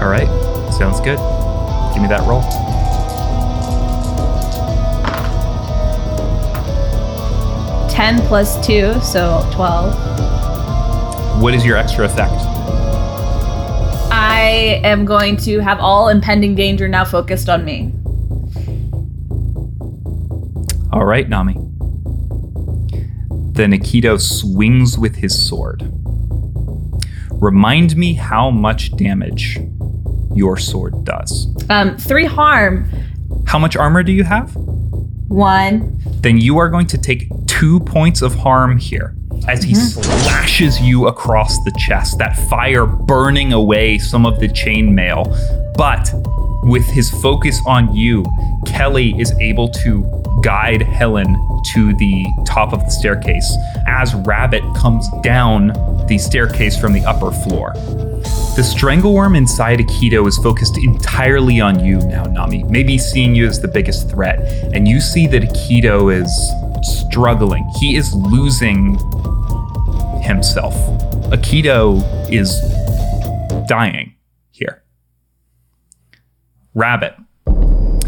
[0.00, 0.28] All right,
[0.72, 1.18] sounds good.
[1.94, 2.42] Give me that roll.
[7.88, 9.94] Ten plus two, so twelve.
[11.40, 12.51] What is your extra effect?
[14.42, 17.92] I am going to have all impending danger now focused on me.
[20.92, 21.54] All right, Nammi.
[23.54, 25.88] Then Akito swings with his sword.
[27.30, 29.60] Remind me how much damage
[30.34, 31.46] your sword does.
[31.70, 32.90] Um, three harm.
[33.46, 34.56] How much armor do you have?
[34.56, 36.00] One.
[36.20, 39.14] Then you are going to take two points of harm here
[39.48, 40.02] as he mm-hmm.
[40.02, 45.24] slashes you across the chest, that fire burning away some of the chainmail.
[45.76, 46.10] But
[46.64, 48.24] with his focus on you,
[48.66, 51.36] Kelly is able to guide Helen
[51.72, 53.56] to the top of the staircase
[53.86, 55.68] as Rabbit comes down
[56.06, 57.72] the staircase from the upper floor.
[58.54, 63.60] The strangleworm inside Akito is focused entirely on you now, Nammi, maybe seeing you as
[63.60, 64.40] the biggest threat.
[64.74, 66.30] And you see that Akito is
[66.82, 67.68] struggling.
[67.80, 68.98] He is losing
[70.22, 70.74] himself.
[71.30, 72.58] Akito is
[73.68, 74.14] dying
[74.50, 74.82] here.
[76.74, 77.14] Rabbit,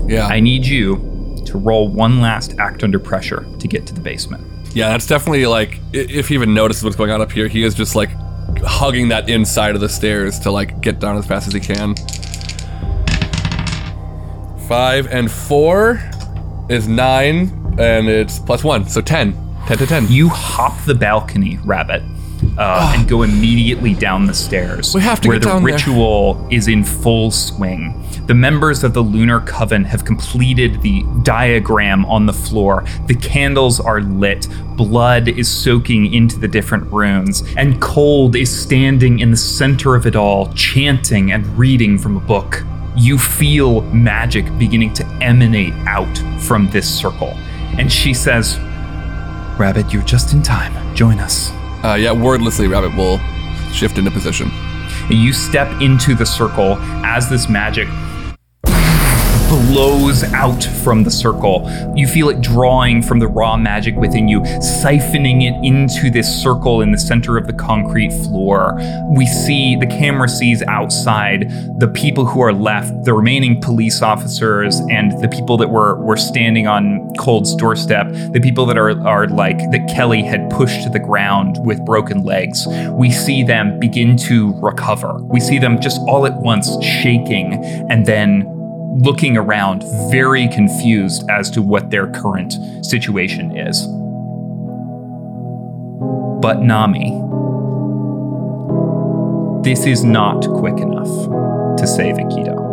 [0.07, 0.27] Yeah.
[0.27, 0.97] I need you
[1.47, 4.47] to roll one last act under pressure to get to the basement.
[4.74, 7.74] Yeah, that's definitely like if he even notices what's going on up here, he is
[7.74, 8.11] just like
[8.65, 11.95] hugging that inside of the stairs to like get down as fast as he can.
[14.69, 16.01] Five and four
[16.70, 19.35] is nine, and it's plus one, so ten.
[19.66, 20.07] Ten to ten.
[20.09, 22.03] You hop the balcony, Rabbit,
[22.59, 24.95] uh, and go immediately down the stairs.
[24.95, 25.74] We have to where get the down there.
[25.74, 28.01] ritual is in full swing.
[28.27, 32.85] The members of the Lunar Coven have completed the diagram on the floor.
[33.07, 34.49] The candles are lit.
[34.77, 40.07] Blood is soaking into the different runes, and Cold is standing in the center of
[40.07, 42.62] it all, chanting and reading from a book.
[42.97, 47.31] You feel magic beginning to emanate out from this circle.
[47.78, 48.59] And she says,
[49.59, 50.94] Rabbit, you're just in time.
[50.94, 51.51] Join us.
[51.85, 53.18] Uh, yeah, wordlessly, Rabbit will
[53.72, 54.51] shift into position.
[55.09, 57.89] You step into the circle as this magic
[59.55, 61.70] blows out from the circle.
[61.94, 66.81] You feel it drawing from the raw magic within you, siphoning it into this circle
[66.81, 68.78] in the center of the concrete floor.
[69.16, 74.81] We see the camera sees outside the people who are left, the remaining police officers
[74.90, 79.28] and the people that were were standing on Cold's doorstep, the people that are are
[79.28, 82.66] like that Kelly had pushed to the ground with broken legs.
[82.93, 85.14] We see them begin to recover.
[85.22, 87.55] We see them just all at once shaking
[87.90, 88.53] and then
[88.94, 92.52] looking around, very confused as to what their current
[92.84, 93.86] situation is.
[96.40, 97.22] But Nammi,
[99.64, 101.08] this is not quick enough
[101.78, 102.72] to save Akito.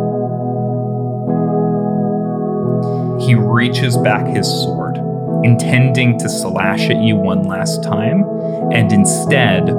[3.26, 4.98] He reaches back his sword,
[5.42, 8.24] intending to slash at you one last time,
[8.72, 9.70] and instead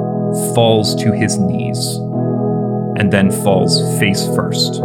[0.54, 1.96] falls to his knees,
[2.98, 4.82] and then falls face first.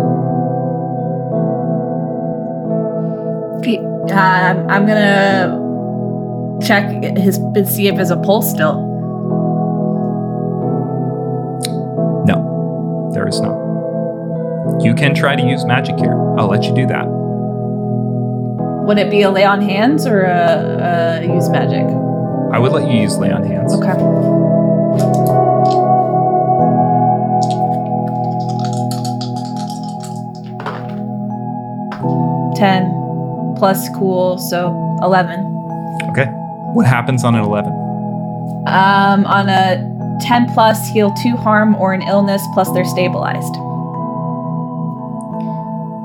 [4.11, 8.85] Um, I'm gonna check his see if there's a pulse still.
[12.25, 13.57] No, there is not.
[14.81, 16.13] You can try to use magic here.
[16.37, 17.05] I'll let you do that.
[18.87, 21.85] Would it be a lay on hands or a, a use magic?
[22.51, 23.73] I would let you use lay on hands.
[23.73, 23.93] Okay.
[32.59, 32.98] Ten
[33.59, 35.45] plus cool, so eleven.
[36.09, 36.25] Okay.
[36.73, 37.71] What happens on an 11?
[38.67, 43.53] Um, on a ten plus, heal two harm or an illness, plus they're stabilized.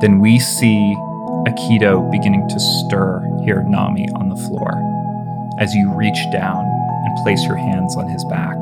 [0.00, 0.94] Then we see
[1.46, 4.80] Akito beginning to stir here, Nammi, on the floor
[5.58, 8.56] as you reach down and place your hands on his back.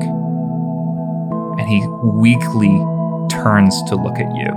[1.59, 2.77] And he weakly
[3.29, 4.49] turns to look at you.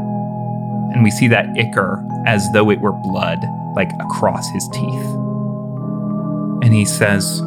[0.93, 3.39] And we see that ichor as though it were blood,
[3.77, 5.07] like across his teeth.
[6.65, 7.43] And he says,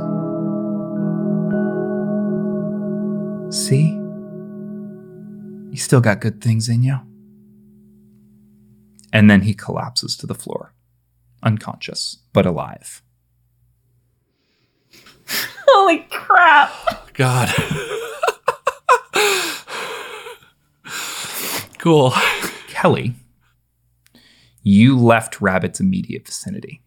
[3.52, 3.98] See?
[5.72, 7.00] You still got good things in you.
[9.12, 10.76] And then he collapses to the floor,
[11.42, 13.02] unconscious, but alive.
[15.68, 16.72] Holy crap!
[17.14, 17.50] God.
[21.80, 22.14] cool.
[22.68, 23.16] Kelly,
[24.64, 26.82] you left Rabbit's immediate vicinity.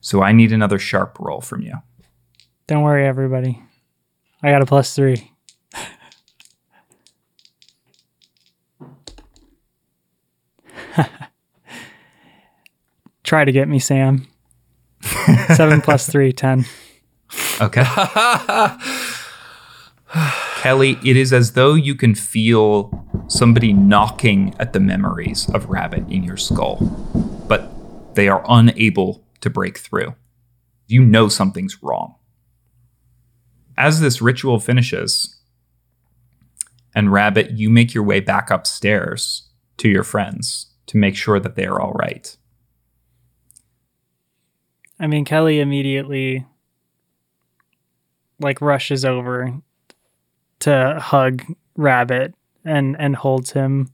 [0.00, 1.74] So I need another sharp roll from you.
[2.66, 3.62] Don't worry, everybody.
[4.42, 5.30] I got a plus three.
[13.24, 14.26] Try to get me, Sam.
[15.54, 16.64] Seven plus three, ten.
[17.60, 17.84] Okay.
[20.56, 23.01] Kelly, it is as though you can feel
[23.32, 26.76] somebody knocking at the memories of Rabbit in your skull,
[27.48, 27.72] but
[28.14, 30.14] they are unable to break through.
[30.86, 32.14] You know something's wrong.
[33.78, 35.40] As this ritual finishes,
[36.94, 39.48] and Rabbit, you make your way back upstairs
[39.78, 42.36] to your friends to make sure that they are all right.
[45.00, 46.44] I mean, Kelly immediately
[48.38, 49.54] like rushes over
[50.60, 51.44] to hug
[51.76, 52.34] Rabbit
[52.64, 53.90] and and holds him.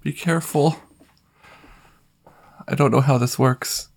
[0.00, 0.76] Be careful.
[2.68, 3.88] I don't know how this works.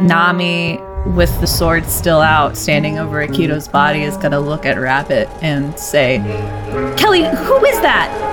[0.00, 5.28] Nammi, with the sword still out, standing over Akito's body, is gonna look at Rabbit
[5.42, 6.18] and say,
[6.96, 8.29] Kelly, who is that?